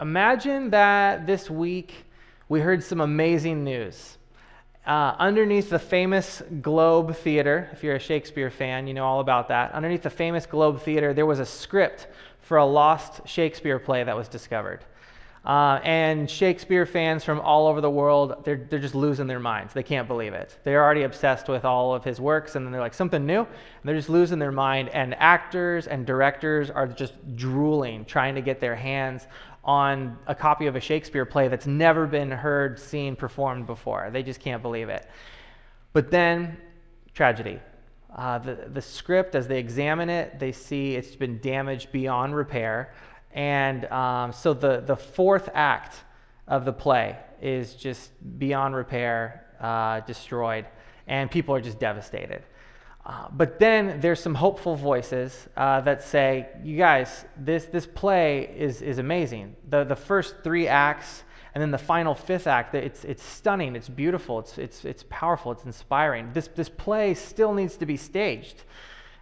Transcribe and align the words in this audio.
Imagine 0.00 0.70
that 0.70 1.26
this 1.26 1.50
week 1.50 1.92
we 2.48 2.60
heard 2.60 2.84
some 2.84 3.00
amazing 3.00 3.64
news. 3.64 4.16
Uh, 4.86 5.16
underneath 5.18 5.70
the 5.70 5.78
famous 5.78 6.40
Globe 6.62 7.16
Theater, 7.16 7.68
if 7.72 7.82
you're 7.82 7.96
a 7.96 8.00
Shakespeare 8.00 8.48
fan, 8.48 8.86
you 8.86 8.94
know 8.94 9.04
all 9.04 9.18
about 9.18 9.48
that. 9.48 9.72
Underneath 9.72 10.02
the 10.02 10.10
famous 10.10 10.46
Globe 10.46 10.80
Theater, 10.82 11.12
there 11.12 11.26
was 11.26 11.40
a 11.40 11.44
script 11.44 12.06
for 12.42 12.58
a 12.58 12.64
lost 12.64 13.26
Shakespeare 13.26 13.80
play 13.80 14.04
that 14.04 14.16
was 14.16 14.28
discovered. 14.28 14.84
Uh, 15.44 15.80
and 15.82 16.30
Shakespeare 16.30 16.84
fans 16.84 17.24
from 17.24 17.40
all 17.40 17.66
over 17.66 17.80
the 17.80 17.90
world, 17.90 18.44
they're, 18.44 18.66
they're 18.68 18.78
just 18.78 18.94
losing 18.94 19.26
their 19.26 19.40
minds. 19.40 19.72
They 19.72 19.82
can't 19.82 20.06
believe 20.06 20.34
it. 20.34 20.58
They're 20.62 20.84
already 20.84 21.04
obsessed 21.04 21.48
with 21.48 21.64
all 21.64 21.94
of 21.94 22.04
his 22.04 22.20
works, 22.20 22.54
and 22.54 22.66
then 22.66 22.72
they're 22.72 22.80
like, 22.80 22.94
something 22.94 23.24
new? 23.24 23.40
And 23.40 23.48
they're 23.82 23.96
just 23.96 24.10
losing 24.10 24.38
their 24.38 24.52
mind. 24.52 24.90
And 24.90 25.14
actors 25.14 25.86
and 25.86 26.04
directors 26.06 26.70
are 26.70 26.86
just 26.86 27.14
drooling, 27.36 28.04
trying 28.04 28.34
to 28.34 28.42
get 28.42 28.60
their 28.60 28.76
hands 28.76 29.26
on 29.68 30.16
a 30.26 30.34
copy 30.34 30.66
of 30.66 30.76
a 30.76 30.80
Shakespeare 30.80 31.26
play 31.26 31.48
that's 31.48 31.66
never 31.66 32.06
been 32.06 32.30
heard, 32.30 32.80
seen, 32.80 33.14
performed 33.14 33.66
before. 33.66 34.08
They 34.10 34.22
just 34.22 34.40
can't 34.40 34.62
believe 34.62 34.88
it. 34.88 35.06
But 35.92 36.10
then, 36.10 36.56
tragedy. 37.12 37.60
Uh, 38.16 38.38
the, 38.38 38.70
the 38.72 38.80
script, 38.80 39.34
as 39.34 39.46
they 39.46 39.58
examine 39.58 40.08
it, 40.08 40.38
they 40.38 40.52
see 40.52 40.94
it's 40.94 41.14
been 41.14 41.38
damaged 41.40 41.92
beyond 41.92 42.34
repair. 42.34 42.94
And 43.34 43.84
um, 43.92 44.32
so 44.32 44.54
the, 44.54 44.80
the 44.80 44.96
fourth 44.96 45.50
act 45.52 45.96
of 46.46 46.64
the 46.64 46.72
play 46.72 47.18
is 47.42 47.74
just 47.74 48.10
beyond 48.38 48.74
repair, 48.74 49.44
uh, 49.60 50.00
destroyed, 50.00 50.64
and 51.08 51.30
people 51.30 51.54
are 51.54 51.60
just 51.60 51.78
devastated. 51.78 52.42
Uh, 53.08 53.26
but 53.32 53.58
then 53.58 53.98
there's 54.00 54.20
some 54.20 54.34
hopeful 54.34 54.76
voices 54.76 55.48
uh, 55.56 55.80
that 55.80 56.02
say, 56.02 56.46
you 56.62 56.76
guys, 56.76 57.24
this, 57.38 57.64
this 57.64 57.86
play 57.86 58.54
is, 58.54 58.82
is 58.82 58.98
amazing. 58.98 59.56
The, 59.70 59.84
the 59.84 59.96
first 59.96 60.44
three 60.44 60.68
acts 60.68 61.24
and 61.54 61.62
then 61.62 61.70
the 61.70 61.78
final 61.78 62.14
fifth 62.14 62.46
act, 62.46 62.74
it's, 62.74 63.04
it's 63.04 63.22
stunning, 63.22 63.74
it's 63.74 63.88
beautiful, 63.88 64.38
it's, 64.38 64.58
it's, 64.58 64.84
it's 64.84 65.04
powerful, 65.08 65.52
it's 65.52 65.64
inspiring. 65.64 66.30
This, 66.34 66.48
this 66.48 66.68
play 66.68 67.14
still 67.14 67.54
needs 67.54 67.78
to 67.78 67.86
be 67.86 67.96
staged. 67.96 68.64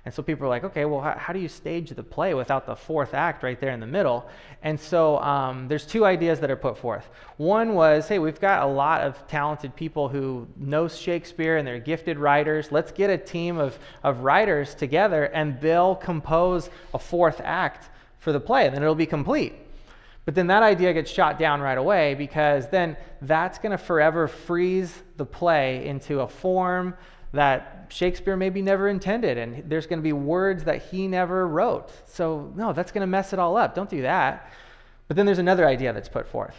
And 0.06 0.14
so 0.14 0.22
people 0.22 0.46
are 0.46 0.48
like, 0.48 0.62
okay, 0.62 0.84
well, 0.84 1.00
how, 1.00 1.18
how, 1.18 1.32
do 1.32 1.40
you 1.40 1.48
stage 1.48 1.90
the 1.90 2.02
play 2.02 2.32
without 2.32 2.64
the 2.64 2.76
fourth 2.76 3.12
act 3.12 3.42
right 3.42 3.60
there 3.60 3.72
in 3.72 3.80
the 3.80 3.88
middle? 3.88 4.28
And 4.62 4.78
so 4.78 5.18
um, 5.18 5.66
there's 5.66 5.84
two 5.84 6.04
ideas 6.04 6.38
that 6.38 6.50
are 6.50 6.56
put 6.56 6.78
forth. 6.78 7.08
One 7.38 7.74
was, 7.74 8.06
hey, 8.06 8.20
we've 8.20 8.40
got 8.40 8.62
a 8.62 8.66
lot 8.66 9.00
of 9.00 9.26
talented 9.26 9.74
people 9.74 10.08
who 10.08 10.46
know 10.56 10.86
Shakespeare 10.86 11.56
and 11.56 11.66
they're 11.66 11.80
gifted 11.80 12.18
writers. 12.18 12.70
Let's 12.70 12.92
get 12.92 13.10
a 13.10 13.18
team 13.18 13.58
of, 13.58 13.76
of 14.04 14.20
writers 14.20 14.76
together 14.76 15.24
and 15.24 15.60
they'll 15.60 15.96
compose 15.96 16.70
a 16.94 17.00
fourth 17.00 17.40
act 17.42 17.90
for 18.20 18.30
the 18.32 18.40
play, 18.40 18.66
and 18.66 18.74
then 18.74 18.84
it'll 18.84 18.94
be 18.94 19.06
complete. 19.06 19.54
But 20.24 20.36
then 20.36 20.46
that 20.48 20.62
idea 20.62 20.92
gets 20.92 21.10
shot 21.10 21.36
down 21.36 21.60
right 21.60 21.78
away 21.78 22.14
because 22.14 22.68
then 22.68 22.96
that's 23.22 23.58
going 23.58 23.72
to 23.72 23.78
forever 23.78 24.28
freeze 24.28 25.02
the 25.16 25.26
play 25.26 25.84
into 25.86 26.20
a 26.20 26.28
form 26.28 26.94
that 27.32 27.86
Shakespeare 27.88 28.36
maybe 28.36 28.62
never 28.62 28.88
intended, 28.88 29.38
and 29.38 29.68
there's 29.68 29.86
going 29.86 29.98
to 29.98 30.02
be 30.02 30.12
words 30.12 30.64
that 30.64 30.82
he 30.82 31.06
never 31.06 31.46
wrote. 31.46 31.90
So, 32.08 32.52
no, 32.56 32.72
that's 32.72 32.92
going 32.92 33.02
to 33.02 33.06
mess 33.06 33.32
it 33.32 33.38
all 33.38 33.56
up. 33.56 33.74
Don't 33.74 33.90
do 33.90 34.02
that. 34.02 34.50
But 35.08 35.16
then 35.16 35.26
there's 35.26 35.38
another 35.38 35.66
idea 35.66 35.92
that's 35.92 36.08
put 36.08 36.28
forth. 36.28 36.56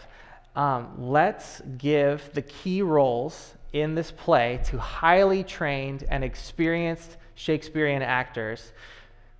Um, 0.55 0.93
let's 0.97 1.61
give 1.77 2.29
the 2.33 2.41
key 2.41 2.81
roles 2.81 3.53
in 3.73 3.95
this 3.95 4.11
play 4.11 4.59
to 4.65 4.77
highly 4.77 5.43
trained 5.43 6.05
and 6.09 6.23
experienced 6.23 7.17
Shakespearean 7.35 8.01
actors, 8.01 8.71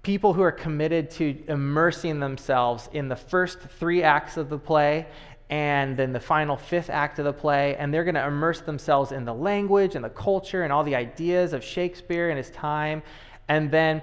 people 0.03 0.33
who 0.33 0.41
are 0.41 0.51
committed 0.51 1.09
to 1.11 1.43
immersing 1.47 2.19
themselves 2.19 2.89
in 2.93 3.07
the 3.07 3.15
first 3.15 3.59
three 3.59 4.03
acts 4.03 4.37
of 4.37 4.49
the 4.49 4.59
play 4.59 5.07
and 5.49 5.95
then 5.95 6.11
the 6.11 6.19
final 6.19 6.57
fifth 6.57 6.89
act 6.89 7.19
of 7.19 7.25
the 7.25 7.33
play, 7.33 7.75
and 7.77 7.93
they're 7.93 8.03
going 8.03 8.15
to 8.15 8.25
immerse 8.25 8.61
themselves 8.61 9.11
in 9.11 9.23
the 9.23 9.33
language 9.33 9.95
and 9.95 10.03
the 10.03 10.09
culture 10.09 10.63
and 10.63 10.73
all 10.73 10.83
the 10.83 10.95
ideas 10.95 11.53
of 11.53 11.63
Shakespeare 11.63 12.29
and 12.29 12.37
his 12.37 12.49
time, 12.49 13.01
and 13.47 13.71
then 13.71 14.01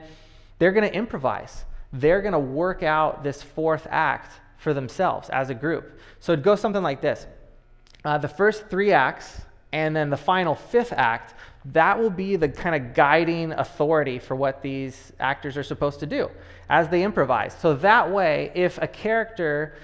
they're 0.58 0.72
going 0.72 0.88
to 0.88 0.94
improvise. 0.94 1.64
They're 1.92 2.22
going 2.22 2.32
to 2.32 2.38
work 2.38 2.82
out 2.82 3.22
this 3.22 3.42
fourth 3.42 3.86
act 3.90 4.40
for 4.56 4.72
themselves 4.72 5.28
as 5.28 5.50
a 5.50 5.54
group. 5.54 5.98
So 6.20 6.32
it 6.32 6.42
goes 6.42 6.60
something 6.60 6.82
like 6.82 7.02
this 7.02 7.26
uh, 8.04 8.18
the 8.18 8.28
first 8.28 8.68
three 8.68 8.92
acts, 8.92 9.40
and 9.72 9.94
then 9.94 10.10
the 10.10 10.16
final 10.16 10.54
fifth 10.54 10.92
act, 10.92 11.34
that 11.72 11.98
will 11.98 12.10
be 12.10 12.36
the 12.36 12.48
kind 12.48 12.74
of 12.74 12.94
guiding 12.94 13.52
authority 13.52 14.18
for 14.18 14.36
what 14.36 14.62
these 14.62 15.12
actors 15.18 15.56
are 15.56 15.62
supposed 15.62 16.00
to 16.00 16.06
do 16.06 16.30
as 16.68 16.88
they 16.88 17.02
improvise. 17.02 17.54
So 17.58 17.74
that 17.76 18.10
way, 18.10 18.52
if 18.54 18.78
a 18.80 18.86
character 18.86 19.74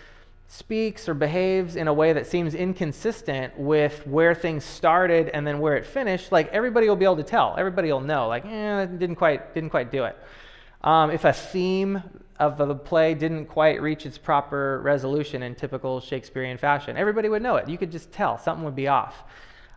speaks 0.52 1.08
or 1.08 1.14
behaves 1.14 1.76
in 1.76 1.86
a 1.86 1.94
way 1.94 2.12
that 2.12 2.26
seems 2.26 2.56
inconsistent 2.56 3.56
with 3.56 4.04
where 4.04 4.34
things 4.34 4.64
started 4.64 5.28
and 5.28 5.46
then 5.46 5.60
where 5.60 5.76
it 5.76 5.86
finished, 5.86 6.32
like 6.32 6.48
everybody 6.48 6.88
will 6.88 6.96
be 6.96 7.04
able 7.04 7.16
to 7.16 7.22
tell. 7.22 7.54
Everybody 7.56 7.92
will 7.92 8.00
know, 8.00 8.26
like, 8.26 8.44
eh, 8.44 8.84
didn't 8.86 9.14
quite, 9.14 9.54
didn't 9.54 9.70
quite 9.70 9.92
do 9.92 10.04
it. 10.04 10.18
Um, 10.82 11.12
if 11.12 11.24
a 11.24 11.32
theme 11.32 12.02
of 12.40 12.58
the 12.58 12.74
play 12.74 13.14
didn't 13.14 13.46
quite 13.46 13.80
reach 13.80 14.06
its 14.06 14.18
proper 14.18 14.80
resolution 14.82 15.44
in 15.44 15.54
typical 15.54 16.00
Shakespearean 16.00 16.58
fashion, 16.58 16.96
everybody 16.96 17.28
would 17.28 17.42
know 17.42 17.54
it. 17.54 17.68
You 17.68 17.78
could 17.78 17.92
just 17.92 18.10
tell 18.10 18.36
something 18.36 18.64
would 18.64 18.74
be 18.74 18.88
off. 18.88 19.22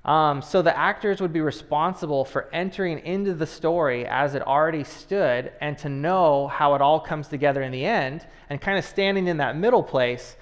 Um, 0.06 0.41
so 0.41 0.63
the 0.63 0.75
actors 0.75 1.22
would 1.22 1.31
be 1.31 1.41
responsible 1.41 2.25
for 2.25 2.50
entering 2.51 2.97
into 3.06 3.35
the 3.35 3.45
story 3.45 4.07
as 4.07 4.33
it 4.33 4.41
already 4.41 4.83
stood 4.83 5.51
and 5.62 5.78
to 5.78 5.88
know 5.89 6.47
how 6.47 6.73
it 6.73 6.81
all 6.81 7.00
comes 7.00 7.28
together 7.28 7.62
in 7.62 7.72
the 7.72 7.85
end 7.85 8.25
and 8.50 8.59
kind 8.59 8.79
of 8.79 8.85
standing 8.85 9.28
in 9.28 9.38
that 9.38 9.56
middle 9.56 9.83
place 9.83 10.35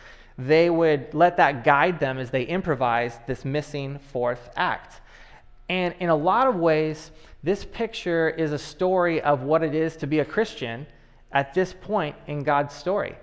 they 0.48 0.70
would 0.70 1.14
let 1.14 1.38
that 1.38 1.64
guide 1.64 2.00
them 2.00 2.18
as 2.18 2.30
they 2.32 2.44
improvised 2.44 3.20
this 3.28 3.46
missing 3.46 4.00
fourth 4.00 4.50
act. 4.56 5.02
And 5.70 5.94
in 6.00 6.10
a 6.10 6.16
lot 6.16 6.48
of 6.48 6.56
ways, 6.56 7.12
this 7.44 7.66
picture 7.66 8.30
is 8.30 8.52
a 8.52 8.58
story 8.58 9.22
of 9.22 9.44
what 9.44 9.64
it 9.64 9.76
is 9.76 9.96
to 9.98 10.08
be 10.08 10.20
a 10.20 10.26
Christian 10.26 10.86
at 11.32 11.54
this 11.54 11.74
point 11.74 12.16
in 12.28 12.44
God's 12.44 12.74
story. 12.76 13.16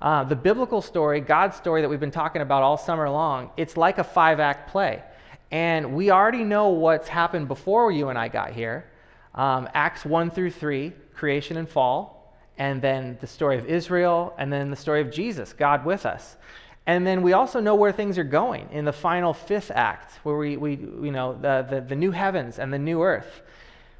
Uh, 0.00 0.24
the 0.24 0.36
biblical 0.36 0.82
story, 0.82 1.20
God's 1.20 1.56
story 1.56 1.82
that 1.82 1.88
we've 1.88 2.00
been 2.00 2.10
talking 2.10 2.42
about 2.42 2.62
all 2.62 2.76
summer 2.76 3.08
long, 3.08 3.50
it's 3.56 3.76
like 3.76 3.98
a 3.98 4.04
five 4.04 4.40
act 4.40 4.70
play. 4.70 5.02
And 5.50 5.94
we 5.94 6.10
already 6.10 6.44
know 6.44 6.68
what's 6.68 7.08
happened 7.08 7.48
before 7.48 7.92
you 7.92 8.08
and 8.08 8.18
I 8.18 8.28
got 8.28 8.52
here. 8.52 8.90
Um, 9.34 9.68
Acts 9.74 10.04
1 10.04 10.30
through 10.30 10.50
3, 10.50 10.92
creation 11.14 11.56
and 11.56 11.68
fall 11.68 12.15
and 12.58 12.80
then 12.80 13.18
the 13.20 13.26
story 13.26 13.58
of 13.58 13.66
Israel, 13.66 14.34
and 14.38 14.52
then 14.52 14.70
the 14.70 14.76
story 14.76 15.00
of 15.00 15.10
Jesus, 15.10 15.52
God 15.52 15.84
with 15.84 16.06
us. 16.06 16.36
And 16.86 17.06
then 17.06 17.22
we 17.22 17.32
also 17.32 17.60
know 17.60 17.74
where 17.74 17.92
things 17.92 18.16
are 18.16 18.24
going 18.24 18.68
in 18.70 18.84
the 18.84 18.92
final 18.92 19.34
fifth 19.34 19.72
act, 19.74 20.20
where 20.22 20.36
we, 20.36 20.56
we 20.56 20.76
you 20.76 21.10
know, 21.10 21.34
the, 21.34 21.66
the, 21.68 21.80
the 21.80 21.96
new 21.96 22.12
heavens 22.12 22.58
and 22.58 22.72
the 22.72 22.78
new 22.78 23.02
earth. 23.02 23.42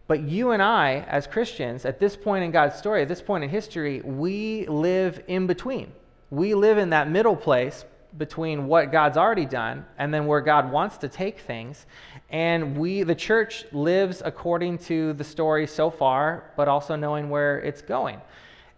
But 0.07 0.23
you 0.23 0.53
and 0.53 0.63
I, 0.63 1.05
as 1.09 1.27
Christians, 1.27 1.85
at 1.85 1.99
this 1.99 2.17
point 2.17 2.45
in 2.45 2.53
God's 2.53 2.77
story, 2.77 3.03
at 3.03 3.09
this 3.09 3.21
point 3.21 3.43
in 3.43 3.51
history, 3.51 4.01
we 4.03 4.67
live 4.69 5.23
in 5.27 5.49
between. 5.49 5.93
We 6.31 6.55
live 6.55 6.79
in 6.79 6.91
that 6.91 7.11
middle 7.11 7.35
place 7.35 7.85
between 8.19 8.67
what 8.69 8.93
God's 8.93 9.17
already 9.17 9.47
done 9.47 9.85
and 9.99 10.15
then 10.15 10.27
where 10.27 10.41
God 10.41 10.71
wants 10.71 10.97
to 10.99 11.09
take 11.09 11.41
things. 11.41 11.87
And 12.31 12.77
we, 12.77 13.03
the 13.03 13.15
church, 13.17 13.65
lives 13.73 14.23
according 14.25 14.79
to 14.79 15.13
the 15.15 15.25
story 15.25 15.67
so 15.67 15.91
far, 15.91 16.53
but 16.57 16.69
also 16.69 16.95
knowing 16.95 17.29
where 17.29 17.59
it's 17.59 17.83
going. 17.83 18.21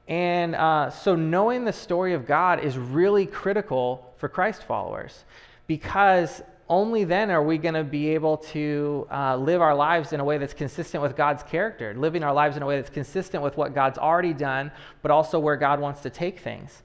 And 0.08 0.54
uh, 0.54 0.90
so, 0.90 1.14
knowing 1.14 1.64
the 1.64 1.72
story 1.72 2.14
of 2.14 2.26
God 2.26 2.64
is 2.64 2.78
really 2.78 3.26
critical 3.26 4.12
for 4.16 4.28
Christ 4.28 4.64
followers 4.64 5.24
because 5.66 6.42
only 6.70 7.04
then 7.04 7.30
are 7.30 7.42
we 7.42 7.58
going 7.58 7.74
to 7.74 7.84
be 7.84 8.08
able 8.08 8.38
to 8.38 9.06
uh, 9.10 9.36
live 9.36 9.60
our 9.60 9.74
lives 9.74 10.12
in 10.12 10.20
a 10.20 10.24
way 10.24 10.38
that's 10.38 10.54
consistent 10.54 11.02
with 11.02 11.16
God's 11.16 11.42
character, 11.42 11.94
living 11.94 12.22
our 12.22 12.32
lives 12.32 12.56
in 12.56 12.62
a 12.62 12.66
way 12.66 12.76
that's 12.76 12.90
consistent 12.90 13.42
with 13.42 13.56
what 13.56 13.74
God's 13.74 13.98
already 13.98 14.32
done, 14.32 14.70
but 15.02 15.10
also 15.10 15.38
where 15.38 15.56
God 15.56 15.80
wants 15.80 16.00
to 16.02 16.10
take 16.10 16.40
things. 16.40 16.82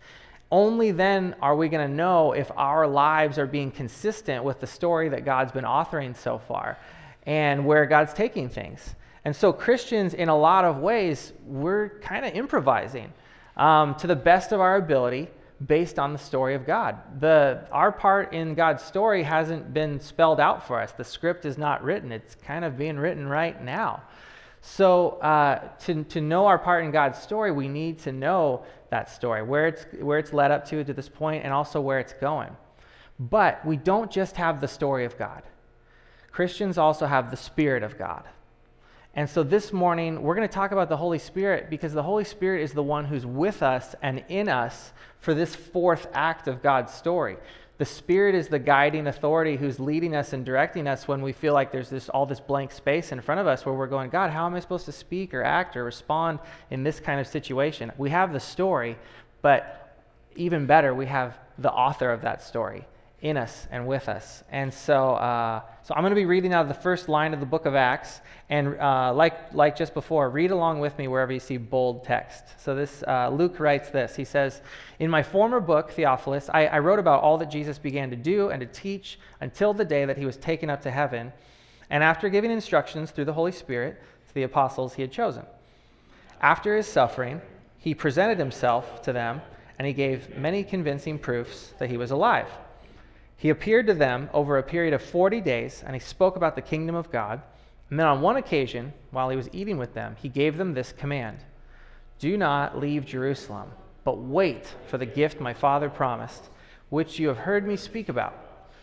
Only 0.51 0.91
then 0.91 1.35
are 1.41 1.55
we 1.55 1.67
going 1.67 1.85
to 1.85 1.94
know 1.94 2.34
if 2.34 2.51
our 2.55 2.88
lives 2.88 3.37
are 3.40 3.47
being 3.47 3.72
consistent 3.72 4.43
with 4.43 4.59
the 4.59 4.67
story 4.67 5.09
that 5.09 5.25
God's 5.25 5.52
been 5.52 5.66
authoring 5.66 6.16
so 6.16 6.37
far 6.37 6.78
and 7.25 7.66
where 7.66 7.85
God's 7.85 8.14
taking 8.14 8.49
things. 8.49 8.96
And 9.25 9.35
so, 9.35 9.53
Christians, 9.53 10.14
in 10.14 10.29
a 10.29 10.37
lot 10.37 10.66
of 10.66 10.78
ways, 10.78 11.34
we're 11.46 11.99
kind 11.99 12.25
of 12.25 12.34
improvising 12.34 13.14
um, 13.55 13.96
to 13.96 14.08
the 14.08 14.16
best 14.16 14.52
of 14.52 14.59
our 14.59 14.75
ability 14.75 15.29
based 15.66 15.97
on 15.97 16.11
the 16.11 16.20
story 16.20 16.55
of 16.55 16.66
God. 16.66 16.97
The, 17.22 17.66
our 17.72 17.91
part 17.91 18.34
in 18.34 18.53
God's 18.53 18.84
story 18.84 19.23
hasn't 19.23 19.73
been 19.73 19.99
spelled 19.99 20.40
out 20.40 20.67
for 20.67 20.81
us. 20.81 20.91
The 20.91 21.05
script 21.05 21.46
is 21.46 21.58
not 21.58 21.84
written, 21.84 22.11
it's 22.11 22.35
kind 22.35 22.66
of 22.66 22.78
being 22.78 22.97
written 22.97 23.28
right 23.28 23.61
now. 23.64 24.03
So, 24.61 25.11
uh, 25.22 25.59
to, 25.85 26.03
to 26.05 26.22
know 26.22 26.46
our 26.46 26.58
part 26.58 26.84
in 26.84 26.91
God's 26.91 27.20
story, 27.20 27.52
we 27.52 27.67
need 27.67 27.99
to 27.99 28.11
know 28.11 28.66
that 28.90 29.09
story, 29.09 29.43
where 29.43 29.67
it's, 29.67 29.85
where 29.99 30.20
it's 30.20 30.34
led 30.34 30.52
up 30.52 30.66
to 30.70 30.84
to 30.84 30.93
this 30.93 31.09
point, 31.09 31.43
and 31.43 31.53
also 31.53 31.81
where 31.81 31.99
it's 31.99 32.14
going. 32.14 32.55
But 33.20 33.66
we 33.66 33.78
don't 33.78 34.09
just 34.11 34.35
have 34.35 34.61
the 34.61 34.67
story 34.67 35.05
of 35.05 35.17
God, 35.17 35.43
Christians 36.31 36.78
also 36.78 37.05
have 37.05 37.29
the 37.29 37.37
Spirit 37.37 37.84
of 37.84 37.97
God. 37.97 38.23
And 39.15 39.29
so 39.29 39.43
this 39.43 39.71
morning, 39.71 40.23
we're 40.23 40.33
going 40.33 40.47
to 40.47 40.53
talk 40.53 40.71
about 40.71 40.89
the 40.89 40.97
Holy 40.97 41.19
Spirit 41.19 41.69
because 41.69 41.93
the 41.93 42.01
Holy 42.01 42.23
Spirit 42.23 42.63
is 42.63 42.73
the 42.73 42.81
one 42.81 43.05
who's 43.05 43.27
with 43.27 43.61
us 43.61 43.93
and 44.01 44.23
in 44.27 44.49
us 44.49 44.91
for 45.19 45.35
this 45.35 45.55
fourth 45.55 46.07
act 46.13 46.47
of 46.47 46.63
God's 46.63 46.91
story. 46.91 47.37
The 47.77 47.85
Spirit 47.85 48.33
is 48.33 48.47
the 48.47 48.57
guiding 48.57 49.05
authority 49.05 49.55
who's 49.55 49.79
leading 49.79 50.15
us 50.15 50.33
and 50.33 50.43
directing 50.43 50.87
us 50.87 51.07
when 51.07 51.21
we 51.21 51.31
feel 51.31 51.53
like 51.53 51.71
there's 51.71 51.89
this, 51.89 52.09
all 52.09 52.25
this 52.25 52.39
blank 52.39 52.71
space 52.71 53.11
in 53.11 53.21
front 53.21 53.39
of 53.39 53.45
us 53.45 53.65
where 53.65 53.75
we're 53.75 53.87
going, 53.87 54.09
God, 54.09 54.31
how 54.31 54.47
am 54.47 54.55
I 54.55 54.59
supposed 54.59 54.85
to 54.85 54.91
speak 54.91 55.33
or 55.35 55.43
act 55.43 55.77
or 55.77 55.83
respond 55.83 56.39
in 56.71 56.83
this 56.83 56.99
kind 56.99 57.19
of 57.19 57.27
situation? 57.27 57.91
We 57.99 58.09
have 58.09 58.33
the 58.33 58.39
story, 58.39 58.97
but 59.43 59.95
even 60.35 60.65
better, 60.65 60.93
we 60.95 61.05
have 61.05 61.37
the 61.59 61.71
author 61.71 62.09
of 62.09 62.21
that 62.21 62.41
story 62.41 62.85
in 63.23 63.37
us 63.37 63.67
and 63.72 63.87
with 63.87 64.09
us. 64.09 64.43
And 64.52 64.72
so, 64.72 65.11
uh, 65.16 65.61
so 65.81 65.96
I'm 65.96 66.03
going 66.03 66.11
to 66.11 66.16
be 66.16 66.25
reading 66.25 66.53
out 66.53 66.64
of 66.64 66.67
the 66.67 66.73
first 66.81 67.08
line 67.08 67.34
of 67.34 67.40
the 67.40 67.46
book 67.46 67.66
of 67.66 67.73
Acts. 67.73 68.20
And 68.49 68.78
uh, 68.79 69.14
like, 69.14 69.53
like 69.53 69.78
just 69.78 69.93
before, 69.93 70.29
read 70.29 70.52
along 70.52 70.81
with 70.81 70.97
me 70.97 71.08
wherever 71.08 71.31
you 71.31 71.40
see 71.40 71.55
bold 71.55 72.03
text. 72.03 72.43
So 72.59 72.75
this, 72.75 73.02
uh, 73.08 73.29
Luke 73.29 73.61
writes 73.61 73.90
this. 73.90 74.14
He 74.14 74.25
says, 74.25 74.61
In 74.99 75.09
my 75.09 75.23
former 75.23 75.61
book, 75.61 75.91
Theophilus, 75.91 76.49
I, 76.53 76.66
I 76.66 76.79
wrote 76.79 76.99
about 76.99 77.23
all 77.23 77.37
that 77.37 77.49
Jesus 77.49 77.79
began 77.79 78.09
to 78.09 78.17
do 78.17 78.49
and 78.49 78.59
to 78.59 78.67
teach 78.67 79.17
until 79.40 79.73
the 79.73 79.85
day 79.85 80.03
that 80.03 80.17
he 80.17 80.25
was 80.25 80.35
taken 80.35 80.70
up 80.70 80.81
to 80.81 80.91
heaven. 80.91 81.31
And 81.90 82.03
after 82.03 82.28
giving 82.28 82.52
instructions 82.52 83.11
through 83.11 83.25
the 83.25 83.34
Holy 83.34 83.53
Spirit 83.53 84.02
to 84.28 84.34
the 84.34 84.43
apostles 84.43 84.96
he 84.96 85.02
had 85.02 85.14
chosen. 85.14 85.46
After 86.41 86.75
his 86.75 86.87
suffering, 86.87 87.41
he 87.78 87.93
presented 87.93 88.37
himself 88.37 89.02
to 89.03 89.14
them, 89.14 89.41
and 89.79 89.87
he 89.87 89.93
gave 89.93 90.37
many 90.37 90.66
convincing 90.66 91.17
proofs 91.17 91.73
that 91.79 91.90
he 91.90 91.96
was 91.96 92.11
alive. 92.11 92.49
He 93.38 93.50
appeared 93.50 93.88
to 93.88 93.94
them 93.94 94.30
over 94.34 94.58
a 94.58 94.64
period 94.64 94.94
of 94.94 95.02
40 95.02 95.41
days, 95.41 95.84
and 95.85 95.96
he 95.96 96.00
spoke 96.00 96.35
about 96.35 96.56
the 96.56 96.62
kingdom 96.62 96.96
of 96.96 97.12
God. 97.12 97.41
And 97.90 98.00
then 98.00 98.08
on 98.08 98.22
one 98.22 98.38
occasion, 98.38 98.94
while 99.12 99.30
he 99.30 99.35
was 99.35 99.50
eating 99.52 99.78
with 99.78 99.94
them, 99.94 100.16
he 100.22 100.30
gave 100.30 100.58
them 100.58 100.74
this 100.74 100.91
command 100.94 101.40
Do 102.20 102.38
not 102.38 102.80
leave 102.80 103.06
Jerusalem, 103.06 103.72
but 104.03 104.18
wait 104.18 104.74
for 104.88 104.97
the 104.97 105.06
gift 105.06 105.40
my 105.40 105.53
Father 105.53 105.90
promised, 105.90 106.50
which 106.90 107.20
you 107.20 107.28
have 107.28 107.38
heard 107.38 107.68
me 107.68 107.76
speak 107.76 108.09
about. 108.09 108.34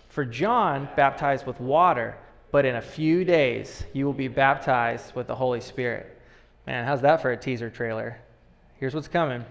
For 0.08 0.25
John 0.25 0.88
baptized 0.97 1.47
with 1.47 1.61
water, 1.61 2.17
but 2.50 2.64
in 2.64 2.76
a 2.76 2.82
few 2.82 3.25
days 3.25 3.85
you 3.93 4.05
will 4.06 4.12
be 4.12 4.29
baptized 4.29 5.14
with 5.14 5.26
the 5.26 5.37
Holy 5.37 5.61
Spirit. 5.61 6.20
Man, 6.67 6.85
how's 6.85 7.02
that 7.02 7.23
for 7.23 7.31
a 7.31 7.37
teaser 7.37 7.70
trailer? 7.70 8.19
Here's 8.76 8.94
what's 8.94 9.08
coming. 9.08 9.44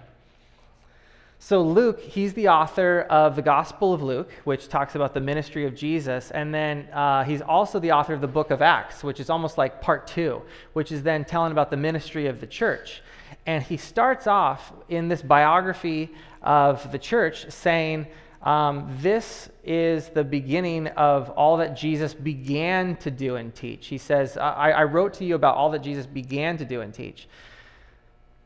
So, 1.41 1.61
Luke, 1.61 2.01
he's 2.01 2.33
the 2.33 2.49
author 2.49 3.07
of 3.09 3.37
the 3.37 3.41
Gospel 3.41 3.93
of 3.93 4.03
Luke, 4.03 4.29
which 4.43 4.67
talks 4.67 4.95
about 4.95 5.13
the 5.13 5.21
ministry 5.21 5.65
of 5.65 5.73
Jesus. 5.73 6.31
And 6.31 6.53
then 6.53 6.89
uh, 6.91 7.23
he's 7.23 7.41
also 7.41 7.79
the 7.79 7.93
author 7.93 8.13
of 8.13 8.19
the 8.19 8.27
book 8.27 8.51
of 8.51 8.61
Acts, 8.61 9.05
which 9.05 9.21
is 9.21 9.29
almost 9.29 9.57
like 9.57 9.81
part 9.81 10.05
two, 10.05 10.41
which 10.73 10.91
is 10.91 11.01
then 11.01 11.23
telling 11.23 11.53
about 11.53 11.71
the 11.71 11.77
ministry 11.77 12.27
of 12.27 12.41
the 12.41 12.45
church. 12.45 13.01
And 13.45 13.63
he 13.63 13.77
starts 13.77 14.27
off 14.27 14.73
in 14.89 15.07
this 15.07 15.21
biography 15.21 16.11
of 16.41 16.91
the 16.91 16.99
church 16.99 17.49
saying, 17.49 18.07
um, 18.43 18.93
This 18.99 19.49
is 19.63 20.09
the 20.09 20.25
beginning 20.25 20.87
of 20.87 21.29
all 21.29 21.55
that 21.57 21.73
Jesus 21.73 22.13
began 22.13 22.97
to 22.97 23.09
do 23.09 23.37
and 23.37 23.55
teach. 23.55 23.87
He 23.87 23.97
says, 23.97 24.35
I, 24.35 24.71
I 24.71 24.83
wrote 24.83 25.13
to 25.15 25.25
you 25.25 25.35
about 25.35 25.55
all 25.55 25.71
that 25.71 25.83
Jesus 25.83 26.05
began 26.05 26.57
to 26.57 26.65
do 26.65 26.81
and 26.81 26.93
teach. 26.93 27.29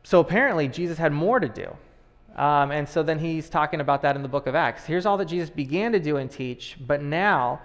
So 0.04 0.19
apparently, 0.19 0.68
Jesus 0.68 1.00
had 1.00 1.12
more 1.12 1.40
to 1.40 1.50
do. 1.50 1.75
Um, 2.35 2.71
and 2.71 2.88
so 2.89 3.03
then 3.03 3.19
he's 3.19 3.50
talking 3.50 3.80
about 3.80 4.01
that 4.01 4.15
in 4.15 4.24
the 4.24 4.27
book 4.27 4.47
of 4.47 4.56
Acts. 4.56 4.85
Here's 4.85 5.06
all 5.06 5.18
that 5.18 5.25
Jesus 5.25 5.50
began 5.50 5.91
to 5.91 6.00
do 6.00 6.18
and 6.18 6.30
teach, 6.30 6.77
but 6.80 7.01
now 7.01 7.62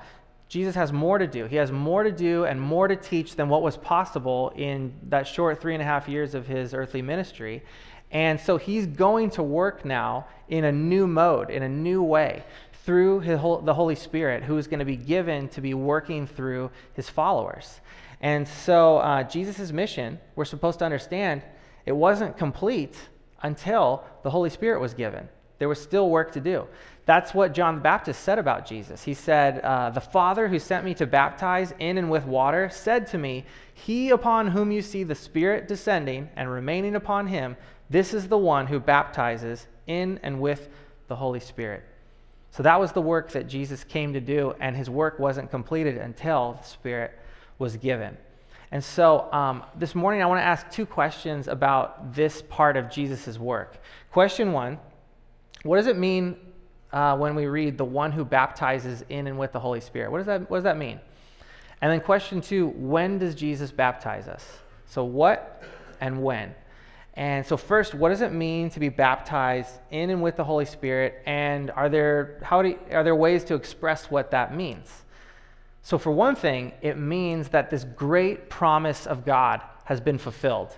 Jesus 0.49 0.75
has 0.75 0.93
more 0.93 1.19
to 1.19 1.27
do. 1.27 1.47
He 1.47 1.57
has 1.57 1.73
more 1.73 2.03
to 2.03 2.13
do 2.13 2.45
and 2.45 2.61
more 2.61 2.89
to 2.89 2.97
teach 2.97 3.37
than 3.37 3.49
what 3.49 3.63
was 3.63 3.77
possible 3.77 4.53
in 4.57 4.93
that 5.09 5.27
short 5.27 5.61
three 5.61 5.75
and 5.75 5.83
a 5.83 5.87
half 5.87 6.09
years 6.09 6.35
of 6.35 6.47
his 6.47 6.75
earthly 6.75 7.03
ministry. 7.03 7.63
And 8.11 8.41
so 8.41 8.57
he's 8.57 8.87
going 8.87 9.31
to 9.31 9.43
work 9.43 9.85
now 9.85 10.27
in 10.49 10.65
a 10.65 10.73
new 10.73 11.07
mode, 11.07 11.51
in 11.51 11.63
a 11.63 11.69
new 11.69 12.03
way, 12.03 12.43
through 12.85 13.21
whole, 13.37 13.61
the 13.61 13.75
Holy 13.75 13.95
Spirit, 13.95 14.43
who 14.43 14.57
is 14.57 14.67
going 14.67 14.79
to 14.79 14.87
be 14.87 14.97
given 14.97 15.49
to 15.49 15.61
be 15.61 15.75
working 15.75 16.27
through 16.27 16.71
his 16.95 17.09
followers. 17.11 17.81
And 18.23 18.49
so 18.49 18.99
uh, 18.99 19.25
Jesus' 19.25 19.73
mission, 19.73 20.19
we're 20.37 20.47
supposed 20.47 20.79
to 20.79 20.87
understand, 20.87 21.43
it 21.85 21.93
wasn't 21.93 22.39
complete 22.39 22.97
until 23.43 24.05
the 24.23 24.31
Holy 24.31 24.51
Spirit 24.51 24.81
was 24.81 24.95
given. 24.95 25.29
There 25.59 25.69
was 25.69 25.81
still 25.81 26.09
work 26.09 26.33
to 26.33 26.41
do. 26.41 26.67
That's 27.05 27.35
what 27.35 27.53
John 27.53 27.77
the 27.77 27.81
Baptist 27.81 28.23
said 28.23 28.39
about 28.39 28.67
Jesus. 28.67 29.03
He 29.03 29.15
said, 29.15 29.61
uh, 29.61 29.91
The 29.91 30.01
Father 30.01 30.47
who 30.47 30.59
sent 30.59 30.85
me 30.85 30.95
to 30.95 31.07
baptize 31.07 31.73
in 31.79 31.99
and 31.99 32.11
with 32.11 32.27
water 32.27 32.69
said 32.71 33.07
to 33.09 33.19
me, 33.19 33.45
He 33.75 34.11
upon 34.11 34.49
whom 34.49 34.71
you 34.71 34.83
see 34.83 35.05
the 35.05 35.15
Spirit 35.15 35.67
descending 35.67 36.29
and 36.37 36.51
remaining 36.51 36.95
upon 36.95 37.27
him, 37.27 37.57
this 37.91 38.13
is 38.13 38.29
the 38.29 38.39
one 38.39 38.67
who 38.67 38.79
baptizes 38.79 39.67
in 39.87 40.21
and 40.23 40.41
with 40.41 40.69
the 41.09 41.17
Holy 41.17 41.41
Spirit. 41.41 41.83
So 42.51 42.63
that 42.63 42.79
was 42.79 42.93
the 42.93 43.01
work 43.01 43.31
that 43.33 43.49
Jesus 43.49 43.85
came 43.85 44.13
to 44.13 44.21
do, 44.21 44.55
and 44.61 44.77
his 44.77 44.91
work 44.91 45.19
wasn't 45.19 45.51
completed 45.51 45.97
until 45.97 46.59
the 46.61 46.69
Spirit 46.69 47.19
was 47.59 47.77
given. 47.77 48.17
And 48.71 48.85
so 48.85 49.33
um, 49.33 49.63
this 49.77 49.95
morning, 49.95 50.23
I 50.23 50.27
want 50.27 50.41
to 50.41 50.45
ask 50.45 50.71
two 50.71 50.85
questions 50.85 51.49
about 51.49 52.15
this 52.15 52.43
part 52.43 52.77
of 52.77 52.91
Jesus' 52.91 53.39
work. 53.39 53.79
Question 54.13 54.53
one 54.53 54.79
What 55.63 55.77
does 55.77 55.87
it 55.87 55.97
mean 55.97 56.37
uh, 56.93 57.17
when 57.17 57.35
we 57.35 57.47
read 57.47 57.79
the 57.79 57.85
one 57.85 58.13
who 58.13 58.25
baptizes 58.25 59.05
in 59.09 59.27
and 59.27 59.39
with 59.39 59.53
the 59.53 59.61
Holy 59.61 59.81
Spirit? 59.81 60.11
What 60.11 60.19
does, 60.19 60.27
that, 60.27 60.51
what 60.51 60.59
does 60.59 60.65
that 60.65 60.77
mean? 60.77 61.01
And 61.81 61.91
then 61.91 62.01
question 62.01 62.41
two 62.41 62.69
When 62.69 63.19
does 63.19 63.35
Jesus 63.35 63.71
baptize 63.71 64.29
us? 64.29 64.47
So, 64.87 65.05
what 65.05 65.63
and 66.01 66.23
when? 66.23 66.55
And 67.15 67.45
so, 67.45 67.57
first, 67.57 67.95
what 67.95 68.11
does 68.11 68.21
it 68.21 68.33
mean 68.33 68.71
to 68.71 68.81
be 68.81 68.91
baptized 68.91 69.73
in 69.91 70.11
and 70.11 70.23
with 70.23 70.37
the 70.37 70.45
Holy 70.45 70.65
Spirit? 70.65 71.23
And 71.27 71.71
are 71.73 71.89
there, 71.89 72.39
how 72.43 72.63
do, 72.63 72.79
are 72.93 73.03
there 73.03 73.17
ways 73.17 73.45
to 73.45 73.55
express 73.55 74.11
what 74.11 74.31
that 74.31 74.55
means? 74.55 75.05
So, 75.83 75.99
for 75.99 76.13
one 76.13 76.35
thing, 76.35 76.73
it 76.83 76.99
means 76.99 77.49
that 77.49 77.71
this 77.71 77.85
great 77.85 78.51
promise 78.51 79.07
of 79.07 79.25
God 79.25 79.63
has 79.85 80.01
been 80.01 80.19
fulfilled. 80.19 80.77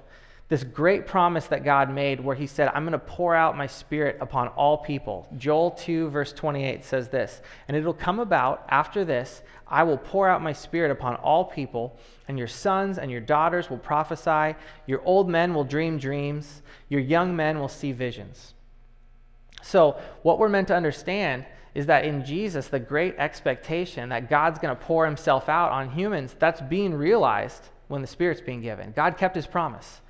This 0.49 0.64
great 0.64 1.06
promise 1.06 1.47
that 1.47 1.62
God 1.62 1.94
made, 1.94 2.19
where 2.20 2.35
He 2.35 2.47
said, 2.47 2.70
I'm 2.75 2.82
going 2.82 2.93
to 2.93 2.99
pour 2.99 3.35
out 3.35 3.56
my 3.56 3.67
Spirit 3.67 4.19
upon 4.20 4.49
all 4.49 4.79
people. 4.79 5.29
Joel 5.37 5.70
2, 5.70 6.11
verse 6.11 6.32
28 6.32 6.85
says 6.85 7.08
this 7.08 7.41
And 7.69 7.76
it'll 7.76 7.94
come 7.94 8.19
about 8.19 8.67
after 8.69 9.05
this, 9.05 9.43
I 9.69 9.85
will 9.85 9.97
pour 9.97 10.29
out 10.29 10.43
my 10.43 10.52
Spirit 10.52 10.91
upon 10.91 11.14
all 11.17 11.44
people, 11.44 11.97
and 12.26 12.37
your 12.37 12.49
sons 12.49 12.99
and 12.99 13.11
your 13.11 13.20
daughters 13.20 13.70
will 13.70 13.79
prophesy, 13.79 14.56
your 14.87 15.00
old 15.05 15.29
men 15.29 15.55
will 15.55 15.64
dream 15.64 15.99
dreams, 15.99 16.62
your 16.88 17.00
young 17.00 17.37
men 17.37 17.61
will 17.61 17.69
see 17.69 17.93
visions. 17.93 18.55
So, 19.62 20.00
what 20.23 20.38
we're 20.38 20.49
meant 20.49 20.69
to 20.69 20.76
understand 20.76 21.47
is 21.75 21.87
that 21.87 22.05
in 22.05 22.25
Jesus, 22.25 22.69
the 22.69 22.81
great 22.81 23.14
expectation 23.19 24.09
that 24.09 24.28
God's 24.28 24.59
going 24.59 24.76
to 24.76 24.83
pour 24.83 25.04
himself 25.04 25.49
out 25.49 25.71
on 25.71 25.90
humans, 25.90 26.35
that's 26.38 26.61
being 26.61 26.92
realized 26.95 27.68
when 27.88 28.00
the 28.00 28.06
Spirit's 28.06 28.40
being 28.40 28.61
given. 28.61 28.92
God 28.95 29.16
kept 29.16 29.35
his 29.35 29.47
promise. 29.47 30.00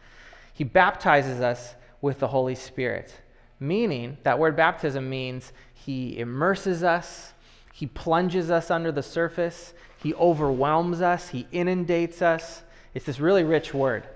He 0.55 0.65
baptizes 0.65 1.41
us 1.41 1.75
with 2.01 2.19
the 2.19 2.29
Holy 2.29 2.55
Spirit, 2.55 3.15
meaning 3.59 4.17
that 4.23 4.39
word 4.39 4.57
baptism 4.57 5.09
means 5.09 5.53
he 5.75 6.19
immerses 6.19 6.83
us, 6.83 7.33
he 7.73 7.87
plunges 7.87 8.51
us 8.51 8.71
under 8.71 8.93
the 8.93 9.03
surface, 9.03 9.75
he 10.03 10.15
overwhelms 10.15 11.03
us, 11.03 11.29
he 11.29 11.47
inundates 11.53 12.23
us. 12.23 12.63
It's 12.95 13.07
this 13.07 13.21
really 13.21 13.45
rich 13.45 13.75
word. 13.75 14.07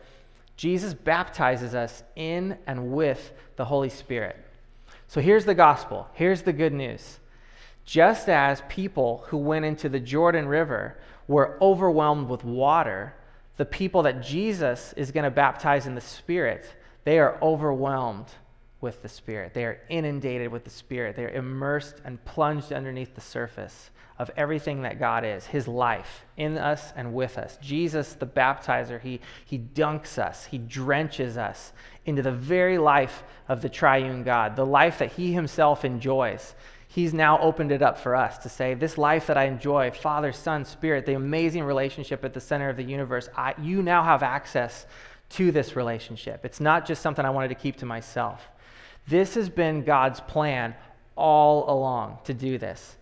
Jesus 0.56 0.94
baptizes 0.94 1.74
us 1.74 2.02
in 2.16 2.56
and 2.66 2.92
with 2.92 3.32
the 3.56 3.64
Holy 3.64 3.88
Spirit. 3.88 4.36
So 5.08 5.20
here's 5.20 5.44
the 5.44 5.54
gospel. 5.54 6.08
Here's 6.14 6.42
the 6.42 6.52
good 6.52 6.72
news. 6.72 7.18
Just 7.84 8.28
as 8.28 8.62
people 8.68 9.24
who 9.28 9.36
went 9.36 9.64
into 9.64 9.88
the 9.88 10.00
Jordan 10.00 10.48
River 10.48 10.96
were 11.28 11.58
overwhelmed 11.60 12.28
with 12.28 12.44
water, 12.44 13.14
the 13.56 13.64
people 13.64 14.02
that 14.02 14.22
Jesus 14.22 14.92
is 14.96 15.10
going 15.10 15.24
to 15.24 15.30
baptize 15.30 15.86
in 15.86 15.94
the 15.94 16.00
Spirit, 16.00 16.74
they 17.04 17.18
are 17.18 17.38
overwhelmed 17.42 18.26
with 18.80 19.02
the 19.02 19.08
Spirit. 19.08 19.54
They 19.54 19.64
are 19.64 19.80
inundated 19.88 20.50
with 20.50 20.64
the 20.64 20.70
Spirit. 20.70 21.16
They 21.16 21.24
are 21.24 21.30
immersed 21.30 21.96
and 22.04 22.22
plunged 22.24 22.72
underneath 22.72 23.14
the 23.14 23.20
surface 23.20 23.90
of 24.18 24.30
everything 24.36 24.82
that 24.82 25.00
God 25.00 25.24
is, 25.24 25.46
His 25.46 25.66
life 25.66 26.24
in 26.36 26.56
us 26.56 26.92
and 26.94 27.12
with 27.12 27.36
us. 27.36 27.58
Jesus, 27.60 28.12
the 28.12 28.26
baptizer, 28.26 29.00
He, 29.00 29.20
he 29.44 29.58
dunks 29.58 30.18
us, 30.18 30.44
He 30.44 30.58
drenches 30.58 31.36
us 31.36 31.72
into 32.06 32.22
the 32.22 32.32
very 32.32 32.78
life 32.78 33.24
of 33.48 33.60
the 33.60 33.68
triune 33.68 34.22
God, 34.22 34.54
the 34.54 34.66
life 34.66 34.98
that 34.98 35.12
He 35.12 35.32
Himself 35.32 35.84
enjoys. 35.84 36.54
He's 36.94 37.12
now 37.12 37.40
opened 37.40 37.72
it 37.72 37.82
up 37.82 37.98
for 37.98 38.14
us 38.14 38.38
to 38.38 38.48
say, 38.48 38.74
This 38.74 38.96
life 38.96 39.26
that 39.26 39.36
I 39.36 39.46
enjoy, 39.46 39.90
Father, 39.90 40.30
Son, 40.30 40.64
Spirit, 40.64 41.06
the 41.06 41.14
amazing 41.14 41.64
relationship 41.64 42.24
at 42.24 42.32
the 42.32 42.40
center 42.40 42.68
of 42.68 42.76
the 42.76 42.84
universe, 42.84 43.28
I, 43.36 43.52
you 43.60 43.82
now 43.82 44.04
have 44.04 44.22
access 44.22 44.86
to 45.30 45.50
this 45.50 45.74
relationship. 45.74 46.44
It's 46.44 46.60
not 46.60 46.86
just 46.86 47.02
something 47.02 47.24
I 47.24 47.30
wanted 47.30 47.48
to 47.48 47.56
keep 47.56 47.78
to 47.78 47.84
myself. 47.84 48.46
This 49.08 49.34
has 49.34 49.48
been 49.48 49.82
God's 49.82 50.20
plan 50.20 50.76
all 51.16 51.68
along 51.68 52.18
to 52.26 52.32
do 52.32 52.58
this. 52.58 52.96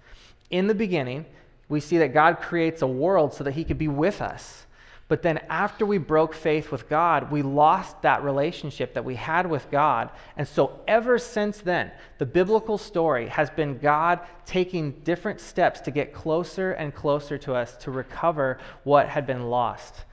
In 0.48 0.68
the 0.68 0.74
beginning, 0.74 1.26
we 1.68 1.78
see 1.78 1.98
that 1.98 2.14
God 2.14 2.40
creates 2.40 2.80
a 2.80 2.86
world 2.86 3.34
so 3.34 3.44
that 3.44 3.52
He 3.52 3.62
could 3.62 3.76
be 3.76 3.88
with 3.88 4.22
us. 4.22 4.64
But 5.12 5.20
then 5.20 5.40
after 5.50 5.84
we 5.84 5.98
broke 5.98 6.32
faith 6.32 6.72
with 6.72 6.88
God, 6.88 7.30
we 7.30 7.42
lost 7.42 8.00
that 8.00 8.24
relationship 8.24 8.94
that 8.94 9.04
we 9.04 9.14
had 9.14 9.46
with 9.46 9.70
God. 9.70 10.08
And 10.38 10.48
so 10.48 10.80
ever 10.88 11.18
since 11.18 11.58
then, 11.58 11.90
the 12.16 12.24
biblical 12.24 12.78
story 12.78 13.28
has 13.28 13.50
been 13.50 13.76
God 13.76 14.20
taking 14.46 14.92
different 15.04 15.38
steps 15.38 15.82
to 15.82 15.90
get 15.90 16.14
closer 16.14 16.72
and 16.72 16.94
closer 16.94 17.36
to 17.36 17.52
us 17.52 17.76
to 17.84 17.90
recover 17.90 18.58
what 18.84 19.06
had 19.06 19.26
been 19.26 19.50
lost. 19.50 20.06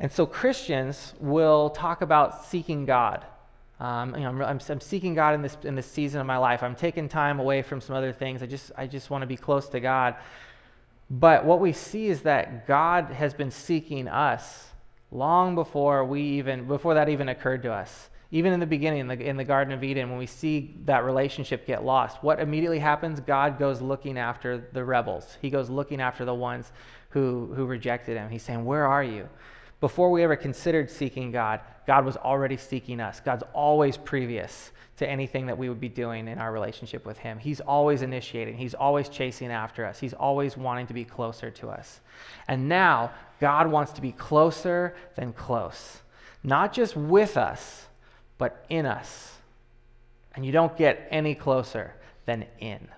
And 0.00 0.10
so 0.10 0.26
Christians 0.26 1.14
will 1.20 1.70
talk 1.70 2.02
about 2.02 2.46
seeking 2.46 2.84
God. 2.84 3.24
Um, 3.78 4.12
you 4.16 4.22
know, 4.22 4.42
I'm, 4.42 4.60
I'm, 4.68 4.80
seeking 4.80 5.14
God 5.14 5.36
in 5.36 5.42
this, 5.42 5.56
in 5.62 5.76
this 5.76 5.86
season 5.86 6.20
of 6.20 6.26
my 6.26 6.38
life. 6.38 6.64
I'm 6.64 6.74
taking 6.74 7.08
time 7.08 7.38
away 7.38 7.62
from 7.62 7.80
some 7.80 7.94
other 7.94 8.12
things. 8.12 8.42
I 8.42 8.46
just, 8.46 8.72
I 8.76 8.88
just 8.88 9.08
want 9.08 9.22
to 9.22 9.28
be 9.28 9.36
close 9.36 9.68
to 9.68 9.78
God. 9.78 10.16
But 11.10 11.44
what 11.44 11.60
we 11.60 11.72
see 11.72 12.08
is 12.08 12.22
that 12.22 12.66
God 12.66 13.06
has 13.06 13.32
been 13.32 13.50
seeking 13.50 14.08
us 14.08 14.70
long 15.12 15.54
before 15.54 16.04
we 16.04 16.20
even 16.22 16.66
before 16.66 16.94
that 16.94 17.08
even 17.08 17.28
occurred 17.28 17.62
to 17.62 17.72
us. 17.72 18.10
Even 18.32 18.52
in 18.52 18.58
the 18.58 18.66
beginning, 18.66 19.00
in 19.00 19.06
the, 19.06 19.20
in 19.24 19.36
the 19.36 19.44
Garden 19.44 19.72
of 19.72 19.84
Eden, 19.84 20.10
when 20.10 20.18
we 20.18 20.26
see 20.26 20.74
that 20.84 21.04
relationship 21.04 21.64
get 21.64 21.84
lost, 21.84 22.22
what 22.24 22.40
immediately 22.40 22.80
happens? 22.80 23.20
God 23.20 23.56
goes 23.56 23.80
looking 23.80 24.18
after 24.18 24.68
the 24.72 24.84
rebels. 24.84 25.38
He 25.40 25.48
goes 25.48 25.70
looking 25.70 26.00
after 26.00 26.24
the 26.24 26.34
ones 26.34 26.72
who, 27.10 27.52
who 27.54 27.66
rejected 27.66 28.16
him. 28.16 28.28
He's 28.28 28.42
saying, 28.42 28.64
Where 28.64 28.84
are 28.84 29.04
you? 29.04 29.28
Before 29.80 30.10
we 30.10 30.22
ever 30.22 30.36
considered 30.36 30.90
seeking 30.90 31.30
God, 31.30 31.60
God 31.86 32.04
was 32.04 32.16
already 32.16 32.56
seeking 32.56 33.00
us. 33.00 33.20
God's 33.20 33.44
always 33.52 33.96
previous 33.96 34.72
to 34.96 35.08
anything 35.08 35.46
that 35.46 35.58
we 35.58 35.68
would 35.68 35.80
be 35.80 35.90
doing 35.90 36.28
in 36.28 36.38
our 36.38 36.50
relationship 36.50 37.04
with 37.04 37.18
Him. 37.18 37.38
He's 37.38 37.60
always 37.60 38.00
initiating, 38.02 38.56
He's 38.56 38.74
always 38.74 39.08
chasing 39.08 39.50
after 39.50 39.84
us, 39.84 39.98
He's 39.98 40.14
always 40.14 40.56
wanting 40.56 40.86
to 40.86 40.94
be 40.94 41.04
closer 41.04 41.50
to 41.50 41.68
us. 41.68 42.00
And 42.48 42.68
now, 42.68 43.12
God 43.38 43.70
wants 43.70 43.92
to 43.92 44.00
be 44.00 44.12
closer 44.12 44.96
than 45.14 45.34
close, 45.34 46.00
not 46.42 46.72
just 46.72 46.96
with 46.96 47.36
us, 47.36 47.86
but 48.38 48.64
in 48.70 48.86
us. 48.86 49.34
And 50.34 50.44
you 50.44 50.52
don't 50.52 50.76
get 50.76 51.06
any 51.10 51.34
closer 51.34 51.94
than 52.24 52.46
in. 52.58 52.88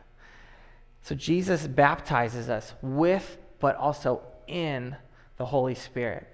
So 1.02 1.14
Jesus 1.14 1.66
baptizes 1.66 2.48
us 2.48 2.74
with, 2.82 3.38
but 3.60 3.76
also 3.76 4.22
in 4.46 4.94
the 5.36 5.46
Holy 5.46 5.74
Spirit. 5.74 6.28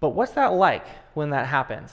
But 0.00 0.10
what's 0.10 0.32
that 0.32 0.52
like 0.52 0.86
when 1.14 1.30
that 1.30 1.46
happens? 1.46 1.92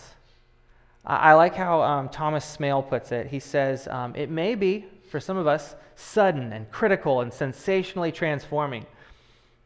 I 1.06 1.34
like 1.34 1.56
how 1.56 1.82
um, 1.82 2.10
Thomas 2.10 2.58
Smail 2.58 2.88
puts 2.88 3.12
it. 3.12 3.28
He 3.28 3.40
says, 3.40 3.88
um, 3.90 4.16
It 4.16 4.30
may 4.30 4.56
be, 4.56 4.86
for 5.10 5.20
some 5.20 5.36
of 5.36 5.48
us, 5.48 5.76
sudden 5.96 6.54
and 6.54 6.70
critical 6.72 7.22
and 7.22 7.34
sensationally 7.34 8.12
transforming. 8.12 8.86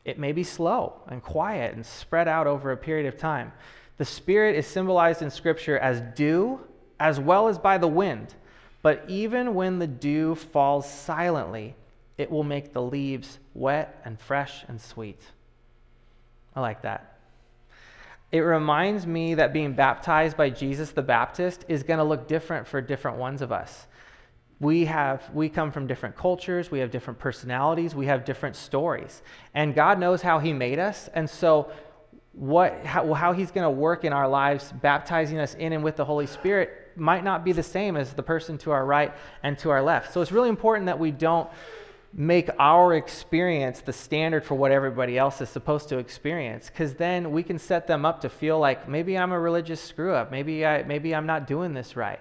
It 0.04 0.18
may 0.18 0.32
be 0.32 0.44
slow 0.44 0.94
and 1.08 1.22
quiet 1.22 1.76
and 1.76 1.86
spread 1.86 2.28
out 2.28 2.48
over 2.48 2.72
a 2.72 2.78
period 2.78 3.06
of 3.06 3.20
time. 3.20 3.52
The 3.98 4.06
Spirit 4.06 4.56
is 4.56 4.66
symbolized 4.66 5.22
in 5.22 5.30
Scripture 5.30 5.78
as 5.78 6.02
dew 6.16 6.60
as 7.00 7.20
well 7.20 7.48
as 7.48 7.60
by 7.60 7.78
the 7.78 7.88
wind. 7.88 8.34
But 8.82 9.04
even 9.08 9.54
when 9.54 9.80
the 9.80 9.88
dew 9.88 10.34
falls 10.36 10.90
silently, 10.90 11.76
it 12.18 12.32
will 12.32 12.44
make 12.44 12.74
the 12.74 12.82
leaves 12.82 13.38
wet 13.54 14.02
and 14.06 14.20
fresh 14.20 14.64
and 14.68 14.82
sweet. 14.82 15.22
I 16.56 16.62
like 16.62 16.82
that 16.82 17.17
it 18.32 18.40
reminds 18.40 19.08
me 19.08 19.36
that 19.36 19.54
being 19.54 19.74
baptized 19.74 20.36
by 20.36 20.50
Jesus 20.50 20.92
the 20.92 21.02
Baptist 21.02 21.66
is 21.68 21.84
going 21.84 22.00
to 22.00 22.04
look 22.04 22.28
different 22.28 22.68
for 22.68 22.82
different 22.82 23.18
ones 23.18 23.42
of 23.42 23.52
us. 23.52 23.88
We 24.60 24.86
have 24.86 25.30
we 25.34 25.50
come 25.50 25.72
from 25.72 25.88
different 25.88 26.18
cultures, 26.18 26.72
we 26.72 26.80
have 26.80 26.92
different 26.92 27.20
personalities, 27.20 27.94
we 27.94 28.08
have 28.08 28.26
different 28.26 28.56
stories. 28.56 29.22
And 29.54 29.76
God 29.76 30.00
knows 30.00 30.22
how 30.22 30.40
he 30.40 30.52
made 30.52 30.80
us, 30.80 31.10
and 31.14 31.30
so 31.30 31.72
what 32.34 32.86
how, 32.86 33.14
how 33.14 33.34
he's 33.34 33.52
going 33.52 33.64
to 33.64 33.70
work 33.70 34.04
in 34.04 34.14
our 34.14 34.28
lives 34.28 34.74
baptizing 34.82 35.40
us 35.40 35.54
in 35.56 35.74
and 35.74 35.84
with 35.84 35.96
the 35.96 36.06
Holy 36.06 36.28
Spirit 36.28 36.92
might 36.96 37.24
not 37.24 37.46
be 37.46 37.52
the 37.52 37.64
same 37.64 37.96
as 37.96 38.14
the 38.14 38.24
person 38.24 38.58
to 38.58 38.72
our 38.72 38.86
right 38.86 39.14
and 39.44 39.58
to 39.60 39.70
our 39.70 39.82
left. 39.82 40.14
So 40.14 40.22
it's 40.22 40.32
really 40.32 40.50
important 40.50 40.88
that 40.88 41.00
we 41.00 41.12
don't 41.12 41.50
make 42.20 42.50
our 42.58 42.96
experience 42.96 43.82
the 43.82 43.94
standard 43.94 44.44
for 44.44 44.56
what 44.56 44.72
everybody 44.72 45.20
else 45.20 45.40
is 45.40 45.48
supposed 45.50 45.88
to 45.88 46.00
experience 46.00 46.68
because 46.68 46.96
then 46.96 47.32
we 47.32 47.44
can 47.44 47.60
set 47.60 47.86
them 47.86 48.06
up 48.06 48.20
to 48.20 48.28
feel 48.28 48.58
like 48.58 48.90
maybe 48.90 49.16
i'm 49.16 49.32
a 49.32 49.40
religious 49.40 49.80
screw 49.80 50.14
up 50.14 50.32
maybe, 50.32 50.66
I, 50.66 50.82
maybe 50.82 51.14
i'm 51.14 51.28
not 51.28 51.48
doing 51.48 51.74
this 51.74 51.96
right. 51.96 52.20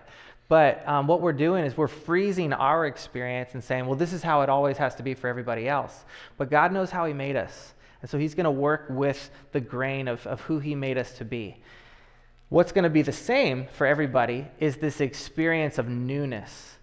But 0.49 0.87
um, 0.87 1.09
what 1.09 1.23
we're 1.23 1.33
doing 1.33 1.65
is 1.65 1.77
we're 1.77 1.89
freezing 1.89 2.53
our 2.53 2.87
experience 2.87 3.55
and 3.55 3.65
saying 3.65 3.87
well 3.87 3.97
this 3.97 4.13
is 4.13 4.23
how 4.23 4.43
it 4.43 4.51
always 4.51 4.77
has 4.77 4.95
to 4.97 5.03
be 5.03 5.15
for 5.15 5.29
everybody 5.29 5.67
else. 5.67 6.05
But 6.37 6.51
god 6.51 6.73
knows 6.73 6.91
how 6.91 7.07
he 7.07 7.15
made 7.15 7.37
us 7.37 7.73
and 8.03 8.11
so 8.11 8.19
he's 8.19 8.35
going 8.35 8.45
to 8.45 8.51
work 8.51 8.87
with 8.91 9.31
the 9.53 9.61
grain 9.61 10.09
of, 10.09 10.27
of 10.27 10.43
who 10.43 10.59
he 10.59 10.75
made 10.75 10.99
us 10.99 11.17
to 11.19 11.25
be. 11.25 11.57
What's 12.51 12.71
going 12.71 12.85
to 12.85 12.91
be 12.91 13.03
the 13.03 13.13
same 13.13 13.67
for 13.73 13.87
everybody 13.87 14.47
is 14.61 14.77
this 14.77 15.01
experience 15.01 15.79
of 15.79 15.89
newness 15.89 16.76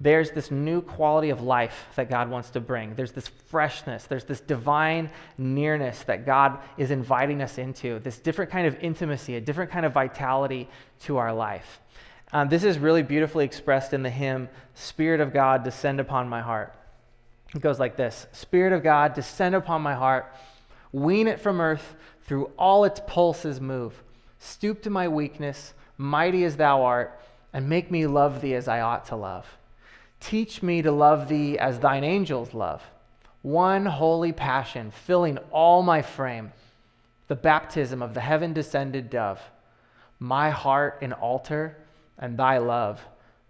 there's 0.00 0.30
this 0.30 0.50
new 0.50 0.80
quality 0.80 1.30
of 1.30 1.42
life 1.42 1.86
that 1.96 2.08
God 2.08 2.30
wants 2.30 2.50
to 2.50 2.60
bring. 2.60 2.94
There's 2.94 3.10
this 3.10 3.26
freshness, 3.26 4.04
there's 4.04 4.24
this 4.24 4.40
divine 4.40 5.10
nearness 5.38 6.04
that 6.04 6.24
God 6.24 6.60
is 6.76 6.92
inviting 6.92 7.42
us 7.42 7.58
into, 7.58 7.98
this 8.00 8.18
different 8.18 8.50
kind 8.50 8.66
of 8.66 8.78
intimacy, 8.80 9.34
a 9.34 9.40
different 9.40 9.72
kind 9.72 9.84
of 9.84 9.92
vitality 9.92 10.68
to 11.00 11.16
our 11.16 11.32
life. 11.32 11.80
Um, 12.32 12.48
this 12.48 12.62
is 12.62 12.78
really 12.78 13.02
beautifully 13.02 13.44
expressed 13.44 13.92
in 13.92 14.02
the 14.02 14.10
hymn, 14.10 14.48
Spirit 14.74 15.20
of 15.20 15.32
God, 15.32 15.64
descend 15.64 15.98
upon 15.98 16.28
my 16.28 16.42
heart. 16.42 16.74
It 17.54 17.60
goes 17.60 17.80
like 17.80 17.96
this 17.96 18.26
Spirit 18.30 18.72
of 18.72 18.84
God, 18.84 19.14
descend 19.14 19.56
upon 19.56 19.82
my 19.82 19.94
heart, 19.94 20.32
wean 20.92 21.26
it 21.26 21.40
from 21.40 21.60
earth, 21.60 21.96
through 22.24 22.52
all 22.56 22.84
its 22.84 23.00
pulses 23.06 23.60
move. 23.60 24.00
Stoop 24.38 24.82
to 24.82 24.90
my 24.90 25.08
weakness, 25.08 25.74
mighty 25.96 26.44
as 26.44 26.56
thou 26.56 26.84
art, 26.84 27.20
and 27.52 27.68
make 27.68 27.90
me 27.90 28.06
love 28.06 28.40
thee 28.40 28.54
as 28.54 28.68
I 28.68 28.82
ought 28.82 29.06
to 29.06 29.16
love. 29.16 29.57
Teach 30.20 30.62
me 30.62 30.82
to 30.82 30.90
love 30.90 31.28
thee 31.28 31.58
as 31.58 31.78
thine 31.78 32.04
angels 32.04 32.54
love. 32.54 32.82
One 33.42 33.86
holy 33.86 34.32
passion 34.32 34.90
filling 34.90 35.38
all 35.52 35.82
my 35.82 36.02
frame, 36.02 36.52
the 37.28 37.36
baptism 37.36 38.02
of 38.02 38.14
the 38.14 38.20
heaven 38.20 38.52
descended 38.52 39.10
dove, 39.10 39.40
my 40.18 40.50
heart 40.50 40.98
an 41.02 41.12
altar, 41.12 41.76
and 42.18 42.36
thy 42.36 42.58
love 42.58 43.00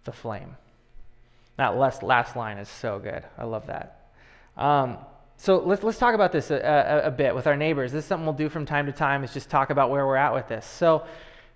the 0.04 0.12
flame. 0.12 0.56
That 1.56 1.76
last, 1.76 2.02
last 2.02 2.36
line 2.36 2.58
is 2.58 2.68
so 2.68 2.98
good. 2.98 3.24
I 3.36 3.44
love 3.44 3.66
that. 3.66 4.10
Um, 4.56 4.98
so 5.36 5.58
let's, 5.58 5.82
let's 5.82 5.98
talk 5.98 6.14
about 6.14 6.32
this 6.32 6.50
a, 6.50 6.56
a, 6.56 7.06
a, 7.06 7.10
bit 7.10 7.34
with 7.34 7.46
our 7.46 7.56
neighbors. 7.56 7.92
This 7.92 8.04
is 8.04 8.08
something 8.08 8.26
we'll 8.26 8.34
do 8.34 8.48
from 8.48 8.66
time 8.66 8.86
to 8.86 8.92
time, 8.92 9.22
is 9.22 9.32
just 9.32 9.48
talk 9.48 9.70
about 9.70 9.88
where 9.90 10.06
we're 10.06 10.16
at 10.16 10.34
with 10.34 10.48
this. 10.48 10.66
So 10.66 11.04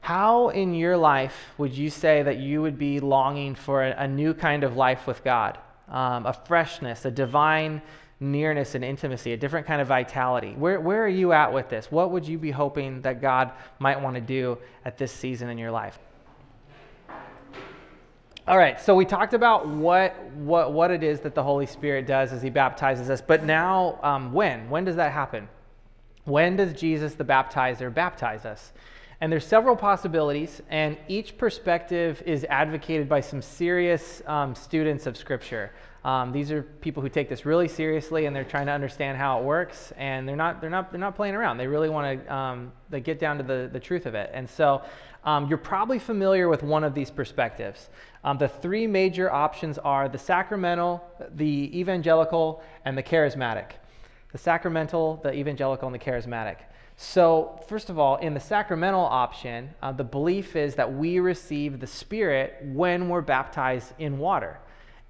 how 0.02 0.48
in 0.48 0.74
your 0.74 0.96
life 0.96 1.52
would 1.58 1.72
you 1.72 1.88
say 1.88 2.24
that 2.24 2.38
you 2.38 2.60
would 2.60 2.76
be 2.76 2.98
longing 2.98 3.54
for 3.54 3.84
a, 3.84 3.94
a 4.02 4.08
new 4.08 4.34
kind 4.34 4.64
of 4.64 4.76
life 4.76 5.06
with 5.06 5.22
God? 5.22 5.58
Um, 5.88 6.26
a 6.26 6.32
freshness, 6.32 7.04
a 7.04 7.10
divine 7.10 7.80
nearness 8.18 8.74
and 8.74 8.84
intimacy, 8.84 9.32
a 9.32 9.36
different 9.36 9.64
kind 9.64 9.80
of 9.80 9.86
vitality. 9.86 10.54
Where, 10.58 10.80
where 10.80 11.04
are 11.04 11.08
you 11.08 11.32
at 11.32 11.52
with 11.52 11.68
this? 11.68 11.92
What 11.92 12.10
would 12.10 12.26
you 12.26 12.36
be 12.36 12.50
hoping 12.50 13.00
that 13.02 13.20
God 13.20 13.52
might 13.78 14.00
want 14.00 14.16
to 14.16 14.20
do 14.20 14.58
at 14.84 14.98
this 14.98 15.12
season 15.12 15.48
in 15.48 15.56
your 15.56 15.70
life? 15.70 16.00
All 18.48 18.58
right, 18.58 18.80
so 18.80 18.96
we 18.96 19.04
talked 19.04 19.34
about 19.34 19.68
what, 19.68 20.20
what, 20.34 20.72
what 20.72 20.90
it 20.90 21.04
is 21.04 21.20
that 21.20 21.36
the 21.36 21.44
Holy 21.44 21.66
Spirit 21.66 22.08
does 22.08 22.32
as 22.32 22.42
He 22.42 22.50
baptizes 22.50 23.08
us, 23.08 23.20
but 23.20 23.44
now 23.44 24.00
um, 24.02 24.32
when? 24.32 24.68
When 24.68 24.84
does 24.84 24.96
that 24.96 25.12
happen? 25.12 25.48
When 26.24 26.56
does 26.56 26.72
Jesus 26.72 27.14
the 27.14 27.24
baptizer 27.24 27.94
baptize 27.94 28.44
us? 28.44 28.72
And 29.22 29.30
there's 29.30 29.46
several 29.46 29.76
possibilities, 29.76 30.62
and 30.68 30.98
each 31.06 31.38
perspective 31.38 32.20
is 32.26 32.44
advocated 32.50 33.08
by 33.08 33.20
some 33.20 33.40
serious 33.40 34.20
um, 34.26 34.52
students 34.52 35.06
of 35.06 35.16
Scripture. 35.16 35.70
Um, 36.04 36.32
these 36.32 36.50
are 36.50 36.64
people 36.64 37.04
who 37.04 37.08
take 37.08 37.28
this 37.28 37.46
really 37.46 37.68
seriously, 37.68 38.26
and 38.26 38.34
they're 38.34 38.42
trying 38.42 38.66
to 38.66 38.72
understand 38.72 39.16
how 39.16 39.38
it 39.38 39.44
works, 39.44 39.92
and 39.96 40.28
they're 40.28 40.34
not 40.34 40.60
they're 40.60 40.70
not 40.70 40.90
they're 40.90 40.98
not 40.98 41.14
playing 41.14 41.36
around. 41.36 41.56
They 41.56 41.68
really 41.68 41.88
want 41.88 42.26
to 42.26 42.34
um, 42.34 42.72
they 42.90 42.98
get 42.98 43.20
down 43.20 43.36
to 43.38 43.44
the 43.44 43.70
the 43.72 43.78
truth 43.78 44.06
of 44.06 44.16
it. 44.16 44.32
And 44.34 44.50
so, 44.50 44.82
um, 45.22 45.46
you're 45.46 45.56
probably 45.56 46.00
familiar 46.00 46.48
with 46.48 46.64
one 46.64 46.82
of 46.82 46.92
these 46.92 47.12
perspectives. 47.12 47.90
Um, 48.24 48.38
the 48.38 48.48
three 48.48 48.88
major 48.88 49.30
options 49.30 49.78
are 49.78 50.08
the 50.08 50.18
sacramental, 50.18 51.00
the 51.36 51.70
evangelical, 51.78 52.60
and 52.84 52.98
the 52.98 53.04
charismatic. 53.04 53.74
The 54.32 54.38
sacramental, 54.38 55.20
the 55.22 55.32
evangelical, 55.32 55.86
and 55.86 55.94
the 55.94 56.04
charismatic. 56.04 56.56
So, 56.96 57.60
first 57.68 57.90
of 57.90 57.98
all, 57.98 58.16
in 58.16 58.34
the 58.34 58.40
sacramental 58.40 59.04
option, 59.04 59.70
uh, 59.82 59.92
the 59.92 60.04
belief 60.04 60.56
is 60.56 60.74
that 60.76 60.92
we 60.92 61.18
receive 61.18 61.80
the 61.80 61.86
Spirit 61.86 62.56
when 62.62 63.08
we're 63.08 63.22
baptized 63.22 63.92
in 63.98 64.18
water. 64.18 64.60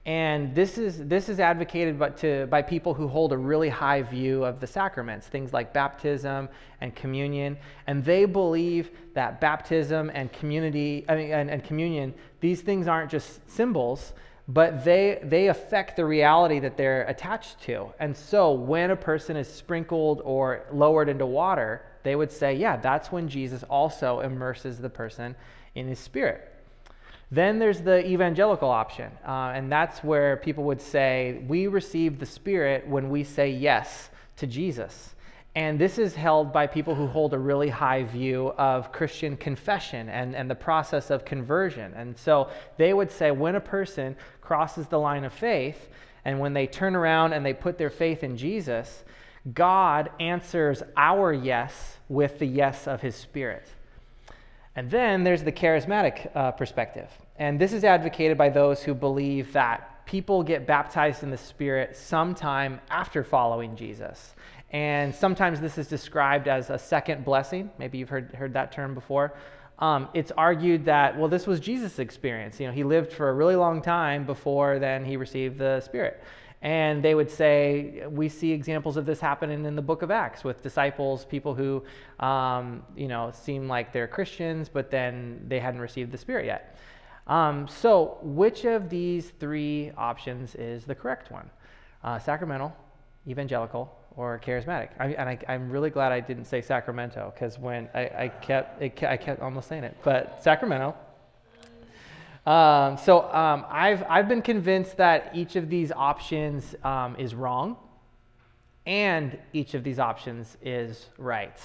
And 0.04 0.52
this 0.52 0.78
is, 0.78 1.06
this 1.06 1.28
is 1.28 1.38
advocated 1.38 1.96
by, 1.96 2.10
to, 2.10 2.46
by 2.46 2.60
people 2.60 2.92
who 2.92 3.06
hold 3.06 3.32
a 3.32 3.36
really 3.36 3.68
high 3.68 4.02
view 4.02 4.44
of 4.44 4.58
the 4.58 4.66
sacraments, 4.66 5.28
things 5.28 5.52
like 5.52 5.72
baptism 5.72 6.48
and 6.80 6.94
communion. 6.96 7.56
And 7.86 8.04
they 8.04 8.24
believe 8.24 8.90
that 9.14 9.40
baptism 9.40 10.10
and 10.12 10.32
community, 10.32 11.04
I 11.08 11.14
mean, 11.14 11.32
and, 11.32 11.48
and 11.50 11.62
communion, 11.62 12.14
these 12.40 12.62
things 12.62 12.88
aren't 12.88 13.12
just 13.12 13.48
symbols, 13.48 14.12
but 14.48 14.84
they, 14.84 15.20
they 15.22 15.48
affect 15.48 15.96
the 15.96 16.04
reality 16.04 16.58
that 16.58 16.76
they're 16.76 17.04
attached 17.04 17.60
to. 17.62 17.86
And 18.00 18.16
so 18.16 18.52
when 18.52 18.90
a 18.90 18.96
person 18.96 19.36
is 19.36 19.48
sprinkled 19.48 20.20
or 20.24 20.64
lowered 20.72 21.08
into 21.08 21.26
water, 21.26 21.82
they 22.02 22.16
would 22.16 22.30
say, 22.30 22.54
yeah, 22.54 22.76
that's 22.76 23.12
when 23.12 23.28
Jesus 23.28 23.62
also 23.64 24.20
immerses 24.20 24.78
the 24.78 24.90
person 24.90 25.36
in 25.74 25.86
his 25.86 25.98
spirit. 25.98 26.52
Then 27.30 27.58
there's 27.58 27.80
the 27.80 28.06
evangelical 28.06 28.68
option, 28.68 29.10
uh, 29.26 29.52
and 29.54 29.72
that's 29.72 30.04
where 30.04 30.36
people 30.36 30.64
would 30.64 30.82
say, 30.82 31.42
we 31.48 31.66
receive 31.66 32.18
the 32.18 32.26
Spirit 32.26 32.86
when 32.86 33.08
we 33.08 33.24
say 33.24 33.50
yes 33.50 34.10
to 34.36 34.46
Jesus. 34.46 35.14
And 35.54 35.78
this 35.78 35.98
is 35.98 36.14
held 36.14 36.50
by 36.52 36.66
people 36.66 36.94
who 36.94 37.06
hold 37.06 37.34
a 37.34 37.38
really 37.38 37.68
high 37.68 38.04
view 38.04 38.54
of 38.56 38.90
Christian 38.90 39.36
confession 39.36 40.08
and, 40.08 40.34
and 40.34 40.48
the 40.48 40.54
process 40.54 41.10
of 41.10 41.26
conversion. 41.26 41.92
And 41.94 42.16
so 42.16 42.48
they 42.78 42.94
would 42.94 43.10
say 43.10 43.30
when 43.30 43.54
a 43.54 43.60
person 43.60 44.16
crosses 44.40 44.86
the 44.86 44.98
line 44.98 45.24
of 45.24 45.32
faith 45.32 45.88
and 46.24 46.40
when 46.40 46.54
they 46.54 46.66
turn 46.66 46.96
around 46.96 47.34
and 47.34 47.44
they 47.44 47.52
put 47.52 47.76
their 47.76 47.90
faith 47.90 48.24
in 48.24 48.36
Jesus, 48.36 49.04
God 49.52 50.10
answers 50.20 50.82
our 50.96 51.32
yes 51.34 51.98
with 52.08 52.38
the 52.38 52.46
yes 52.46 52.86
of 52.86 53.02
his 53.02 53.14
Spirit. 53.14 53.66
And 54.74 54.90
then 54.90 55.22
there's 55.22 55.42
the 55.42 55.52
charismatic 55.52 56.34
uh, 56.34 56.52
perspective. 56.52 57.10
And 57.38 57.60
this 57.60 57.74
is 57.74 57.84
advocated 57.84 58.38
by 58.38 58.48
those 58.48 58.82
who 58.82 58.94
believe 58.94 59.52
that 59.52 60.06
people 60.06 60.42
get 60.42 60.66
baptized 60.66 61.22
in 61.22 61.30
the 61.30 61.36
Spirit 61.36 61.96
sometime 61.96 62.80
after 62.88 63.22
following 63.22 63.76
Jesus. 63.76 64.34
And 64.72 65.14
sometimes 65.14 65.60
this 65.60 65.76
is 65.76 65.86
described 65.86 66.48
as 66.48 66.70
a 66.70 66.78
second 66.78 67.24
blessing. 67.24 67.70
Maybe 67.78 67.98
you've 67.98 68.08
heard, 68.08 68.34
heard 68.34 68.54
that 68.54 68.72
term 68.72 68.94
before. 68.94 69.34
Um, 69.78 70.08
it's 70.14 70.32
argued 70.36 70.84
that, 70.86 71.18
well, 71.18 71.28
this 71.28 71.46
was 71.46 71.60
Jesus' 71.60 71.98
experience. 71.98 72.58
You 72.58 72.68
know, 72.68 72.72
he 72.72 72.84
lived 72.84 73.12
for 73.12 73.28
a 73.28 73.34
really 73.34 73.56
long 73.56 73.82
time 73.82 74.24
before 74.24 74.78
then 74.78 75.04
he 75.04 75.16
received 75.16 75.58
the 75.58 75.80
Spirit. 75.80 76.22
And 76.62 77.02
they 77.02 77.16
would 77.16 77.28
say, 77.28 78.04
we 78.08 78.28
see 78.28 78.52
examples 78.52 78.96
of 78.96 79.04
this 79.04 79.18
happening 79.20 79.64
in 79.64 79.74
the 79.74 79.82
book 79.82 80.02
of 80.02 80.12
Acts 80.12 80.44
with 80.44 80.62
disciples, 80.62 81.24
people 81.24 81.54
who, 81.54 81.82
um, 82.24 82.84
you 82.96 83.08
know, 83.08 83.32
seem 83.34 83.66
like 83.66 83.92
they're 83.92 84.06
Christians, 84.06 84.68
but 84.68 84.88
then 84.88 85.44
they 85.48 85.58
hadn't 85.58 85.80
received 85.80 86.12
the 86.12 86.18
Spirit 86.18 86.46
yet. 86.46 86.78
Um, 87.26 87.66
so, 87.66 88.18
which 88.22 88.64
of 88.64 88.88
these 88.88 89.30
three 89.40 89.90
options 89.96 90.54
is 90.54 90.84
the 90.84 90.94
correct 90.94 91.32
one? 91.32 91.50
Uh, 92.04 92.20
sacramental, 92.20 92.74
evangelical, 93.26 93.92
or 94.16 94.40
charismatic? 94.44 94.90
I, 94.98 95.06
and 95.08 95.28
I, 95.28 95.38
am 95.48 95.70
really 95.70 95.90
glad 95.90 96.12
I 96.12 96.20
didn't 96.20 96.44
say 96.44 96.60
Sacramento 96.60 97.32
because 97.34 97.58
when 97.58 97.88
I, 97.94 98.00
I 98.00 98.28
kept, 98.28 98.82
it, 98.82 99.02
I 99.02 99.16
kept 99.16 99.40
almost 99.40 99.68
saying 99.68 99.84
it, 99.84 99.96
but 100.02 100.42
Sacramento. 100.42 100.94
Um, 102.44 102.96
so 102.98 103.32
um, 103.32 103.64
I've, 103.68 104.02
I've 104.08 104.28
been 104.28 104.42
convinced 104.42 104.96
that 104.96 105.30
each 105.34 105.56
of 105.56 105.70
these 105.70 105.92
options 105.92 106.74
um, 106.82 107.14
is 107.16 107.34
wrong 107.34 107.76
and 108.86 109.38
each 109.52 109.74
of 109.74 109.84
these 109.84 109.98
options 109.98 110.56
is 110.62 111.06
right. 111.18 111.58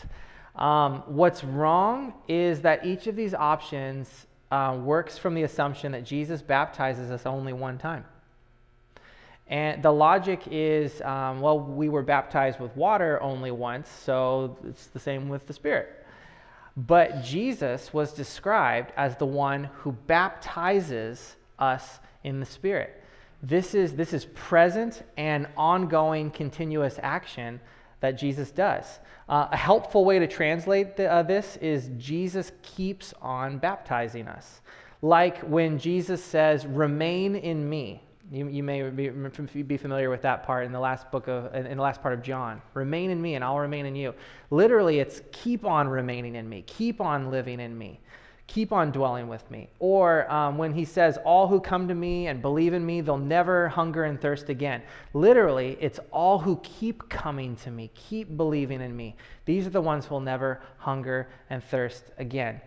Um, 0.55 1.03
what's 1.07 1.43
wrong 1.43 2.13
is 2.27 2.61
that 2.61 2.85
each 2.85 3.07
of 3.07 3.15
these 3.15 3.33
options 3.33 4.27
uh, 4.51 4.77
works 4.79 5.17
from 5.17 5.33
the 5.33 5.43
assumption 5.43 5.91
that 5.91 6.03
Jesus 6.03 6.41
baptizes 6.41 7.11
us 7.11 7.25
only 7.25 7.53
one 7.53 7.77
time. 7.77 8.05
And 9.49 9.81
the 9.81 9.91
logic 9.91 10.41
is 10.51 11.01
um, 11.01 11.39
well, 11.39 11.59
we 11.59 11.89
were 11.89 12.03
baptized 12.03 12.59
with 12.59 12.75
water 12.75 13.21
only 13.21 13.51
once, 13.51 13.89
so 13.89 14.57
it's 14.67 14.87
the 14.87 14.99
same 14.99 15.29
with 15.29 15.47
the 15.47 15.53
Spirit. 15.53 16.05
But 16.75 17.23
Jesus 17.23 17.93
was 17.93 18.13
described 18.13 18.91
as 18.97 19.15
the 19.15 19.25
one 19.25 19.65
who 19.75 19.93
baptizes 19.93 21.35
us 21.57 21.99
in 22.23 22.39
the 22.39 22.45
Spirit. 22.45 23.03
This 23.41 23.73
is, 23.73 23.93
this 23.95 24.13
is 24.13 24.25
present 24.25 25.03
and 25.15 25.47
ongoing 25.55 26.29
continuous 26.31 26.99
action 27.01 27.59
that 27.99 28.11
Jesus 28.11 28.51
does. 28.51 28.99
Uh, 29.29 29.47
a 29.51 29.57
helpful 29.57 30.05
way 30.05 30.19
to 30.19 30.27
translate 30.27 30.95
the, 30.95 31.11
uh, 31.11 31.23
this 31.23 31.57
is 31.57 31.89
Jesus 31.97 32.51
keeps 32.61 33.13
on 33.21 33.57
baptizing 33.57 34.27
us. 34.27 34.61
Like 35.01 35.39
when 35.41 35.77
Jesus 35.77 36.23
says, 36.23 36.65
Remain 36.65 37.35
in 37.35 37.67
me. 37.67 38.03
You, 38.29 38.47
you 38.49 38.61
may 38.61 38.89
be, 38.89 39.09
be 39.09 39.77
familiar 39.77 40.09
with 40.09 40.21
that 40.23 40.43
part 40.43 40.65
in 40.65 40.73
the 40.73 40.79
last 40.79 41.09
book 41.11 41.27
of 41.29 41.53
in 41.55 41.77
the 41.77 41.81
last 41.81 42.01
part 42.01 42.13
of 42.13 42.21
John. 42.21 42.61
Remain 42.73 43.09
in 43.09 43.21
me, 43.21 43.35
and 43.35 43.43
I'll 43.43 43.59
remain 43.59 43.85
in 43.85 43.95
you. 43.95 44.13
Literally, 44.49 44.99
it's 44.99 45.21
keep 45.31 45.63
on 45.63 45.87
remaining 45.87 46.35
in 46.35 46.47
me, 46.49 46.63
keep 46.67 46.99
on 46.99 47.31
living 47.31 47.61
in 47.61 47.77
me, 47.77 48.01
keep 48.45 48.73
on 48.73 48.91
dwelling 48.91 49.29
with 49.29 49.49
me. 49.49 49.69
Or 49.79 50.29
um, 50.29 50.57
when 50.57 50.73
he 50.73 50.83
says, 50.83 51.17
"All 51.23 51.47
who 51.47 51.61
come 51.61 51.87
to 51.87 51.95
me 51.95 52.27
and 52.27 52.41
believe 52.41 52.73
in 52.73 52.85
me, 52.85 52.99
they'll 52.99 53.17
never 53.17 53.69
hunger 53.69 54.03
and 54.03 54.19
thirst 54.19 54.49
again." 54.49 54.83
Literally, 55.13 55.77
it's 55.79 56.01
all 56.11 56.37
who 56.37 56.59
keep 56.63 57.07
coming 57.07 57.55
to 57.57 57.71
me, 57.71 57.89
keep 57.95 58.35
believing 58.35 58.81
in 58.81 58.93
me. 58.93 59.15
These 59.45 59.65
are 59.65 59.71
the 59.71 59.81
ones 59.81 60.05
who 60.05 60.15
will 60.15 60.21
never 60.21 60.61
hunger 60.79 61.29
and 61.49 61.63
thirst 61.63 62.11
again. 62.17 62.59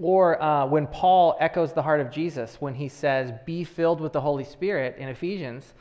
Or 0.00 0.42
uh, 0.42 0.66
when 0.66 0.86
Paul 0.86 1.36
echoes 1.40 1.72
the 1.72 1.82
heart 1.82 2.00
of 2.00 2.10
Jesus 2.10 2.56
when 2.60 2.74
he 2.74 2.88
says, 2.88 3.32
Be 3.44 3.64
filled 3.64 4.00
with 4.00 4.12
the 4.12 4.20
Holy 4.20 4.44
Spirit 4.44 4.96
in 4.98 5.08
Ephesians, 5.08 5.74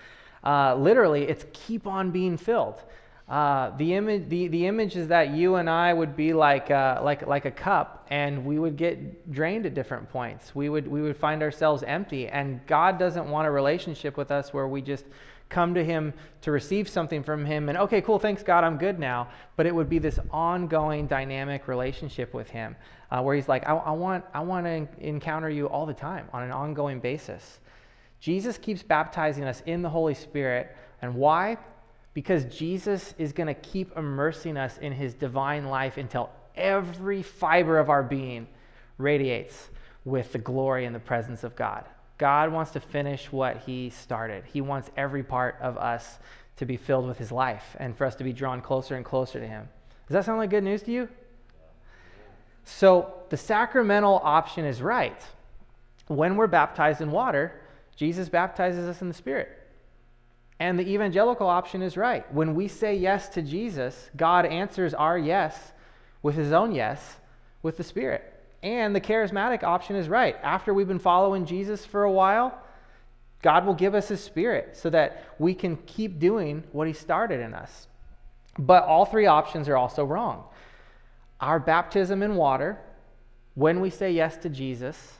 uh, 0.44 0.76
literally, 0.76 1.24
it's 1.24 1.46
keep 1.54 1.88
on 1.88 2.12
being 2.12 2.38
filled. 2.38 2.84
Uh, 3.30 3.78
the, 3.78 3.94
image, 3.94 4.28
the, 4.28 4.48
the 4.48 4.66
image 4.66 4.96
is 4.96 5.08
that 5.08 5.30
you 5.30 5.56
and 5.56 5.70
I 5.70 5.94
would 5.94 6.16
be 6.16 6.34
like, 6.34 6.72
uh, 6.72 7.00
like, 7.04 7.28
like 7.28 7.46
a 7.46 7.52
cup 7.52 8.08
and 8.10 8.44
we 8.44 8.58
would 8.58 8.76
get 8.76 9.32
drained 9.32 9.68
at 9.68 9.76
different 9.76 10.10
points. 10.10 10.56
We 10.56 10.68
would, 10.68 10.88
we 10.88 11.04
would 11.04 11.16
find 11.16 11.44
ourselves 11.44 11.84
empty. 11.84 12.28
And 12.28 12.66
God 12.66 12.98
doesn't 12.98 13.30
want 13.30 13.48
a 13.48 13.52
relationship 13.52 14.18
with 14.18 14.32
us 14.32 14.52
where 14.52 14.68
we 14.68 14.82
just 14.82 15.06
come 15.48 15.76
to 15.76 15.84
Him 15.84 16.12
to 16.42 16.52
receive 16.52 16.90
something 16.90 17.22
from 17.22 17.46
Him 17.46 17.70
and, 17.70 17.78
okay, 17.78 18.02
cool, 18.02 18.18
thanks 18.18 18.42
God, 18.42 18.64
I'm 18.64 18.78
good 18.78 18.98
now. 18.98 19.30
But 19.56 19.68
it 19.68 19.76
would 19.76 19.90
be 19.90 20.00
this 20.00 20.20
ongoing 20.32 21.06
dynamic 21.06 21.68
relationship 21.68 22.34
with 22.34 22.50
Him 22.50 22.76
uh, 23.12 23.22
where 23.22 23.36
He's 23.36 23.48
like, 23.48 23.68
I, 23.68 23.74
I, 23.74 23.92
want, 23.92 24.26
I 24.34 24.42
want 24.42 24.66
to 24.66 24.88
encounter 25.00 25.50
you 25.50 25.68
all 25.68 25.86
the 25.86 25.94
time 25.94 26.28
on 26.34 26.44
an 26.44 26.52
ongoing 26.52 27.00
basis. 27.00 27.60
Jesus 28.20 28.58
keeps 28.58 28.84
baptizing 28.84 29.44
us 29.46 29.64
in 29.66 29.82
the 29.82 29.90
Holy 29.90 30.14
Spirit. 30.14 30.76
And 31.02 31.16
why? 31.16 31.58
Because 32.14 32.46
Jesus 32.46 33.14
is 33.18 33.32
going 33.32 33.48
to 33.48 33.54
keep 33.54 33.96
immersing 33.98 34.58
us 34.58 34.78
in 34.80 34.92
His 34.92 35.14
divine 35.14 35.66
life 35.66 35.98
until 35.98 36.30
every 36.56 37.24
fiber 37.24 37.80
of 37.80 37.90
our 37.90 38.04
being 38.04 38.48
radiates 38.98 39.70
with 40.06 40.32
the 40.34 40.40
glory 40.40 40.86
and 40.86 40.96
the 40.96 41.00
presence 41.00 41.44
of 41.44 41.56
God. 41.56 41.86
God 42.18 42.52
wants 42.52 42.72
to 42.72 42.80
finish 42.80 43.32
what 43.32 43.58
he 43.66 43.90
started. 43.90 44.44
He 44.46 44.60
wants 44.60 44.92
every 44.98 45.24
part 45.24 45.58
of 45.62 45.78
us 45.78 46.20
to 46.58 46.66
be 46.66 46.76
filled 46.76 47.08
with 47.08 47.18
his 47.18 47.32
life 47.32 47.78
and 47.80 47.98
for 47.98 48.06
us 48.06 48.16
to 48.16 48.26
be 48.26 48.34
drawn 48.34 48.62
closer 48.62 48.96
and 48.96 49.06
closer 49.06 49.40
to 49.40 49.48
him. 49.48 49.68
Does 50.08 50.14
that 50.14 50.26
sound 50.26 50.38
like 50.38 50.50
good 50.50 50.64
news 50.64 50.84
to 50.84 50.92
you? 50.92 51.08
So, 52.66 53.14
the 53.30 53.38
sacramental 53.38 54.22
option 54.24 54.66
is 54.66 54.82
right. 54.82 55.22
When 56.08 56.36
we're 56.36 56.48
baptized 56.48 57.02
in 57.02 57.12
water, 57.12 57.62
Jesus 57.96 58.30
baptizes 58.30 58.88
us 58.88 59.02
in 59.02 59.08
the 59.08 59.14
Spirit. 59.14 59.50
And 60.60 60.78
the 60.78 60.90
evangelical 60.90 61.48
option 61.48 61.82
is 61.82 61.96
right. 61.96 62.32
When 62.34 62.56
we 62.56 62.68
say 62.68 62.96
yes 62.96 63.30
to 63.30 63.42
Jesus, 63.42 64.10
God 64.16 64.46
answers 64.46 64.94
our 64.94 65.18
yes 65.18 65.72
with 66.22 66.36
his 66.36 66.52
own 66.52 66.74
yes 66.74 67.18
with 67.62 67.78
the 67.78 67.84
Spirit. 67.84 68.34
And 68.62 68.96
the 68.96 69.02
charismatic 69.02 69.64
option 69.64 69.96
is 69.96 70.10
right. 70.10 70.36
After 70.44 70.74
we've 70.74 70.88
been 70.88 71.00
following 71.00 71.46
Jesus 71.46 71.86
for 71.86 72.04
a 72.04 72.12
while, 72.12 72.62
God 73.42 73.66
will 73.66 73.74
give 73.74 73.96
us 73.96 74.10
His 74.10 74.22
Spirit 74.22 74.76
so 74.76 74.90
that 74.90 75.26
we 75.40 75.54
can 75.54 75.78
keep 75.78 76.20
doing 76.20 76.64
what 76.72 76.88
He 76.88 76.94
started 76.94 77.40
in 77.40 77.54
us. 77.54 77.88
But 78.58 78.84
all 78.84 79.06
three 79.06 79.28
options 79.28 79.70
are 79.70 79.78
also 79.78 80.04
wrong. 80.04 80.44
Our 81.42 81.60
baptism 81.60 82.22
in 82.22 82.36
water, 82.36 82.78
when 83.56 83.80
we 83.82 83.90
say 83.90 84.12
yes 84.12 84.38
to 84.38 84.50
Jesus, 84.50 85.20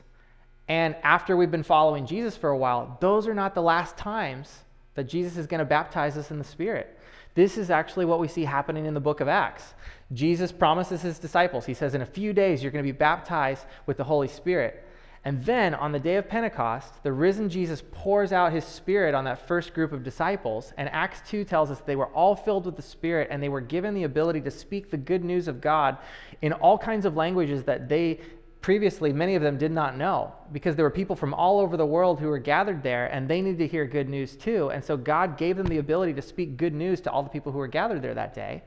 and 0.68 0.94
after 1.02 1.36
we've 1.36 1.50
been 1.50 1.62
following 1.62 2.06
Jesus 2.06 2.36
for 2.36 2.50
a 2.50 2.56
while, 2.56 2.96
those 3.00 3.26
are 3.26 3.34
not 3.34 3.54
the 3.54 3.62
last 3.62 3.96
times 3.96 4.64
that 4.94 5.04
Jesus 5.04 5.36
is 5.36 5.46
going 5.46 5.58
to 5.58 5.64
baptize 5.64 6.16
us 6.16 6.30
in 6.30 6.38
the 6.38 6.44
Spirit. 6.44 6.98
This 7.34 7.56
is 7.56 7.70
actually 7.70 8.04
what 8.04 8.20
we 8.20 8.28
see 8.28 8.44
happening 8.44 8.86
in 8.86 8.94
the 8.94 9.00
book 9.00 9.20
of 9.20 9.28
Acts. 9.28 9.74
Jesus 10.12 10.52
promises 10.52 11.00
his 11.00 11.18
disciples, 11.18 11.64
he 11.64 11.74
says, 11.74 11.94
In 11.94 12.02
a 12.02 12.06
few 12.06 12.32
days, 12.32 12.62
you're 12.62 12.72
going 12.72 12.84
to 12.84 12.92
be 12.92 12.96
baptized 12.96 13.64
with 13.86 13.96
the 13.96 14.04
Holy 14.04 14.28
Spirit. 14.28 14.84
And 15.24 15.44
then 15.44 15.74
on 15.74 15.92
the 15.92 15.98
day 15.98 16.16
of 16.16 16.28
Pentecost, 16.28 17.02
the 17.02 17.12
risen 17.12 17.50
Jesus 17.50 17.82
pours 17.92 18.32
out 18.32 18.52
his 18.52 18.64
Spirit 18.64 19.14
on 19.14 19.24
that 19.24 19.46
first 19.46 19.74
group 19.74 19.92
of 19.92 20.02
disciples. 20.02 20.72
And 20.78 20.88
Acts 20.90 21.28
2 21.28 21.44
tells 21.44 21.70
us 21.70 21.80
they 21.80 21.96
were 21.96 22.06
all 22.06 22.34
filled 22.34 22.64
with 22.64 22.76
the 22.76 22.82
Spirit 22.82 23.28
and 23.30 23.42
they 23.42 23.50
were 23.50 23.60
given 23.60 23.92
the 23.92 24.04
ability 24.04 24.40
to 24.42 24.50
speak 24.50 24.90
the 24.90 24.96
good 24.96 25.22
news 25.22 25.46
of 25.46 25.60
God 25.60 25.98
in 26.40 26.54
all 26.54 26.78
kinds 26.78 27.04
of 27.04 27.16
languages 27.16 27.64
that 27.64 27.88
they 27.88 28.20
previously, 28.62 29.12
many 29.12 29.34
of 29.34 29.42
them 29.42 29.58
did 29.58 29.72
not 29.72 29.96
know 29.96 30.32
because 30.52 30.76
there 30.76 30.84
were 30.84 30.90
people 30.90 31.16
from 31.16 31.34
all 31.34 31.60
over 31.60 31.76
the 31.76 31.86
world 31.86 32.20
who 32.20 32.28
were 32.28 32.38
gathered 32.38 32.82
there 32.82 33.06
and 33.06 33.28
they 33.28 33.40
needed 33.40 33.58
to 33.58 33.66
hear 33.66 33.86
good 33.86 34.08
news 34.08 34.36
too. 34.36 34.70
And 34.70 34.82
so 34.82 34.96
God 34.96 35.36
gave 35.36 35.56
them 35.56 35.66
the 35.66 35.78
ability 35.78 36.14
to 36.14 36.22
speak 36.22 36.56
good 36.56 36.74
news 36.74 37.00
to 37.02 37.10
all 37.10 37.22
the 37.22 37.30
people 37.30 37.52
who 37.52 37.58
were 37.58 37.68
gathered 37.68 38.02
there 38.02 38.14
that 38.14 38.34
day. 38.34 38.62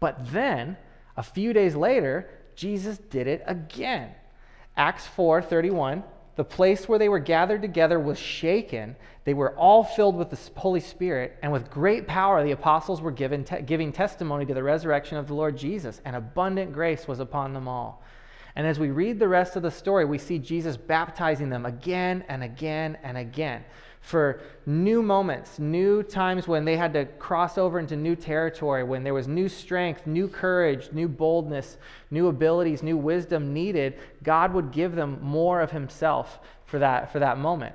But 0.00 0.32
then, 0.32 0.76
a 1.16 1.22
few 1.22 1.52
days 1.52 1.74
later, 1.74 2.30
Jesus 2.54 2.98
did 2.98 3.26
it 3.26 3.42
again. 3.46 4.10
Acts 4.78 5.06
4 5.06 5.42
31 5.42 6.02
the 6.38 6.44
place 6.44 6.88
where 6.88 7.00
they 7.00 7.08
were 7.08 7.18
gathered 7.18 7.62
together 7.62 7.98
was 7.98 8.16
shaken. 8.16 8.94
They 9.24 9.34
were 9.34 9.56
all 9.56 9.82
filled 9.82 10.14
with 10.14 10.30
the 10.30 10.38
Holy 10.54 10.78
Spirit, 10.78 11.36
and 11.42 11.50
with 11.50 11.68
great 11.68 12.06
power 12.06 12.44
the 12.44 12.52
apostles 12.52 13.02
were 13.02 13.10
given 13.10 13.42
te- 13.42 13.62
giving 13.62 13.90
testimony 13.90 14.46
to 14.46 14.54
the 14.54 14.62
resurrection 14.62 15.18
of 15.18 15.26
the 15.26 15.34
Lord 15.34 15.58
Jesus, 15.58 16.00
and 16.04 16.14
abundant 16.14 16.72
grace 16.72 17.08
was 17.08 17.18
upon 17.18 17.54
them 17.54 17.66
all. 17.66 18.04
And 18.54 18.68
as 18.68 18.78
we 18.78 18.90
read 18.90 19.18
the 19.18 19.26
rest 19.26 19.56
of 19.56 19.64
the 19.64 19.70
story, 19.72 20.04
we 20.04 20.16
see 20.16 20.38
Jesus 20.38 20.76
baptizing 20.76 21.50
them 21.50 21.66
again 21.66 22.22
and 22.28 22.44
again 22.44 22.98
and 23.02 23.18
again 23.18 23.64
for 24.00 24.40
new 24.64 25.02
moments, 25.02 25.58
new 25.58 26.02
times 26.02 26.48
when 26.48 26.64
they 26.64 26.76
had 26.76 26.92
to 26.94 27.04
cross 27.04 27.58
over 27.58 27.78
into 27.78 27.96
new 27.96 28.16
territory, 28.16 28.82
when 28.84 29.04
there 29.04 29.14
was 29.14 29.28
new 29.28 29.48
strength, 29.48 30.06
new 30.06 30.28
courage, 30.28 30.90
new 30.92 31.08
boldness, 31.08 31.76
new 32.10 32.28
abilities, 32.28 32.82
new 32.82 32.96
wisdom 32.96 33.52
needed. 33.52 33.98
God 34.22 34.54
would 34.54 34.72
give 34.72 34.94
them 34.94 35.18
more 35.22 35.60
of 35.60 35.70
Himself 35.70 36.38
for 36.64 36.78
that, 36.78 37.12
for 37.12 37.18
that 37.18 37.38
moment. 37.38 37.74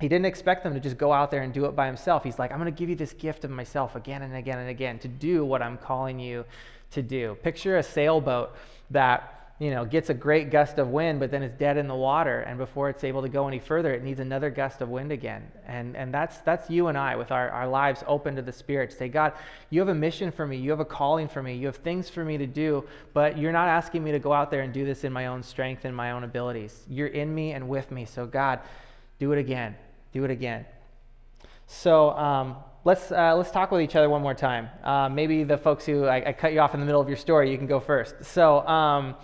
He 0.00 0.08
didn't 0.08 0.26
expect 0.26 0.64
them 0.64 0.74
to 0.74 0.80
just 0.80 0.98
go 0.98 1.12
out 1.12 1.30
there 1.30 1.42
and 1.42 1.52
do 1.52 1.66
it 1.66 1.76
by 1.76 1.86
himself. 1.86 2.24
He's 2.24 2.38
like, 2.38 2.50
I'm 2.50 2.58
going 2.58 2.72
to 2.72 2.76
give 2.76 2.88
you 2.88 2.96
this 2.96 3.12
gift 3.12 3.44
of 3.44 3.50
myself 3.50 3.94
again 3.94 4.22
and 4.22 4.34
again 4.34 4.58
and 4.58 4.68
again 4.68 4.98
to 5.00 5.08
do 5.08 5.44
what 5.44 5.62
I'm 5.62 5.78
calling 5.78 6.18
you 6.18 6.44
to 6.90 7.02
do. 7.02 7.36
Picture 7.42 7.78
a 7.78 7.82
sailboat 7.82 8.56
that 8.90 9.43
you 9.60 9.70
know, 9.70 9.84
gets 9.84 10.10
a 10.10 10.14
great 10.14 10.50
gust 10.50 10.78
of 10.78 10.88
wind, 10.88 11.20
but 11.20 11.30
then 11.30 11.42
it's 11.42 11.56
dead 11.56 11.76
in 11.76 11.86
the 11.86 11.94
water. 11.94 12.40
And 12.40 12.58
before 12.58 12.88
it's 12.88 13.04
able 13.04 13.22
to 13.22 13.28
go 13.28 13.46
any 13.46 13.60
further, 13.60 13.94
it 13.94 14.02
needs 14.02 14.18
another 14.18 14.50
gust 14.50 14.80
of 14.80 14.88
wind 14.88 15.12
again. 15.12 15.44
And, 15.64 15.96
and 15.96 16.12
that's, 16.12 16.38
that's 16.38 16.68
you 16.68 16.88
and 16.88 16.98
I 16.98 17.14
with 17.14 17.30
our, 17.30 17.50
our 17.50 17.68
lives 17.68 18.02
open 18.08 18.34
to 18.34 18.42
the 18.42 18.52
Spirit. 18.52 18.92
Say, 18.92 19.08
God, 19.08 19.32
you 19.70 19.78
have 19.78 19.90
a 19.90 19.94
mission 19.94 20.32
for 20.32 20.44
me. 20.44 20.56
You 20.56 20.70
have 20.70 20.80
a 20.80 20.84
calling 20.84 21.28
for 21.28 21.40
me. 21.40 21.54
You 21.54 21.66
have 21.66 21.76
things 21.76 22.10
for 22.10 22.24
me 22.24 22.36
to 22.36 22.48
do, 22.48 22.84
but 23.12 23.38
you're 23.38 23.52
not 23.52 23.68
asking 23.68 24.02
me 24.02 24.10
to 24.10 24.18
go 24.18 24.32
out 24.32 24.50
there 24.50 24.62
and 24.62 24.72
do 24.72 24.84
this 24.84 25.04
in 25.04 25.12
my 25.12 25.26
own 25.26 25.40
strength 25.40 25.84
and 25.84 25.94
my 25.94 26.10
own 26.10 26.24
abilities. 26.24 26.82
You're 26.88 27.08
in 27.08 27.32
me 27.32 27.52
and 27.52 27.68
with 27.68 27.92
me. 27.92 28.06
So, 28.06 28.26
God, 28.26 28.58
do 29.20 29.30
it 29.30 29.38
again. 29.38 29.76
Do 30.12 30.24
it 30.24 30.32
again. 30.32 30.66
So, 31.68 32.10
um, 32.10 32.56
let's, 32.84 33.12
uh, 33.12 33.36
let's 33.36 33.52
talk 33.52 33.70
with 33.70 33.82
each 33.82 33.94
other 33.94 34.10
one 34.10 34.20
more 34.20 34.34
time. 34.34 34.68
Uh, 34.82 35.08
maybe 35.08 35.44
the 35.44 35.56
folks 35.56 35.86
who 35.86 36.06
I, 36.06 36.28
I, 36.28 36.32
cut 36.32 36.52
you 36.52 36.60
off 36.60 36.74
in 36.74 36.80
the 36.80 36.86
middle 36.86 37.00
of 37.00 37.08
your 37.08 37.16
story, 37.16 37.50
you 37.50 37.56
can 37.56 37.66
go 37.66 37.80
first. 37.80 38.16
So, 38.24 38.66
um, 38.66 39.14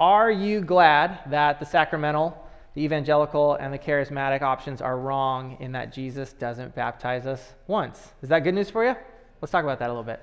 are 0.00 0.30
you 0.30 0.62
glad 0.62 1.20
that 1.26 1.60
the 1.60 1.66
sacramental, 1.66 2.48
the 2.74 2.82
evangelical, 2.82 3.54
and 3.56 3.72
the 3.72 3.78
charismatic 3.78 4.40
options 4.40 4.80
are 4.80 4.98
wrong 4.98 5.58
in 5.60 5.72
that 5.72 5.92
Jesus 5.92 6.32
doesn't 6.32 6.74
baptize 6.74 7.26
us 7.26 7.52
once? 7.66 8.14
Is 8.22 8.30
that 8.30 8.42
good 8.42 8.54
news 8.54 8.70
for 8.70 8.84
you? 8.84 8.96
Let's 9.42 9.52
talk 9.52 9.62
about 9.62 9.78
that 9.78 9.88
a 9.88 9.92
little 9.92 10.02
bit. 10.02 10.20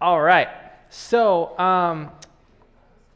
All 0.00 0.20
right. 0.20 0.48
So, 0.90 1.58
um, 1.58 2.10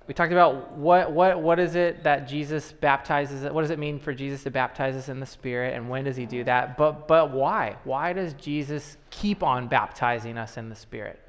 we 0.07 0.15
talked 0.15 0.33
about 0.33 0.73
what, 0.73 1.13
what, 1.13 1.41
what 1.41 1.59
is 1.59 1.77
it 1.77 2.03
that 2.05 2.29
Jesus 2.29 2.73
baptizes, 2.73 3.51
what 3.51 3.63
does 3.63 3.71
it 3.71 3.79
mean 3.79 3.99
for 3.99 4.13
Jesus 4.13 4.43
to 4.45 4.51
baptize 4.51 4.97
us 4.97 5.09
in 5.09 5.19
the 5.19 5.27
Spirit, 5.27 5.75
and 5.75 5.89
when 5.89 6.05
does 6.05 6.17
he 6.17 6.27
do 6.27 6.45
that? 6.45 6.77
But, 6.77 7.09
but 7.09 7.33
why? 7.33 7.77
Why 7.85 8.13
does 8.13 8.35
Jesus 8.35 8.99
keep 9.11 9.43
on 9.43 9.67
baptizing 9.67 10.37
us 10.37 10.57
in 10.57 10.69
the 10.69 10.75
Spirit? 10.75 11.21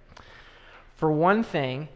For 0.97 1.11
one 1.11 1.41
thing, 1.41 1.87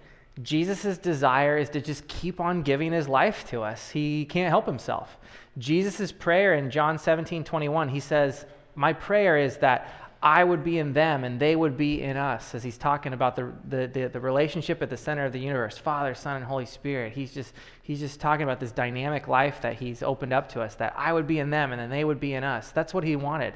Jesus' 0.42 0.98
desire 0.98 1.58
is 1.58 1.70
to 1.70 1.82
just 1.82 2.08
keep 2.08 2.40
on 2.40 2.62
giving 2.62 2.92
his 2.92 3.08
life 3.08 3.48
to 3.50 3.62
us. 3.62 3.90
He 3.90 4.26
can't 4.26 4.50
help 4.50 4.66
himself. 4.66 5.18
Jesus' 5.58 6.12
prayer 6.12 6.56
in 6.56 6.72
John 6.72 6.98
17, 6.98 7.44
21, 7.44 7.90
he 7.90 8.00
says, 8.00 8.46
My 8.76 8.94
prayer 8.94 9.38
is 9.38 9.58
that 9.58 10.10
I 10.22 10.44
would 10.44 10.64
be 10.64 10.80
in 10.80 10.92
them 10.92 11.24
and 11.24 11.40
they 11.40 11.56
would 11.56 11.78
be 11.78 12.02
in 12.02 12.18
us, 12.18 12.54
as 12.54 12.62
he's 12.62 12.78
talking 12.78 13.14
about 13.14 13.36
the, 13.36 13.54
the, 13.70 13.88
the, 13.88 14.08
the, 14.10 14.20
relationship 14.20 14.82
at 14.82 14.90
the 14.90 14.98
center 14.98 15.26
of 15.26 15.32
the 15.32 15.40
universe 15.40 15.78
Father, 15.78 16.14
Son, 16.14 16.36
and 16.36 16.46
Holy 16.46 16.66
Spirit. 16.66 17.14
He's 17.14 17.34
just, 17.34 17.54
he's 17.84 18.00
just 18.00 18.20
talking 18.20 18.44
about 18.44 18.60
this 18.60 18.72
dynamic 18.72 19.30
life 19.30 19.62
that 19.62 19.76
he's 19.76 20.04
opened 20.04 20.34
up 20.34 20.50
to 20.50 20.62
us, 20.62 20.76
that 20.76 20.94
I 20.98 21.14
would 21.14 21.26
be 21.26 21.40
in 21.40 21.50
them 21.50 21.72
and 21.72 21.80
then 21.80 21.90
they 21.90 22.04
would 22.04 22.20
be 22.20 22.34
in 22.34 22.44
us. 22.44 22.72
That's 22.72 22.94
what 22.94 23.06
he 23.06 23.16
wanted. 23.16 23.54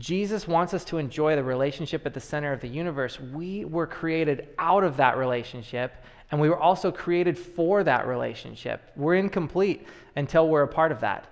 Jesus 0.00 0.48
wants 0.48 0.74
us 0.74 0.84
to 0.86 0.98
enjoy 0.98 1.36
the 1.36 1.44
relationship 1.44 2.04
at 2.04 2.14
the 2.14 2.20
center 2.20 2.52
of 2.52 2.60
the 2.60 2.68
universe. 2.68 3.20
We 3.20 3.64
were 3.64 3.86
created 3.86 4.48
out 4.58 4.82
of 4.82 4.96
that 4.96 5.16
relationship, 5.16 5.94
and 6.30 6.40
we 6.40 6.48
were 6.48 6.58
also 6.58 6.90
created 6.90 7.38
for 7.38 7.84
that 7.84 8.06
relationship. 8.06 8.90
We're 8.96 9.14
incomplete 9.14 9.86
until 10.16 10.48
we're 10.48 10.62
a 10.62 10.68
part 10.68 10.90
of 10.90 11.00
that. 11.00 11.28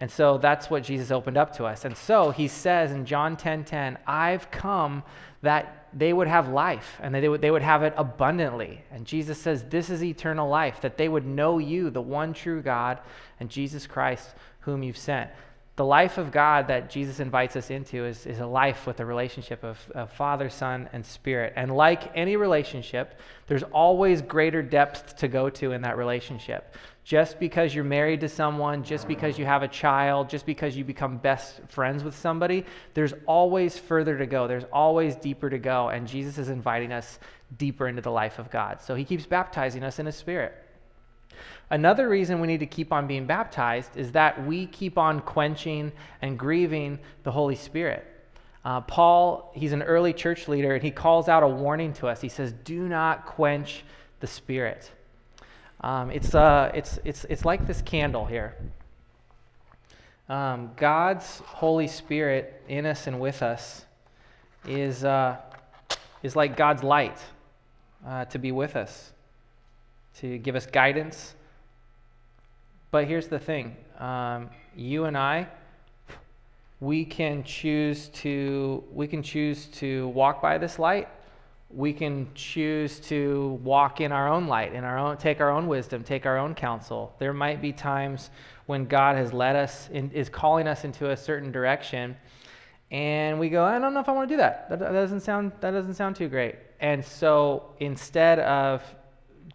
And 0.00 0.10
so 0.10 0.38
that's 0.38 0.68
what 0.68 0.82
Jesus 0.82 1.10
opened 1.10 1.36
up 1.36 1.54
to 1.56 1.64
us. 1.64 1.84
And 1.84 1.96
so 1.96 2.30
he 2.30 2.48
says 2.48 2.92
in 2.92 3.06
John 3.06 3.36
10:10, 3.36 3.64
10, 3.64 3.64
10, 3.64 3.98
"I've 4.06 4.50
come 4.50 5.02
that 5.42 5.88
they 5.92 6.12
would 6.12 6.28
have 6.28 6.48
life 6.48 6.98
and 7.02 7.14
that 7.14 7.20
they 7.20 7.28
would, 7.28 7.40
they 7.40 7.50
would 7.50 7.62
have 7.62 7.82
it 7.82 7.94
abundantly." 7.96 8.82
And 8.90 9.06
Jesus 9.06 9.40
says, 9.40 9.64
"This 9.64 9.88
is 9.88 10.04
eternal 10.04 10.48
life, 10.48 10.80
that 10.82 10.98
they 10.98 11.08
would 11.08 11.26
know 11.26 11.58
you, 11.58 11.88
the 11.90 12.02
one 12.02 12.34
true 12.34 12.60
God, 12.60 12.98
and 13.40 13.48
Jesus 13.48 13.86
Christ 13.86 14.34
whom 14.60 14.82
you've 14.82 14.98
sent." 14.98 15.30
The 15.76 15.84
life 15.84 16.16
of 16.16 16.32
God 16.32 16.68
that 16.68 16.88
Jesus 16.88 17.20
invites 17.20 17.54
us 17.54 17.70
into 17.70 18.06
is, 18.06 18.24
is 18.24 18.40
a 18.40 18.46
life 18.46 18.86
with 18.86 19.00
a 19.00 19.04
relationship 19.04 19.62
of, 19.62 19.78
of, 19.94 20.10
Father, 20.10 20.48
Son, 20.48 20.88
and 20.94 21.04
Spirit. 21.04 21.52
And 21.54 21.70
like 21.70 22.10
any 22.16 22.36
relationship, 22.36 23.20
there's 23.46 23.62
always 23.62 24.22
greater 24.22 24.62
depth 24.62 25.16
to 25.18 25.28
go 25.28 25.50
to 25.50 25.72
in 25.72 25.82
that 25.82 25.98
relationship. 25.98 26.74
Just 27.04 27.38
because 27.38 27.74
you're 27.74 27.84
married 27.84 28.20
to 28.20 28.28
someone, 28.28 28.82
just 28.82 29.06
because 29.06 29.38
you 29.38 29.44
have 29.44 29.62
a 29.62 29.68
child, 29.68 30.30
just 30.30 30.46
because 30.46 30.78
you 30.78 30.82
become 30.82 31.18
best 31.18 31.60
friends 31.68 32.02
with 32.02 32.16
somebody, 32.16 32.64
there's 32.94 33.12
always 33.26 33.78
further 33.78 34.16
to 34.16 34.26
go. 34.26 34.48
There's 34.48 34.64
always 34.72 35.14
deeper 35.14 35.50
to 35.50 35.58
go. 35.58 35.90
And 35.90 36.08
Jesus 36.08 36.38
is 36.38 36.48
inviting 36.48 36.90
us 36.90 37.18
deeper 37.58 37.86
into 37.86 38.00
the 38.00 38.10
life 38.10 38.38
of 38.38 38.50
God. 38.50 38.80
So 38.80 38.94
he 38.94 39.04
keeps 39.04 39.26
baptizing 39.26 39.84
us 39.84 39.98
in 39.98 40.06
his 40.06 40.16
Spirit. 40.16 40.65
Another 41.70 42.08
reason 42.08 42.40
we 42.40 42.46
need 42.46 42.60
to 42.60 42.66
keep 42.66 42.92
on 42.92 43.06
being 43.06 43.26
baptized 43.26 43.96
is 43.96 44.12
that 44.12 44.46
we 44.46 44.66
keep 44.66 44.96
on 44.96 45.20
quenching 45.20 45.90
and 46.22 46.38
grieving 46.38 46.98
the 47.24 47.32
Holy 47.32 47.56
Spirit. 47.56 48.06
Uh, 48.64 48.80
Paul, 48.80 49.52
he's 49.54 49.72
an 49.72 49.82
early 49.82 50.12
church 50.12 50.48
leader, 50.48 50.74
and 50.74 50.82
he 50.82 50.90
calls 50.90 51.28
out 51.28 51.42
a 51.44 51.48
warning 51.48 51.92
to 51.94 52.08
us. 52.08 52.20
He 52.20 52.28
says, 52.28 52.52
Do 52.64 52.88
not 52.88 53.24
quench 53.24 53.84
the 54.20 54.26
Spirit. 54.26 54.90
Um, 55.82 56.10
it's, 56.10 56.34
uh, 56.34 56.72
it's, 56.74 56.98
it's, 57.04 57.24
it's 57.26 57.44
like 57.44 57.66
this 57.66 57.80
candle 57.82 58.26
here. 58.26 58.56
Um, 60.28 60.72
God's 60.76 61.38
Holy 61.46 61.86
Spirit 61.86 62.60
in 62.68 62.86
us 62.86 63.06
and 63.06 63.20
with 63.20 63.40
us 63.40 63.84
is, 64.66 65.04
uh, 65.04 65.36
is 66.24 66.34
like 66.34 66.56
God's 66.56 66.82
light 66.82 67.20
uh, 68.04 68.24
to 68.24 68.38
be 68.40 68.50
with 68.50 68.74
us, 68.74 69.12
to 70.18 70.38
give 70.38 70.56
us 70.56 70.66
guidance, 70.66 71.35
but 72.96 73.06
here's 73.06 73.28
the 73.28 73.38
thing 73.38 73.76
um, 73.98 74.48
you 74.74 75.04
and 75.04 75.18
I, 75.18 75.48
we 76.80 77.04
can 77.04 77.44
choose 77.44 78.08
to 78.24 78.82
we 78.90 79.06
can 79.06 79.22
choose 79.22 79.66
to 79.80 80.08
walk 80.08 80.40
by 80.40 80.56
this 80.56 80.78
light. 80.78 81.06
We 81.68 81.92
can 81.92 82.26
choose 82.34 82.98
to 83.00 83.60
walk 83.62 84.00
in 84.00 84.12
our 84.12 84.30
own 84.30 84.46
light 84.46 84.72
in 84.72 84.82
our 84.82 84.98
own 84.98 85.18
take 85.18 85.42
our 85.42 85.50
own 85.50 85.66
wisdom 85.66 86.04
take 86.04 86.24
our 86.24 86.38
own 86.38 86.54
counsel. 86.54 87.14
There 87.18 87.34
might 87.34 87.60
be 87.60 87.70
times 87.70 88.30
when 88.64 88.86
god 88.86 89.14
has 89.16 89.30
led 89.30 89.56
us 89.56 89.90
in, 89.92 90.10
is 90.12 90.30
calling 90.30 90.66
us 90.66 90.84
into 90.84 91.10
a 91.10 91.16
certain 91.18 91.52
direction 91.52 92.16
and 92.90 93.38
we 93.38 93.50
go 93.50 93.62
i 93.62 93.78
don't 93.78 93.92
know 93.92 94.00
if 94.00 94.08
i 94.08 94.12
want 94.12 94.26
to 94.26 94.32
do 94.32 94.38
that. 94.38 94.70
that 94.70 94.78
that 94.78 94.92
doesn't 94.92 95.20
sound 95.20 95.52
that 95.60 95.72
doesn't 95.72 95.96
sound 95.96 96.16
too 96.16 96.28
great. 96.28 96.54
And 96.80 97.04
so 97.04 97.74
instead 97.78 98.38
of 98.38 98.82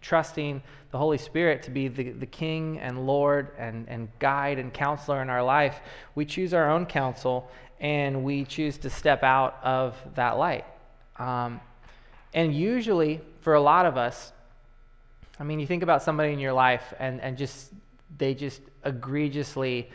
trusting 0.02 0.62
the 0.90 0.98
Holy 0.98 1.16
Spirit 1.16 1.62
to 1.62 1.70
be 1.70 1.88
the, 1.88 2.10
the 2.10 2.26
King 2.26 2.78
and 2.78 3.06
Lord 3.06 3.48
and, 3.56 3.88
and 3.88 4.08
guide 4.18 4.58
and 4.58 4.72
counselor 4.72 5.22
in 5.22 5.30
our 5.30 5.42
life, 5.42 5.80
we 6.14 6.26
choose 6.26 6.52
our 6.52 6.70
own 6.70 6.84
counsel 6.84 7.50
and 7.80 8.22
we 8.22 8.44
choose 8.44 8.76
to 8.78 8.90
step 8.90 9.22
out 9.22 9.58
of 9.62 9.96
that 10.14 10.32
light. 10.38 10.64
Um, 11.18 11.60
and 12.34 12.54
usually, 12.54 13.20
for 13.40 13.54
a 13.54 13.60
lot 13.60 13.86
of 13.86 13.96
us, 13.96 14.32
I 15.38 15.44
mean, 15.44 15.58
you 15.58 15.66
think 15.66 15.82
about 15.82 16.02
somebody 16.02 16.32
in 16.32 16.38
your 16.38 16.52
life 16.52 16.92
and, 16.98 17.20
and 17.20 17.36
just 17.36 17.72
they 18.18 18.34
just 18.34 18.60
egregiously 18.84 19.90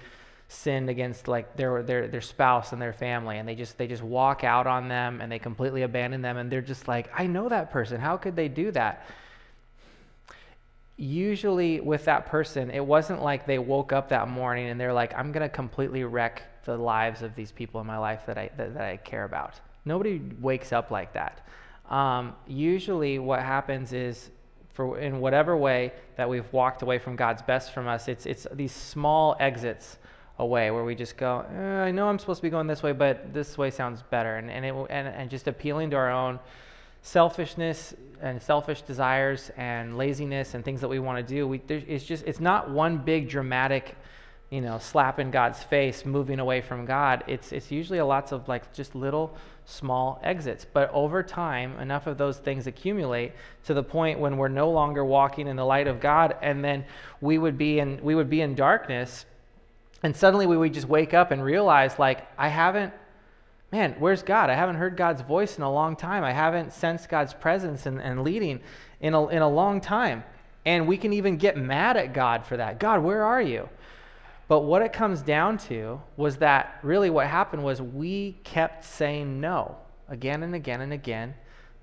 sinned 0.49 0.89
against 0.89 1.27
like 1.27 1.55
their, 1.57 1.83
their 1.83 2.07
their 2.07 2.21
spouse 2.21 2.71
and 2.71 2.81
their 2.81 2.93
family 2.93 3.37
and 3.37 3.47
they 3.47 3.55
just 3.55 3.77
they 3.77 3.85
just 3.85 4.01
walk 4.01 4.43
out 4.43 4.65
on 4.65 4.87
them 4.87 5.19
and 5.19 5.29
they 5.31 5.39
completely 5.39 5.81
abandon 5.81 6.21
them 6.21 6.37
and 6.37 6.49
they're 6.49 6.61
just 6.61 6.87
like 6.87 7.09
I 7.13 7.27
know 7.27 7.49
that 7.49 7.69
person 7.69 7.99
how 7.99 8.15
could 8.15 8.35
they 8.35 8.47
do 8.47 8.71
that 8.71 9.05
usually 10.97 11.79
with 11.79 12.05
that 12.05 12.25
person, 12.25 12.71
it 12.71 12.83
wasn't 12.83 13.21
like 13.21 13.45
they 13.45 13.59
woke 13.59 13.93
up 13.93 14.09
that 14.09 14.27
morning 14.27 14.69
and 14.69 14.79
they're 14.81 14.93
like, 14.93 15.13
I'm 15.15 15.31
going 15.31 15.47
to 15.47 15.49
completely 15.49 16.03
wreck 16.03 16.43
the 16.65 16.75
lives 16.75 17.21
of 17.21 17.35
these 17.35 17.51
people 17.51 17.79
in 17.79 17.87
my 17.87 17.97
life 17.97 18.25
that 18.25 18.37
I, 18.37 18.49
that, 18.57 18.73
that 18.73 18.83
I 18.83 18.97
care 18.97 19.23
about. 19.23 19.59
Nobody 19.85 20.21
wakes 20.41 20.73
up 20.73 20.91
like 20.91 21.13
that. 21.13 21.47
Um, 21.89 22.35
usually, 22.47 23.19
what 23.19 23.41
happens 23.41 23.93
is, 23.93 24.31
for 24.73 24.99
in 24.99 25.19
whatever 25.19 25.55
way 25.55 25.93
that 26.17 26.27
we've 26.27 26.51
walked 26.51 26.81
away 26.81 26.99
from 26.99 27.15
God's 27.15 27.41
best 27.41 27.73
from 27.73 27.87
us, 27.87 28.07
it's, 28.07 28.25
it's 28.25 28.45
these 28.53 28.73
small 28.73 29.37
exits 29.39 29.97
away 30.39 30.69
where 30.71 30.83
we 30.83 30.93
just 30.93 31.15
go, 31.17 31.45
eh, 31.55 31.83
I 31.83 31.91
know 31.91 32.09
I'm 32.09 32.19
supposed 32.19 32.39
to 32.39 32.43
be 32.43 32.49
going 32.49 32.67
this 32.67 32.83
way, 32.83 32.91
but 32.91 33.33
this 33.33 33.57
way 33.57 33.71
sounds 33.71 34.03
better. 34.09 34.35
And, 34.35 34.51
and, 34.51 34.65
it, 34.65 34.75
and, 34.89 35.07
and 35.07 35.29
just 35.29 35.47
appealing 35.47 35.91
to 35.91 35.95
our 35.95 36.11
own 36.11 36.39
selfishness 37.01 37.93
and 38.21 38.41
selfish 38.41 38.81
desires 38.81 39.51
and 39.57 39.97
laziness 39.97 40.53
and 40.53 40.65
things 40.65 40.81
that 40.81 40.87
we 40.87 40.99
want 40.99 41.25
to 41.25 41.33
do, 41.33 41.47
we, 41.47 41.61
it's 41.69 42.03
just 42.03 42.25
it's 42.25 42.39
not 42.39 42.69
one 42.69 42.97
big 42.97 43.29
dramatic, 43.29 43.95
you 44.49 44.61
know, 44.61 44.79
slap 44.79 45.19
in 45.19 45.31
God's 45.31 45.61
face, 45.63 46.05
moving 46.05 46.39
away 46.39 46.61
from 46.61 46.85
God. 46.85 47.23
It's 47.27 47.51
it's 47.51 47.71
usually 47.71 47.99
a 47.99 48.05
lots 48.05 48.31
of 48.31 48.47
like 48.47 48.73
just 48.73 48.95
little 48.95 49.35
small 49.65 50.19
exits. 50.23 50.65
But 50.65 50.89
over 50.93 51.21
time, 51.21 51.77
enough 51.79 52.07
of 52.07 52.17
those 52.17 52.37
things 52.37 52.67
accumulate 52.67 53.33
to 53.65 53.73
the 53.73 53.83
point 53.83 54.19
when 54.19 54.37
we're 54.37 54.47
no 54.47 54.69
longer 54.71 55.05
walking 55.05 55.47
in 55.47 55.55
the 55.55 55.65
light 55.65 55.87
of 55.87 55.99
God, 55.99 56.35
and 56.41 56.63
then 56.63 56.85
we 57.21 57.37
would 57.37 57.57
be 57.57 57.79
in 57.79 57.99
we 58.01 58.15
would 58.15 58.29
be 58.29 58.41
in 58.41 58.55
darkness, 58.55 59.25
and 60.03 60.15
suddenly 60.15 60.47
we 60.47 60.57
would 60.57 60.73
just 60.73 60.87
wake 60.87 61.13
up 61.13 61.31
and 61.31 61.43
realize 61.43 61.99
like 61.99 62.27
I 62.37 62.47
haven't 62.47 62.93
man, 63.71 63.95
where's 63.99 64.23
God? 64.23 64.49
I 64.49 64.55
haven't 64.55 64.75
heard 64.75 64.95
God's 64.95 65.21
voice 65.21 65.57
in 65.57 65.63
a 65.63 65.71
long 65.71 65.95
time. 65.95 66.23
I 66.23 66.31
haven't 66.31 66.73
sensed 66.73 67.09
God's 67.09 67.33
presence 67.33 67.85
and, 67.85 68.01
and 68.01 68.23
leading 68.23 68.61
in 69.01 69.13
a, 69.13 69.27
in 69.27 69.41
a 69.41 69.49
long 69.49 69.81
time. 69.81 70.23
And 70.65 70.87
we 70.87 70.97
can 70.97 71.13
even 71.13 71.37
get 71.37 71.57
mad 71.57 71.97
at 71.97 72.13
God 72.13 72.45
for 72.45 72.57
that. 72.57 72.79
God, 72.79 73.03
where 73.03 73.23
are 73.23 73.41
you? 73.41 73.69
But 74.47 74.61
what 74.61 74.81
it 74.81 74.93
comes 74.93 75.21
down 75.21 75.57
to 75.59 76.01
was 76.15 76.37
that 76.37 76.79
really 76.81 77.09
what 77.09 77.27
happened 77.27 77.63
was 77.63 77.81
we 77.81 78.37
kept 78.43 78.85
saying 78.85 79.41
no 79.41 79.75
again 80.07 80.43
and 80.43 80.55
again 80.55 80.81
and 80.81 80.93
again 80.93 81.33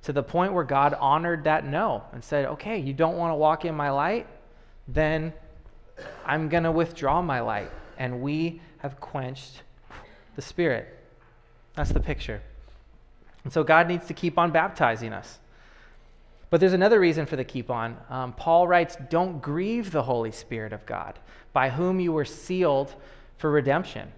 to 0.02 0.12
the 0.12 0.22
point 0.22 0.52
where 0.52 0.64
God 0.64 0.94
honored 0.94 1.44
that 1.44 1.66
no 1.66 2.04
and 2.12 2.22
said, 2.24 2.46
okay, 2.46 2.78
you 2.78 2.92
don't 2.92 3.16
want 3.16 3.30
to 3.30 3.36
walk 3.36 3.64
in 3.64 3.74
my 3.74 3.90
light? 3.90 4.26
Then 4.88 5.32
I'm 6.24 6.48
going 6.48 6.64
to 6.64 6.72
withdraw 6.72 7.22
my 7.22 7.40
light. 7.40 7.70
And 7.98 8.20
we 8.20 8.60
have 8.78 9.00
quenched 9.00 9.62
the 10.36 10.42
Spirit. 10.42 11.03
That's 11.74 11.92
the 11.92 12.00
picture. 12.00 12.40
And 13.44 13.52
so 13.52 13.62
God 13.62 13.88
needs 13.88 14.06
to 14.06 14.14
keep 14.14 14.38
on 14.38 14.50
baptizing 14.50 15.12
us. 15.12 15.38
But 16.50 16.60
there's 16.60 16.72
another 16.72 17.00
reason 17.00 17.26
for 17.26 17.36
the 17.36 17.44
keep 17.44 17.70
on. 17.70 17.96
Um, 18.08 18.32
Paul 18.32 18.68
writes, 18.68 18.96
Don't 19.10 19.42
grieve 19.42 19.90
the 19.90 20.02
Holy 20.02 20.30
Spirit 20.30 20.72
of 20.72 20.86
God, 20.86 21.18
by 21.52 21.68
whom 21.68 21.98
you 21.98 22.12
were 22.12 22.24
sealed 22.24 22.94
for 23.38 23.50
redemption. 23.50 24.10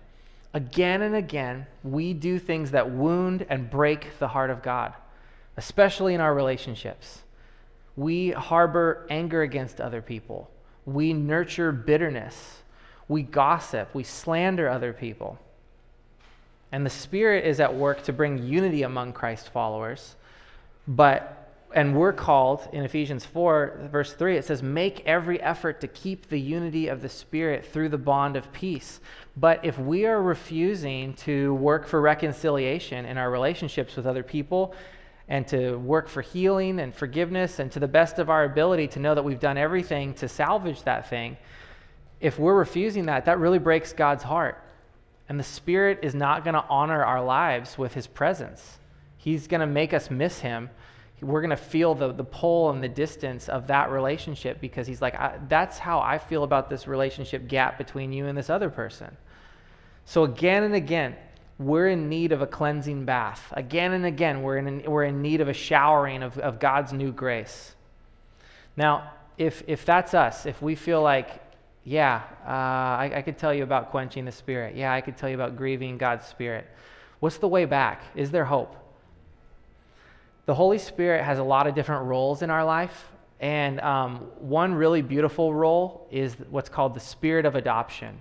Again 0.53 1.03
and 1.03 1.14
again, 1.14 1.66
we 1.83 2.12
do 2.12 2.38
things 2.38 2.71
that 2.73 2.90
wound 2.90 3.47
and 3.49 3.71
break 3.71 4.19
the 4.19 4.29
heart 4.29 4.51
of 4.51 4.62
God, 4.62 4.95
especially 5.57 6.14
in 6.14 6.21
our 6.21 6.35
relationships. 6.35 7.23
We 7.97 8.31
harbor 8.31 9.07
anger 9.09 9.42
against 9.42 9.81
other 9.81 10.03
people, 10.03 10.51
we 10.85 11.12
nurture 11.12 11.73
bitterness, 11.73 12.62
we 13.09 13.23
gossip, 13.23 13.95
we 13.95 14.05
slander 14.05 14.69
other 14.69 14.92
people. 14.92 15.38
And 16.72 16.85
the 16.85 16.90
Spirit 16.90 17.44
is 17.44 17.61
at 17.61 17.74
work 17.74 18.02
to 18.05 18.12
bring 18.12 18.42
unity 18.42 18.83
among 18.83 19.12
Christ 19.12 19.50
followers. 19.50 20.16
But 20.88 21.46
and 21.74 21.94
we're 21.94 22.12
called 22.12 22.68
in 22.72 22.85
Ephesians 22.85 23.26
4, 23.26 23.88
verse 23.92 24.12
3, 24.12 24.38
it 24.38 24.44
says, 24.44 24.62
Make 24.62 25.05
every 25.05 25.40
effort 25.42 25.81
to 25.81 25.88
keep 25.88 26.29
the 26.29 26.40
unity 26.40 26.88
of 26.88 27.02
the 27.02 27.09
Spirit 27.09 27.66
through 27.66 27.90
the 27.90 27.98
bond 27.98 28.37
of 28.37 28.50
peace. 28.52 29.00
But 29.37 29.62
if 29.64 29.79
we 29.79 30.07
are 30.07 30.22
refusing 30.22 31.12
to 31.14 31.55
work 31.57 31.87
for 31.87 32.00
reconciliation 32.00 33.05
in 33.05 33.18
our 33.18 33.31
relationships 33.31 33.96
with 33.96 34.07
other 34.07 34.22
people, 34.22 34.74
and 35.29 35.46
to 35.48 35.76
work 35.76 36.09
for 36.09 36.22
healing 36.22 36.79
and 36.79 36.94
forgiveness, 36.94 37.59
and 37.59 37.70
to 37.72 37.81
the 37.81 37.88
best 37.88 38.18
of 38.20 38.31
our 38.31 38.44
ability 38.44 38.87
to 38.88 39.00
know 39.00 39.14
that 39.14 39.24
we've 39.24 39.40
done 39.40 39.59
everything 39.59 40.14
to 40.14 40.29
salvage 40.29 40.83
that 40.85 41.11
thing, 41.11 41.37
if 42.20 42.38
we're 42.38 42.55
refusing 42.55 43.07
that, 43.07 43.24
that 43.24 43.38
really 43.38 43.59
breaks 43.59 43.92
God's 43.92 44.22
heart. 44.22 44.62
And 45.29 45.39
the 45.39 45.45
Spirit 45.45 46.01
is 46.03 46.15
not 46.15 46.45
going 46.45 46.55
to 46.55 46.65
honor 46.69 47.05
our 47.05 47.23
lives 47.23 47.77
with 47.77 47.95
His 47.95 48.07
presence. 48.07 48.79
He's 49.17 49.47
going 49.47 49.61
to 49.61 49.67
make 49.67 49.93
us 49.93 50.11
miss 50.11 50.39
Him. 50.39 50.71
We're 51.21 51.41
going 51.41 51.51
to 51.51 51.57
feel 51.57 51.95
the, 51.95 52.12
the 52.12 52.25
pull 52.25 52.71
and 52.71 52.83
the 52.83 52.89
distance 52.89 53.49
of 53.49 53.67
that 53.69 53.91
relationship 53.91 54.61
because 54.61 54.87
He's 54.87 55.03
like, 55.03 55.17
that's 55.49 55.79
how 55.79 56.01
I 56.01 56.19
feel 56.19 56.45
about 56.45 56.71
this 56.71 56.87
relationship 56.87 57.49
gap 57.49 57.79
between 57.79 58.12
you 58.12 58.27
and 58.27 58.37
this 58.37 58.51
other 58.51 58.71
person. 58.71 59.17
So, 60.05 60.25
again 60.25 60.62
and 60.62 60.75
again, 60.75 61.17
we're 61.59 61.89
in 61.89 62.09
need 62.09 62.33
of 62.33 62.43
a 62.43 62.47
cleansing 62.47 63.05
bath. 63.05 63.53
Again 63.57 63.93
and 63.93 64.05
again, 64.05 64.43
we're 64.43 64.59
in, 64.59 64.83
we're 64.83 65.05
in 65.05 65.23
need 65.23 65.41
of 65.41 65.49
a 65.49 65.55
showering 65.55 66.23
of, 66.23 66.39
of 66.39 66.61
God's 66.61 66.93
new 66.93 67.11
grace. 67.11 67.75
Now, 68.77 69.11
if, 69.39 69.62
if 69.67 69.85
that's 69.85 70.15
us, 70.15 70.47
if 70.47 70.61
we 70.61 70.75
feel 70.75 71.03
like 71.03 71.43
yeah, 71.87 72.25
uh, 72.44 72.51
I, 72.51 73.12
I 73.14 73.22
could 73.22 73.38
tell 73.38 73.55
you 73.55 73.62
about 73.62 73.90
quenching 73.90 74.25
the 74.25 74.33
Spirit. 74.33 74.75
Yeah, 74.75 74.92
I 74.92 75.01
could 75.01 75.16
tell 75.16 75.29
you 75.29 75.37
about 75.37 75.57
grieving 75.57 75.99
God's 75.99 76.27
Spirit. 76.27 76.66
What's 77.20 77.38
the 77.38 77.46
way 77.46 77.64
back? 77.64 78.03
Is 78.16 78.33
there 78.33 78.44
hope? 78.44 78.75
The 80.46 80.55
Holy 80.55 80.79
Spirit 80.79 81.25
has 81.25 81.38
a 81.38 81.44
lot 81.44 81.68
of 81.68 81.77
different 81.77 82.07
roles 82.07 82.42
in 82.42 82.51
our 82.51 82.64
life. 82.64 83.12
And 83.38 83.81
um, 83.81 84.16
one 84.40 84.75
really 84.75 85.01
beautiful 85.01 85.55
role 85.55 86.09
is 86.11 86.35
what's 86.51 86.68
called 86.68 86.92
the 86.92 87.01
spirit 87.01 87.46
of 87.46 87.55
adoption. 87.55 88.20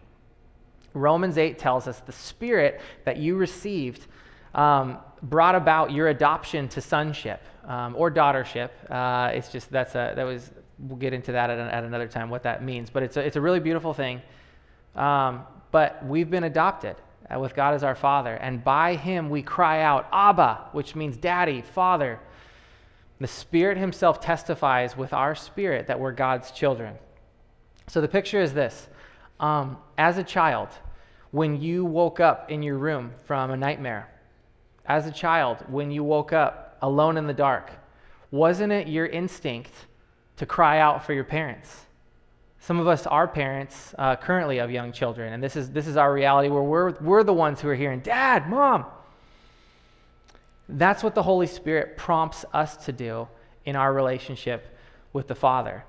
Romans 0.93 1.39
8 1.39 1.57
tells 1.57 1.87
us 1.87 1.99
the 2.01 2.11
spirit 2.11 2.81
that 3.03 3.17
you 3.17 3.35
received 3.35 4.05
um, 4.53 4.99
brought 5.23 5.55
about 5.55 5.91
your 5.91 6.09
adoption 6.09 6.67
to 6.69 6.81
sonship 6.81 7.41
um, 7.63 7.95
or 7.97 8.11
daughtership. 8.11 8.69
Uh, 8.91 9.31
it's 9.33 9.51
just 9.51 9.71
that's 9.71 9.95
a, 9.95 10.13
that 10.15 10.23
was 10.23 10.51
we'll 10.79 10.97
get 10.97 11.13
into 11.13 11.31
that 11.31 11.49
at, 11.49 11.59
at 11.59 11.83
another 11.83 12.07
time, 12.07 12.29
what 12.29 12.43
that 12.43 12.63
means. 12.63 12.89
But 12.89 13.03
it's 13.03 13.17
a, 13.17 13.21
it's 13.21 13.35
a 13.35 13.41
really 13.41 13.59
beautiful 13.59 13.93
thing. 13.93 14.21
Um, 14.95 15.43
but 15.71 16.05
we've 16.05 16.29
been 16.29 16.45
adopted 16.45 16.95
uh, 17.33 17.39
with 17.39 17.55
God 17.55 17.73
as 17.73 17.83
our 17.83 17.95
Father. 17.95 18.35
And 18.35 18.63
by 18.63 18.95
Him 18.95 19.29
we 19.29 19.41
cry 19.41 19.81
out, 19.81 20.07
Abba, 20.11 20.69
which 20.71 20.95
means 20.95 21.17
daddy, 21.17 21.61
father. 21.61 22.19
The 23.19 23.27
Spirit 23.27 23.77
Himself 23.77 24.19
testifies 24.19 24.97
with 24.97 25.13
our 25.13 25.35
spirit 25.35 25.87
that 25.87 25.99
we're 25.99 26.11
God's 26.11 26.51
children. 26.51 26.95
So 27.87 28.01
the 28.01 28.07
picture 28.07 28.41
is 28.41 28.53
this 28.53 28.87
um, 29.39 29.77
As 29.97 30.17
a 30.17 30.23
child, 30.23 30.69
when 31.31 31.61
you 31.61 31.85
woke 31.85 32.19
up 32.19 32.51
in 32.51 32.63
your 32.63 32.77
room 32.77 33.11
from 33.25 33.51
a 33.51 33.57
nightmare, 33.57 34.09
as 34.85 35.07
a 35.07 35.11
child, 35.11 35.57
when 35.69 35.91
you 35.91 36.03
woke 36.03 36.31
up 36.33 36.77
alone 36.81 37.17
in 37.17 37.25
the 37.25 37.33
dark, 37.33 37.71
wasn't 38.31 38.71
it 38.71 38.87
your 38.87 39.07
instinct 39.07 39.71
to 40.37 40.45
cry 40.45 40.79
out 40.79 41.05
for 41.05 41.13
your 41.13 41.23
parents. 41.23 41.85
Some 42.59 42.79
of 42.79 42.87
us 42.87 43.05
are 43.05 43.27
parents 43.27 43.93
uh, 43.97 44.15
currently 44.15 44.57
of 44.57 44.71
young 44.71 44.91
children, 44.91 45.33
and 45.33 45.43
this 45.43 45.55
is, 45.55 45.69
this 45.69 45.85
is 45.85 45.97
our 45.97 46.11
reality 46.11 46.49
where 46.49 46.63
we're, 46.63 46.91
we're 46.99 47.23
the 47.23 47.33
ones 47.33 47.61
who 47.61 47.69
are 47.69 47.75
hearing, 47.75 47.99
Dad, 47.99 48.49
Mom. 48.49 48.85
That's 50.67 51.03
what 51.03 51.13
the 51.13 51.21
Holy 51.21 51.45
Spirit 51.45 51.95
prompts 51.95 52.43
us 52.53 52.75
to 52.85 52.91
do 52.91 53.27
in 53.65 53.75
our 53.75 53.93
relationship 53.93 54.75
with 55.13 55.27
the 55.27 55.35
Father. 55.35 55.83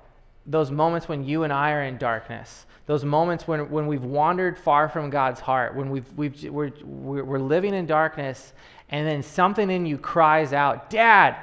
Those 0.44 0.70
moments 0.70 1.08
when 1.08 1.24
you 1.24 1.44
and 1.44 1.52
I 1.52 1.72
are 1.72 1.82
in 1.82 1.96
darkness, 1.96 2.66
those 2.84 3.04
moments 3.04 3.48
when, 3.48 3.70
when 3.70 3.86
we've 3.86 4.04
wandered 4.04 4.58
far 4.58 4.88
from 4.88 5.10
God's 5.10 5.40
heart, 5.40 5.74
when 5.74 5.90
we've, 5.90 6.12
we've, 6.14 6.44
we're, 6.44 6.72
we're 6.84 7.38
living 7.38 7.74
in 7.74 7.86
darkness, 7.86 8.52
and 8.90 9.06
then 9.08 9.22
something 9.22 9.70
in 9.70 9.86
you 9.86 9.98
cries 9.98 10.52
out, 10.52 10.90
Dad, 10.90 11.36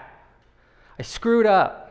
I 0.98 1.02
screwed 1.02 1.46
up. 1.46 1.83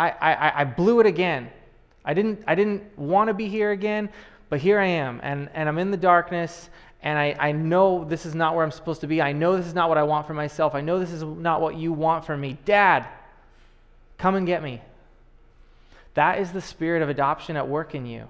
I, 0.00 0.32
I, 0.32 0.60
I 0.60 0.64
blew 0.64 1.00
it 1.00 1.06
again. 1.06 1.50
I 2.04 2.14
didn't, 2.14 2.42
I 2.46 2.54
didn't 2.54 2.98
want 2.98 3.28
to 3.28 3.34
be 3.34 3.48
here 3.48 3.70
again, 3.70 4.08
but 4.48 4.60
here 4.60 4.78
I 4.78 4.86
am. 4.86 5.20
And, 5.22 5.50
and 5.52 5.68
I'm 5.68 5.78
in 5.78 5.90
the 5.90 5.98
darkness, 5.98 6.70
and 7.02 7.18
I, 7.18 7.36
I 7.38 7.52
know 7.52 8.04
this 8.04 8.24
is 8.24 8.34
not 8.34 8.54
where 8.54 8.64
I'm 8.64 8.70
supposed 8.70 9.02
to 9.02 9.06
be. 9.06 9.20
I 9.20 9.32
know 9.32 9.56
this 9.56 9.66
is 9.66 9.74
not 9.74 9.90
what 9.90 9.98
I 9.98 10.02
want 10.04 10.26
for 10.26 10.32
myself. 10.32 10.74
I 10.74 10.80
know 10.80 10.98
this 10.98 11.12
is 11.12 11.22
not 11.22 11.60
what 11.60 11.76
you 11.76 11.92
want 11.92 12.24
for 12.24 12.36
me. 12.36 12.56
Dad, 12.64 13.06
come 14.16 14.34
and 14.34 14.46
get 14.46 14.62
me. 14.62 14.80
That 16.14 16.38
is 16.38 16.50
the 16.50 16.62
spirit 16.62 17.02
of 17.02 17.10
adoption 17.10 17.56
at 17.56 17.68
work 17.68 17.94
in 17.94 18.06
you. 18.06 18.26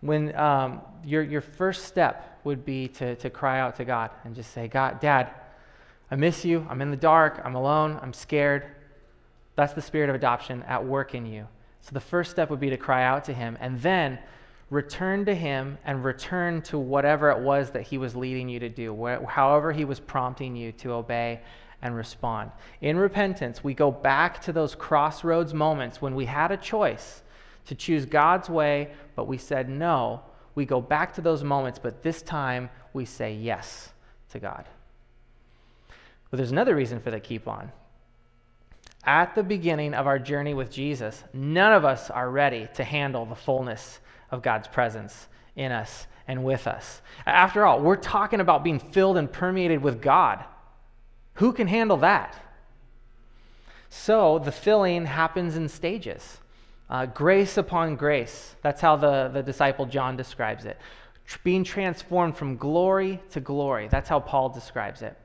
When 0.00 0.34
um, 0.36 0.80
your, 1.04 1.22
your 1.22 1.40
first 1.42 1.84
step 1.84 2.40
would 2.44 2.64
be 2.64 2.88
to, 2.88 3.14
to 3.16 3.30
cry 3.30 3.60
out 3.60 3.76
to 3.76 3.84
God 3.84 4.10
and 4.24 4.34
just 4.34 4.52
say, 4.52 4.68
God, 4.68 5.00
Dad, 5.00 5.30
I 6.10 6.16
miss 6.16 6.44
you. 6.44 6.66
I'm 6.68 6.80
in 6.80 6.90
the 6.90 6.96
dark. 6.96 7.40
I'm 7.44 7.54
alone. 7.54 7.98
I'm 8.02 8.12
scared. 8.12 8.66
That's 9.56 9.72
the 9.72 9.82
spirit 9.82 10.10
of 10.10 10.16
adoption 10.16 10.62
at 10.64 10.84
work 10.84 11.14
in 11.14 11.26
you. 11.26 11.46
So 11.80 11.90
the 11.92 12.00
first 12.00 12.30
step 12.30 12.50
would 12.50 12.60
be 12.60 12.70
to 12.70 12.76
cry 12.76 13.04
out 13.04 13.24
to 13.24 13.34
him 13.34 13.56
and 13.60 13.80
then 13.80 14.18
return 14.70 15.24
to 15.26 15.34
him 15.34 15.78
and 15.84 16.04
return 16.04 16.62
to 16.62 16.78
whatever 16.78 17.30
it 17.30 17.38
was 17.38 17.70
that 17.70 17.82
he 17.82 17.98
was 17.98 18.16
leading 18.16 18.48
you 18.48 18.58
to 18.60 18.68
do, 18.68 19.18
however 19.28 19.70
he 19.70 19.84
was 19.84 20.00
prompting 20.00 20.56
you 20.56 20.72
to 20.72 20.92
obey 20.92 21.40
and 21.82 21.94
respond. 21.94 22.50
In 22.80 22.96
repentance, 22.96 23.62
we 23.62 23.74
go 23.74 23.90
back 23.90 24.40
to 24.42 24.52
those 24.52 24.74
crossroads 24.74 25.52
moments 25.52 26.00
when 26.00 26.14
we 26.14 26.24
had 26.24 26.50
a 26.50 26.56
choice 26.56 27.22
to 27.66 27.74
choose 27.74 28.06
God's 28.06 28.48
way, 28.48 28.90
but 29.14 29.28
we 29.28 29.38
said 29.38 29.68
no. 29.68 30.22
We 30.54 30.64
go 30.64 30.80
back 30.80 31.12
to 31.14 31.20
those 31.20 31.44
moments, 31.44 31.78
but 31.78 32.02
this 32.02 32.22
time 32.22 32.70
we 32.94 33.04
say 33.04 33.34
yes 33.34 33.92
to 34.30 34.38
God. 34.38 34.64
But 36.30 36.38
there's 36.38 36.52
another 36.52 36.74
reason 36.74 37.00
for 37.00 37.10
the 37.10 37.20
keep 37.20 37.46
on 37.46 37.70
at 39.06 39.34
the 39.34 39.42
beginning 39.42 39.94
of 39.94 40.06
our 40.06 40.18
journey 40.18 40.54
with 40.54 40.70
Jesus, 40.70 41.22
none 41.32 41.72
of 41.72 41.84
us 41.84 42.10
are 42.10 42.30
ready 42.30 42.68
to 42.74 42.84
handle 42.84 43.26
the 43.26 43.34
fullness 43.34 44.00
of 44.30 44.42
God's 44.42 44.68
presence 44.68 45.28
in 45.56 45.72
us 45.72 46.06
and 46.26 46.44
with 46.44 46.66
us. 46.66 47.02
After 47.26 47.64
all, 47.64 47.80
we're 47.80 47.96
talking 47.96 48.40
about 48.40 48.64
being 48.64 48.78
filled 48.78 49.16
and 49.16 49.30
permeated 49.30 49.82
with 49.82 50.00
God. 50.00 50.44
Who 51.34 51.52
can 51.52 51.66
handle 51.66 51.98
that? 51.98 52.36
So 53.90 54.38
the 54.38 54.52
filling 54.52 55.06
happens 55.06 55.56
in 55.56 55.68
stages. 55.68 56.38
Uh, 56.90 57.06
grace 57.06 57.56
upon 57.56 57.96
grace. 57.96 58.56
That's 58.62 58.80
how 58.80 58.96
the, 58.96 59.30
the 59.32 59.42
disciple 59.42 59.86
John 59.86 60.16
describes 60.16 60.64
it. 60.64 60.78
Being 61.42 61.64
transformed 61.64 62.36
from 62.36 62.56
glory 62.56 63.20
to 63.30 63.40
glory. 63.40 63.88
That's 63.88 64.08
how 64.08 64.20
Paul 64.20 64.50
describes 64.50 65.02
it. 65.02 65.16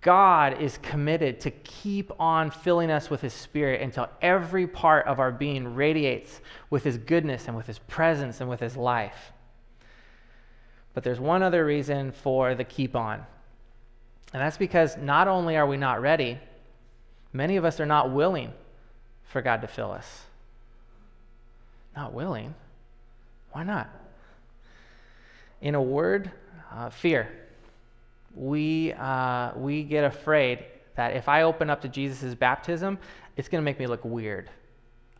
God 0.00 0.60
is 0.60 0.78
committed 0.78 1.40
to 1.40 1.50
keep 1.50 2.12
on 2.20 2.50
filling 2.50 2.90
us 2.90 3.10
with 3.10 3.20
His 3.20 3.32
Spirit 3.32 3.82
until 3.82 4.08
every 4.22 4.66
part 4.66 5.06
of 5.06 5.18
our 5.18 5.32
being 5.32 5.74
radiates 5.74 6.40
with 6.70 6.84
His 6.84 6.98
goodness 6.98 7.48
and 7.48 7.56
with 7.56 7.66
His 7.66 7.80
presence 7.80 8.40
and 8.40 8.48
with 8.48 8.60
His 8.60 8.76
life. 8.76 9.32
But 10.94 11.02
there's 11.02 11.18
one 11.18 11.42
other 11.42 11.64
reason 11.64 12.12
for 12.12 12.54
the 12.54 12.64
keep 12.64 12.94
on. 12.94 13.24
And 14.32 14.40
that's 14.42 14.56
because 14.56 14.96
not 14.96 15.26
only 15.26 15.56
are 15.56 15.66
we 15.66 15.76
not 15.76 16.00
ready, 16.00 16.38
many 17.32 17.56
of 17.56 17.64
us 17.64 17.80
are 17.80 17.86
not 17.86 18.12
willing 18.12 18.52
for 19.24 19.42
God 19.42 19.62
to 19.62 19.66
fill 19.66 19.90
us. 19.90 20.22
Not 21.96 22.12
willing? 22.12 22.54
Why 23.52 23.64
not? 23.64 23.88
In 25.60 25.74
a 25.74 25.82
word, 25.82 26.30
uh, 26.72 26.90
fear 26.90 27.47
we, 28.34 28.92
uh, 28.94 29.52
we 29.56 29.82
get 29.82 30.04
afraid 30.04 30.64
that 30.94 31.14
if 31.14 31.28
I 31.28 31.42
open 31.42 31.70
up 31.70 31.80
to 31.82 31.88
Jesus' 31.88 32.34
baptism, 32.34 32.98
it's 33.36 33.48
going 33.48 33.62
to 33.62 33.64
make 33.64 33.78
me 33.78 33.86
look 33.86 34.04
weird. 34.04 34.50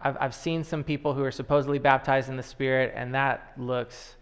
I've, 0.01 0.17
I've 0.21 0.35
seen 0.35 0.65
some 0.65 0.85
people 0.85 1.15
who 1.15 1.23
are 1.23 1.31
supposedly 1.31 1.79
baptized 1.79 2.29
in 2.29 2.37
the 2.37 2.43
Spirit, 2.43 2.93
and 2.97 3.15
that 3.15 3.53
looks, 3.57 4.17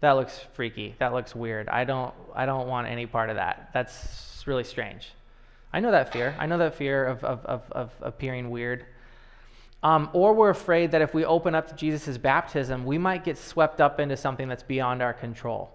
that 0.00 0.12
looks 0.12 0.38
freaky. 0.54 0.94
That 0.98 1.12
looks 1.12 1.34
weird. 1.34 1.68
I 1.68 1.84
don't, 1.84 2.14
I 2.34 2.46
don't 2.46 2.68
want 2.68 2.88
any 2.88 3.06
part 3.06 3.30
of 3.30 3.36
that. 3.36 3.70
That's 3.72 4.42
really 4.46 4.64
strange. 4.64 5.12
I 5.72 5.80
know 5.80 5.90
that 5.90 6.12
fear. 6.12 6.34
I 6.38 6.46
know 6.46 6.58
that 6.58 6.74
fear 6.74 7.04
of, 7.06 7.24
of, 7.24 7.44
of, 7.46 7.72
of 7.72 7.90
appearing 8.02 8.50
weird. 8.50 8.86
Um, 9.82 10.10
or 10.12 10.32
we're 10.34 10.50
afraid 10.50 10.92
that 10.92 11.02
if 11.02 11.14
we 11.14 11.24
open 11.24 11.54
up 11.54 11.68
to 11.68 11.74
Jesus' 11.74 12.16
baptism, 12.18 12.84
we 12.84 12.98
might 12.98 13.24
get 13.24 13.36
swept 13.36 13.80
up 13.80 13.98
into 13.98 14.16
something 14.16 14.48
that's 14.48 14.62
beyond 14.62 15.02
our 15.02 15.12
control. 15.12 15.72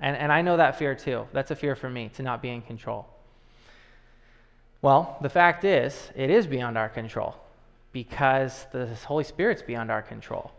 And, 0.00 0.16
and 0.16 0.32
I 0.32 0.42
know 0.42 0.56
that 0.56 0.78
fear 0.78 0.94
too. 0.94 1.26
That's 1.32 1.50
a 1.50 1.56
fear 1.56 1.76
for 1.76 1.90
me 1.90 2.10
to 2.14 2.22
not 2.22 2.42
be 2.42 2.48
in 2.48 2.62
control. 2.62 3.06
Well, 4.82 5.18
the 5.20 5.28
fact 5.28 5.64
is, 5.64 6.10
it 6.16 6.30
is 6.30 6.46
beyond 6.46 6.78
our 6.78 6.88
control 6.88 7.34
because 7.92 8.66
the 8.72 8.86
Holy 9.06 9.24
Spirit's 9.24 9.62
beyond 9.62 9.90
our 9.90 10.00
control. 10.00 10.52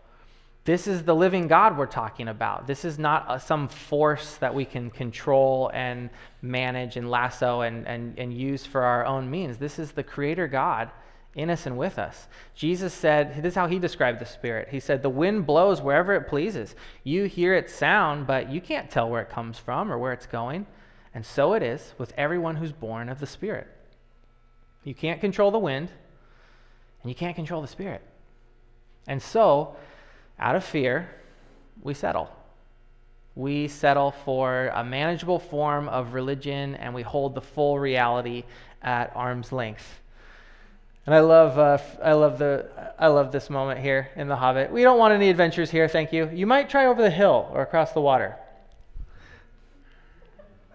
This 0.64 0.86
is 0.86 1.02
the 1.02 1.14
living 1.14 1.48
God 1.48 1.76
we're 1.76 1.86
talking 1.86 2.28
about. 2.28 2.68
This 2.68 2.84
is 2.84 2.96
not 2.96 3.26
a, 3.28 3.40
some 3.40 3.66
force 3.66 4.36
that 4.36 4.54
we 4.54 4.64
can 4.64 4.90
control 4.90 5.72
and 5.74 6.08
manage 6.40 6.96
and 6.96 7.10
lasso 7.10 7.62
and, 7.62 7.84
and, 7.88 8.16
and 8.16 8.32
use 8.32 8.64
for 8.64 8.82
our 8.82 9.04
own 9.04 9.28
means. 9.28 9.58
This 9.58 9.80
is 9.80 9.90
the 9.90 10.04
Creator 10.04 10.46
God 10.46 10.88
in 11.34 11.48
us 11.48 11.66
and 11.66 11.78
with 11.78 11.98
us. 11.98 12.28
Jesus 12.54 12.92
said, 12.92 13.42
this 13.42 13.52
is 13.52 13.54
how 13.54 13.66
he 13.66 13.78
described 13.78 14.20
the 14.20 14.26
Spirit. 14.26 14.68
He 14.70 14.80
said, 14.80 15.02
The 15.02 15.08
wind 15.08 15.46
blows 15.46 15.80
wherever 15.80 16.14
it 16.14 16.28
pleases. 16.28 16.74
You 17.04 17.24
hear 17.24 17.54
its 17.54 17.74
sound, 17.74 18.26
but 18.26 18.50
you 18.50 18.60
can't 18.60 18.90
tell 18.90 19.08
where 19.08 19.22
it 19.22 19.30
comes 19.30 19.58
from 19.58 19.90
or 19.90 19.98
where 19.98 20.12
it's 20.12 20.26
going. 20.26 20.66
And 21.14 21.24
so 21.24 21.54
it 21.54 21.62
is 21.62 21.94
with 21.98 22.12
everyone 22.16 22.56
who's 22.56 22.72
born 22.72 23.08
of 23.08 23.20
the 23.20 23.26
Spirit. 23.26 23.66
You 24.84 24.94
can't 24.94 25.20
control 25.20 25.50
the 25.50 25.58
wind, 25.58 25.88
and 27.02 27.10
you 27.10 27.14
can't 27.14 27.36
control 27.36 27.62
the 27.62 27.68
Spirit. 27.68 28.02
And 29.06 29.20
so, 29.22 29.76
out 30.38 30.56
of 30.56 30.64
fear, 30.64 31.08
we 31.82 31.94
settle. 31.94 32.30
We 33.34 33.68
settle 33.68 34.10
for 34.10 34.70
a 34.74 34.84
manageable 34.84 35.38
form 35.38 35.88
of 35.88 36.14
religion, 36.14 36.74
and 36.76 36.94
we 36.94 37.02
hold 37.02 37.34
the 37.34 37.40
full 37.40 37.78
reality 37.78 38.44
at 38.82 39.12
arm's 39.14 39.52
length. 39.52 40.01
And 41.04 41.14
I 41.14 41.20
love, 41.20 41.58
uh, 41.58 41.78
I 42.02 42.12
love 42.12 42.38
the, 42.38 42.68
I 42.98 43.08
love 43.08 43.32
this 43.32 43.50
moment 43.50 43.80
here 43.80 44.10
in 44.14 44.28
The 44.28 44.36
Hobbit. 44.36 44.70
We 44.70 44.82
don't 44.82 44.98
want 44.98 45.12
any 45.12 45.30
adventures 45.30 45.70
here, 45.70 45.88
thank 45.88 46.12
you. 46.12 46.30
You 46.32 46.46
might 46.46 46.70
try 46.70 46.86
over 46.86 47.02
the 47.02 47.10
hill 47.10 47.50
or 47.52 47.62
across 47.62 47.92
the 47.92 48.00
water. 48.00 48.36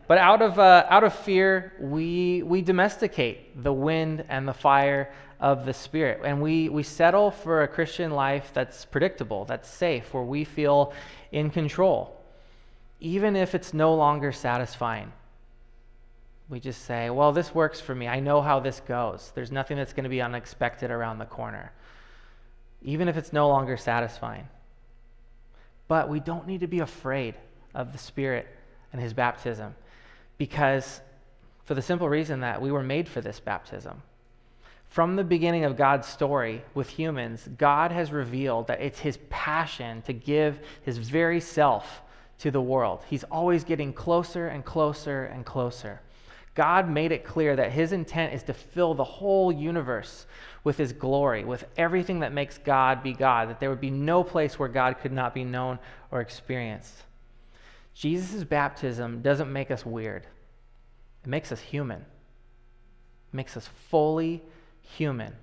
But 0.07 0.17
out 0.17 0.41
of, 0.41 0.59
uh, 0.59 0.85
out 0.89 1.03
of 1.03 1.13
fear, 1.13 1.73
we, 1.79 2.43
we 2.43 2.61
domesticate 2.61 3.63
the 3.63 3.71
wind 3.71 4.25
and 4.27 4.47
the 4.47 4.53
fire 4.53 5.13
of 5.39 5.65
the 5.65 5.73
Spirit. 5.73 6.21
And 6.25 6.41
we, 6.41 6.67
we 6.67 6.83
settle 6.83 7.31
for 7.31 7.63
a 7.63 7.67
Christian 7.67 8.11
life 8.11 8.51
that's 8.53 8.83
predictable, 8.83 9.45
that's 9.45 9.69
safe, 9.69 10.13
where 10.13 10.23
we 10.23 10.43
feel 10.43 10.93
in 11.31 11.49
control, 11.49 12.21
even 12.99 13.35
if 13.35 13.55
it's 13.55 13.73
no 13.73 13.95
longer 13.95 14.31
satisfying 14.31 15.11
we 16.49 16.59
just 16.59 16.85
say, 16.85 17.09
well, 17.09 17.33
this 17.33 17.53
works 17.53 17.81
for 17.81 17.93
me. 17.93 18.07
I 18.07 18.19
know 18.19 18.41
how 18.41 18.59
this 18.59 18.79
goes. 18.79 19.31
There's 19.35 19.51
nothing 19.51 19.75
that's 19.77 19.93
going 19.93 20.05
to 20.05 20.09
be 20.09 20.21
unexpected 20.21 20.91
around 20.91 21.19
the 21.19 21.25
corner, 21.25 21.73
even 22.81 23.09
if 23.09 23.17
it's 23.17 23.33
no 23.33 23.49
longer 23.49 23.75
satisfying. 23.75 24.47
But 25.87 26.09
we 26.09 26.19
don't 26.19 26.47
need 26.47 26.61
to 26.61 26.67
be 26.67 26.79
afraid 26.79 27.35
of 27.75 27.91
the 27.91 27.97
Spirit 27.97 28.47
and 28.93 29.01
His 29.01 29.13
baptism 29.13 29.75
because, 30.37 31.01
for 31.65 31.73
the 31.73 31.81
simple 31.81 32.07
reason 32.07 32.39
that 32.41 32.61
we 32.61 32.71
were 32.71 32.83
made 32.83 33.09
for 33.09 33.19
this 33.19 33.39
baptism. 33.39 34.01
From 34.89 35.17
the 35.17 35.23
beginning 35.23 35.65
of 35.65 35.75
God's 35.75 36.07
story 36.07 36.63
with 36.73 36.89
humans, 36.89 37.49
God 37.57 37.91
has 37.91 38.13
revealed 38.13 38.67
that 38.67 38.81
it's 38.81 38.99
His 38.99 39.19
passion 39.29 40.01
to 40.03 40.13
give 40.13 40.59
His 40.83 40.97
very 40.97 41.41
self 41.41 42.01
to 42.39 42.51
the 42.51 42.61
world. 42.61 43.03
He's 43.09 43.25
always 43.25 43.65
getting 43.65 43.91
closer 43.91 44.47
and 44.47 44.63
closer 44.63 45.25
and 45.25 45.45
closer. 45.45 45.99
God 46.57 46.89
made 46.89 47.11
it 47.11 47.23
clear 47.23 47.55
that 47.55 47.71
his 47.71 47.91
intent 47.91 48.33
is 48.33 48.41
to 48.43 48.53
fill 48.53 48.95
the 48.95 49.03
whole 49.03 49.51
universe 49.51 50.25
with 50.63 50.75
his 50.75 50.91
glory, 50.91 51.43
with 51.45 51.63
everything 51.77 52.21
that 52.21 52.33
makes 52.33 52.57
God 52.57 53.03
be 53.03 53.13
God, 53.13 53.47
that 53.47 53.59
there 53.59 53.69
would 53.69 53.79
be 53.79 53.91
no 53.91 54.23
place 54.23 54.57
where 54.57 54.67
God 54.67 54.97
could 54.99 55.11
not 55.11 55.35
be 55.35 55.43
known 55.43 55.77
or 56.09 56.19
experienced. 56.19 57.03
Jesus' 57.93 58.43
baptism 58.43 59.21
doesn't 59.21 59.53
make 59.53 59.69
us 59.69 59.85
weird, 59.85 60.23
it 61.23 61.29
makes 61.29 61.51
us 61.51 61.59
human, 61.59 62.01
it 62.01 63.33
makes 63.33 63.55
us 63.55 63.69
fully 63.91 64.41
human. 64.81 65.35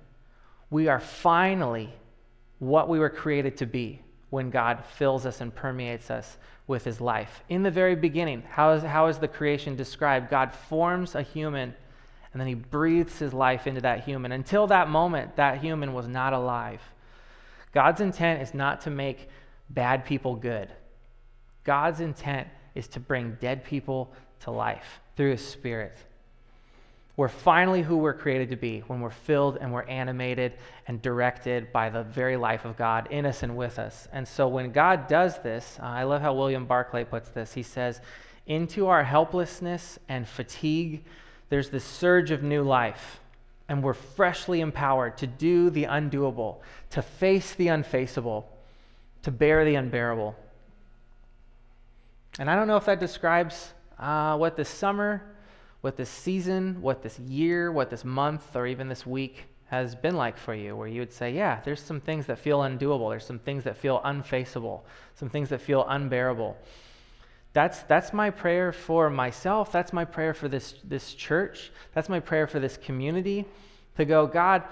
We 0.69 0.89
are 0.89 0.99
finally 0.99 1.93
what 2.59 2.89
we 2.89 2.99
were 2.99 3.09
created 3.09 3.55
to 3.57 3.65
be 3.65 4.01
when 4.29 4.49
God 4.49 4.83
fills 4.97 5.25
us 5.25 5.41
and 5.41 5.53
permeates 5.53 6.09
us 6.09 6.37
with 6.67 6.83
his 6.83 6.99
life. 6.99 7.43
In 7.49 7.63
the 7.63 7.71
very 7.71 7.95
beginning, 7.95 8.43
how 8.49 8.71
is, 8.71 8.83
how 8.83 9.07
is 9.07 9.17
the 9.17 9.27
creation 9.27 9.75
described? 9.75 10.29
God 10.29 10.53
forms 10.53 11.15
a 11.15 11.21
human 11.21 11.73
and 12.35 12.41
then 12.41 12.49
he 12.49 12.53
breathes 12.53 13.17
his 13.17 13.33
life 13.33 13.65
into 13.65 13.79
that 13.79 14.03
human. 14.03 14.33
Until 14.33 14.67
that 14.67 14.89
moment, 14.89 15.37
that 15.37 15.61
human 15.61 15.93
was 15.93 16.05
not 16.05 16.33
alive. 16.33 16.81
God's 17.71 18.01
intent 18.01 18.41
is 18.41 18.53
not 18.53 18.81
to 18.81 18.89
make 18.89 19.29
bad 19.69 20.03
people 20.03 20.35
good. 20.35 20.67
God's 21.63 22.01
intent 22.01 22.49
is 22.75 22.89
to 22.89 22.99
bring 22.99 23.37
dead 23.39 23.63
people 23.63 24.13
to 24.41 24.51
life 24.51 24.99
through 25.15 25.31
his 25.31 25.47
spirit. 25.47 25.97
We're 27.17 27.29
finally 27.29 27.81
who 27.81 27.97
we're 27.97 28.13
created 28.13 28.49
to 28.49 28.57
be 28.57 28.81
when 28.87 28.99
we're 28.99 29.09
filled 29.09 29.57
and 29.61 29.71
we're 29.71 29.83
animated 29.83 30.53
and 30.87 31.01
directed 31.01 31.71
by 31.71 31.89
the 31.89 32.03
very 32.03 32.35
life 32.35 32.65
of 32.65 32.75
God 32.75 33.07
in 33.09 33.25
us 33.25 33.41
and 33.41 33.55
with 33.55 33.79
us. 33.79 34.09
And 34.11 34.27
so 34.27 34.49
when 34.49 34.71
God 34.71 35.07
does 35.07 35.39
this, 35.39 35.77
uh, 35.81 35.85
I 35.85 36.03
love 36.03 36.21
how 36.21 36.33
William 36.33 36.65
Barclay 36.65 37.05
puts 37.05 37.29
this. 37.29 37.53
He 37.53 37.63
says, 37.63 38.01
Into 38.47 38.87
our 38.87 39.03
helplessness 39.03 39.97
and 40.09 40.27
fatigue, 40.27 41.05
there's 41.49 41.69
this 41.69 41.85
surge 41.85 42.31
of 42.31 42.43
new 42.43 42.63
life. 42.63 43.21
And 43.69 43.81
we're 43.81 43.93
freshly 43.93 44.59
empowered 44.59 45.17
to 45.19 45.27
do 45.27 45.69
the 45.69 45.85
undoable, 45.85 46.57
to 46.91 47.01
face 47.01 47.55
the 47.55 47.67
unfaceable, 47.67 48.45
to 49.23 49.31
bear 49.31 49.63
the 49.63 49.75
unbearable. 49.75 50.35
And 52.39 52.49
I 52.49 52.55
don't 52.55 52.67
know 52.67 52.75
if 52.75 52.85
that 52.85 52.99
describes 52.99 53.73
uh, 53.97 54.37
what 54.37 54.57
this 54.57 54.69
summer 54.69 55.23
what 55.85 55.97
this 55.97 56.09
season, 56.09 56.81
what 56.81 57.03
this 57.03 57.19
year, 57.19 57.71
what 57.71 57.91
this 57.91 58.03
month, 58.03 58.55
or 58.55 58.65
even 58.65 58.89
this 58.89 59.05
week 59.05 59.43
has 59.67 59.93
been 59.93 60.15
like 60.15 60.35
for 60.35 60.55
you, 60.55 60.75
where 60.75 60.87
you 60.87 60.99
would 60.99 61.13
say, 61.13 61.31
Yeah, 61.31 61.59
there's 61.63 61.79
some 61.79 62.01
things 62.01 62.25
that 62.25 62.39
feel 62.39 62.61
undoable. 62.61 63.11
There's 63.11 63.23
some 63.23 63.37
things 63.37 63.65
that 63.65 63.77
feel 63.77 64.01
unfaceable, 64.03 64.81
some 65.13 65.29
things 65.29 65.49
that 65.49 65.61
feel 65.61 65.85
unbearable. 65.87 66.57
That's, 67.53 67.83
that's 67.83 68.13
my 68.13 68.31
prayer 68.31 68.71
for 68.71 69.11
myself. 69.11 69.71
That's 69.71 69.93
my 69.93 70.05
prayer 70.05 70.33
for 70.33 70.47
this, 70.47 70.73
this 70.83 71.13
church. 71.13 71.71
That's 71.93 72.09
my 72.09 72.19
prayer 72.19 72.47
for 72.47 72.59
this 72.59 72.77
community 72.77 73.45
to 73.97 74.05
go, 74.05 74.25
God, 74.25 74.63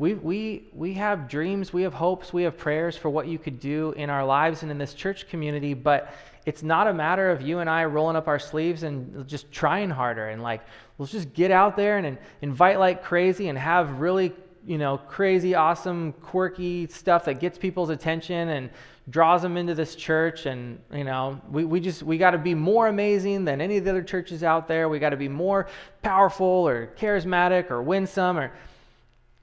we, 0.00 0.14
we, 0.14 0.64
we 0.72 0.94
have 0.94 1.28
dreams, 1.28 1.74
we 1.74 1.82
have 1.82 1.92
hopes, 1.92 2.32
we 2.32 2.42
have 2.44 2.56
prayers 2.56 2.96
for 2.96 3.10
what 3.10 3.26
you 3.28 3.38
could 3.38 3.60
do 3.60 3.92
in 3.98 4.08
our 4.08 4.24
lives 4.24 4.62
and 4.62 4.70
in 4.70 4.78
this 4.78 4.94
church 4.94 5.28
community, 5.28 5.74
but 5.74 6.14
it's 6.46 6.62
not 6.62 6.86
a 6.86 6.94
matter 6.94 7.30
of 7.30 7.42
you 7.42 7.58
and 7.58 7.68
I 7.68 7.84
rolling 7.84 8.16
up 8.16 8.26
our 8.26 8.38
sleeves 8.38 8.82
and 8.82 9.28
just 9.28 9.52
trying 9.52 9.90
harder 9.90 10.30
and 10.30 10.42
like, 10.42 10.62
let's 10.96 11.12
just 11.12 11.34
get 11.34 11.50
out 11.50 11.76
there 11.76 11.98
and, 11.98 12.06
and 12.06 12.18
invite 12.40 12.78
like 12.78 13.04
crazy 13.04 13.48
and 13.48 13.58
have 13.58 14.00
really, 14.00 14.32
you 14.64 14.78
know, 14.78 14.96
crazy, 14.96 15.54
awesome, 15.54 16.14
quirky 16.14 16.86
stuff 16.86 17.26
that 17.26 17.34
gets 17.38 17.58
people's 17.58 17.90
attention 17.90 18.48
and 18.48 18.70
draws 19.10 19.42
them 19.42 19.58
into 19.58 19.74
this 19.74 19.96
church 19.96 20.46
and 20.46 20.78
you 20.92 21.02
know 21.02 21.40
we, 21.50 21.64
we 21.64 21.80
just 21.80 22.02
we 22.04 22.16
got 22.16 22.30
to 22.30 22.38
be 22.38 22.54
more 22.54 22.86
amazing 22.86 23.44
than 23.44 23.60
any 23.60 23.76
of 23.76 23.84
the 23.84 23.90
other 23.90 24.02
churches 24.02 24.42
out 24.42 24.66
there. 24.66 24.88
We 24.88 24.98
got 24.98 25.10
to 25.10 25.16
be 25.16 25.28
more 25.28 25.66
powerful 26.00 26.46
or 26.46 26.94
charismatic 26.98 27.70
or 27.70 27.82
winsome 27.82 28.38
or 28.38 28.52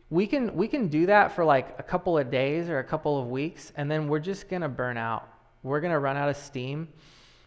we 0.10 0.26
can 0.26 0.55
we 0.55 0.68
can 0.68 0.88
do 0.88 1.05
that 1.08 1.34
for 1.34 1.43
like 1.43 1.76
a 1.80 1.84
couple 1.84 2.18
of 2.18 2.32
days 2.32 2.70
or 2.70 2.80
a 2.80 2.84
couple 2.84 3.20
of 3.20 3.28
weeks 3.28 3.74
and 3.76 3.91
then 3.91 4.08
we're 4.08 4.20
just 4.20 4.49
going 4.49 4.62
to 4.62 4.70
burn 4.70 4.97
out. 4.97 5.28
We're 5.64 5.82
going 5.82 5.91
to 5.91 5.99
run 5.99 6.16
out 6.16 6.30
of 6.30 6.38
steam 6.38 6.88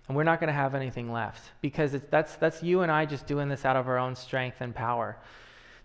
and 0.09 0.17
we're 0.17 0.25
not 0.25 0.41
going 0.41 0.49
to 0.49 0.55
have 0.55 0.75
anything 0.75 1.11
left 1.11 1.43
because 1.63 1.97
that's 2.11 2.37
that's 2.37 2.63
you 2.63 2.83
and 2.83 2.93
I 2.93 3.07
just 3.07 3.27
doing 3.27 3.49
this 3.49 3.65
out 3.65 3.77
of 3.77 3.89
our 3.89 3.99
own 3.99 4.15
strength 4.15 4.59
and 4.61 4.75
power. 4.75 5.17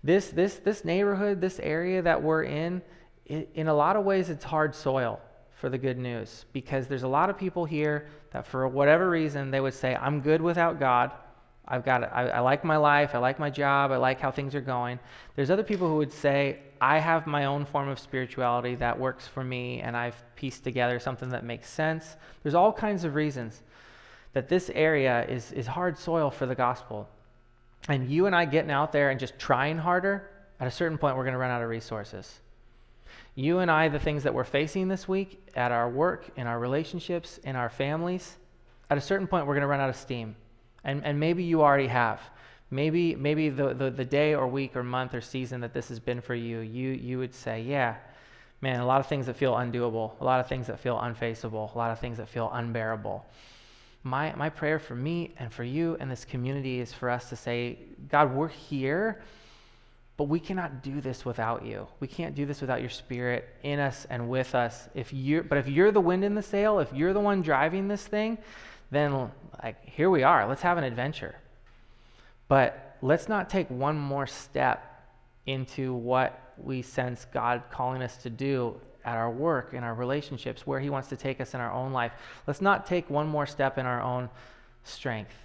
This 0.03 0.30
this 0.30 0.55
this 0.55 0.84
neighborhood 0.84 1.39
this 1.39 1.59
area 1.59 2.01
that 2.01 2.21
we're 2.21 2.43
in 2.43 2.82
in 3.26 3.67
a 3.67 3.73
lot 3.73 3.95
of 3.95 4.03
ways 4.03 4.30
it's 4.30 4.43
hard 4.43 4.76
soil 4.76 5.19
for 5.55 5.69
the 5.69 5.78
good 5.78 5.97
news 5.97 6.45
because 6.51 6.88
there's 6.88 7.03
a 7.03 7.07
lot 7.07 7.30
of 7.30 7.38
people 7.38 7.65
here 7.65 8.07
that 8.32 8.45
for 8.45 8.67
whatever 8.67 9.09
reason 9.09 9.49
they 9.49 9.59
would 9.59 9.73
say 9.73 9.95
i'm 9.95 10.21
good 10.21 10.39
without 10.41 10.80
god. 10.80 11.11
I've 11.67 11.84
got 11.84 12.03
I, 12.03 12.28
I 12.28 12.39
like 12.41 12.63
my 12.63 12.78
life. 12.78 13.15
I 13.15 13.17
like 13.17 13.39
my 13.39 13.49
job. 13.49 13.91
I 13.91 13.97
like 13.97 14.19
how 14.19 14.32
things 14.32 14.53
are 14.53 14.61
going. 14.61 14.99
There's 15.36 15.49
other 15.49 15.63
people 15.63 15.88
who 15.88 15.97
would 15.97 16.13
say 16.13 16.59
i 16.82 16.97
have 16.97 17.28
my 17.28 17.45
own 17.45 17.65
form 17.65 17.88
of 17.89 17.99
spirituality 17.99 18.76
that 18.76 18.97
works 18.97 19.28
for 19.28 19.43
me 19.43 19.82
and 19.82 19.95
i've 19.95 20.21
pieced 20.36 20.63
together 20.63 20.99
something 20.99 21.30
that 21.30 21.43
makes 21.43 21.69
sense 21.69 22.15
there's 22.43 22.55
all 22.55 22.71
kinds 22.71 23.03
of 23.03 23.15
reasons 23.15 23.61
that 24.34 24.49
this 24.49 24.69
area 24.76 25.26
is, 25.28 25.53
is 25.53 25.65
hard 25.65 25.97
soil 25.97 26.30
for 26.30 26.45
the 26.45 26.55
gospel 26.55 27.07
and 27.89 28.09
you 28.09 28.26
and 28.26 28.36
i 28.36 28.45
getting 28.45 28.71
out 28.71 28.91
there 28.91 29.09
and 29.09 29.19
just 29.19 29.38
trying 29.39 29.78
harder 29.78 30.30
at 30.59 30.67
a 30.67 30.71
certain 30.71 30.97
point 30.97 31.15
we're 31.15 31.23
going 31.23 31.34
to 31.34 31.39
run 31.39 31.51
out 31.51 31.61
of 31.61 31.69
resources 31.69 32.39
you 33.36 33.59
and 33.59 33.69
I, 33.69 33.89
the 33.89 33.99
things 33.99 34.23
that 34.23 34.34
we're 34.34 34.45
facing 34.45 34.88
this 34.88 35.07
week 35.07 35.45
at 35.55 35.71
our 35.71 35.89
work, 35.89 36.30
in 36.38 36.47
our 36.47 36.57
relationships, 36.57 37.38
in 37.39 37.57
our 37.57 37.69
families, 37.69 38.38
at 38.89 38.97
a 38.97 39.01
certain 39.01 39.28
point, 39.28 39.45
we're 39.45 39.55
going 39.55 39.61
to 39.61 39.67
run 39.67 39.82
out 39.82 39.89
of 39.89 39.97
steam. 39.97 40.36
And, 40.86 41.03
and 41.03 41.19
maybe 41.19 41.43
you 41.43 41.61
already 41.61 41.88
have. 41.88 42.21
Maybe, 42.72 43.16
maybe 43.16 43.49
the, 43.49 43.74
the, 43.74 43.91
the 43.91 44.05
day 44.05 44.34
or 44.34 44.47
week 44.47 44.76
or 44.76 44.84
month 44.84 45.13
or 45.13 45.22
season 45.22 45.61
that 45.61 45.74
this 45.74 45.89
has 45.89 45.99
been 45.99 46.20
for 46.20 46.36
you, 46.36 46.59
you, 46.59 46.89
you 46.89 47.20
would 47.20 47.34
say, 47.34 47.61
yeah, 47.61 47.95
man, 48.61 48.80
a 48.80 48.86
lot 48.86 48.99
of 48.99 49.07
things 49.07 49.28
that 49.28 49.36
feel 49.36 49.53
undoable, 49.53 50.20
a 50.20 50.24
lot 50.24 50.39
of 50.39 50.47
things 50.47 50.68
that 50.68 50.80
feel 50.80 50.99
unfaceable, 50.99 51.72
a 51.74 51.78
lot 51.78 51.91
of 51.91 51.99
things 51.99 52.18
that 52.18 52.28
feel 52.28 52.49
unbearable. 52.53 53.26
My, 54.03 54.34
my 54.36 54.49
prayer 54.49 54.80
for 54.80 54.95
me 54.95 55.34
and 55.38 55.53
for 55.53 55.63
you 55.63 55.97
and 55.99 56.09
this 56.09 56.26
community 56.26 56.80
is 56.80 56.91
for 56.91 57.09
us 57.09 57.30
to 57.30 57.36
say, 57.36 57.80
God, 58.09 58.34
we're 58.34 58.47
here 58.47 59.22
but 60.18 60.26
we 60.26 60.39
cannot 60.39 60.82
do 60.82 61.01
this 61.01 61.26
without 61.26 61.66
you. 61.66 61.88
We 61.99 62.07
can't 62.07 62.36
do 62.36 62.45
this 62.45 62.61
without 62.61 62.80
your 62.80 62.89
spirit 62.89 63.49
in 63.63 63.80
us 63.80 64.07
and 64.09 64.30
with 64.30 64.55
us. 64.55 64.88
If 64.93 65.11
you 65.11 65.43
but 65.43 65.57
if 65.57 65.68
you're 65.68 65.91
the 65.91 66.01
wind 66.01 66.24
in 66.24 66.36
the 66.36 66.41
sail, 66.41 66.80
if 66.80 66.91
you're 66.93 67.13
the 67.13 67.20
one 67.20 67.41
driving 67.41 67.88
this 67.88 68.05
thing, 68.05 68.38
then 68.91 69.30
like 69.61 69.84
here 69.86 70.09
we 70.09 70.24
are. 70.24 70.47
Let's 70.47 70.61
have 70.61 70.78
an 70.78 70.86
adventure. 70.86 71.36
But 72.48 72.98
let's 73.02 73.28
not 73.28 73.50
take 73.50 73.70
one 73.70 73.98
more 73.98 74.28
step 74.28 74.91
into 75.46 75.93
what 75.93 76.54
we 76.58 76.82
sense 76.82 77.26
God 77.26 77.64
calling 77.72 78.02
us 78.02 78.18
to 78.18 78.30
do 78.30 78.80
at 79.04 79.18
our 79.18 79.30
work, 79.30 79.74
in 79.74 79.84
our 79.84 79.93
relationships, 79.93 80.66
where 80.66 80.80
He 80.80 80.89
wants 80.89 81.10
to 81.10 81.18
take 81.18 81.39
us 81.39 81.54
in 81.54 81.60
our 81.60 81.72
own 81.72 81.91
life. 81.91 82.14
Let's 82.48 82.62
not 82.62 82.86
take 82.86 83.10
one 83.10 83.28
more 83.28 83.46
step 83.46 83.78
in 83.78 83.86
our 83.86 84.02
own 84.02 84.30
strength 84.84 85.45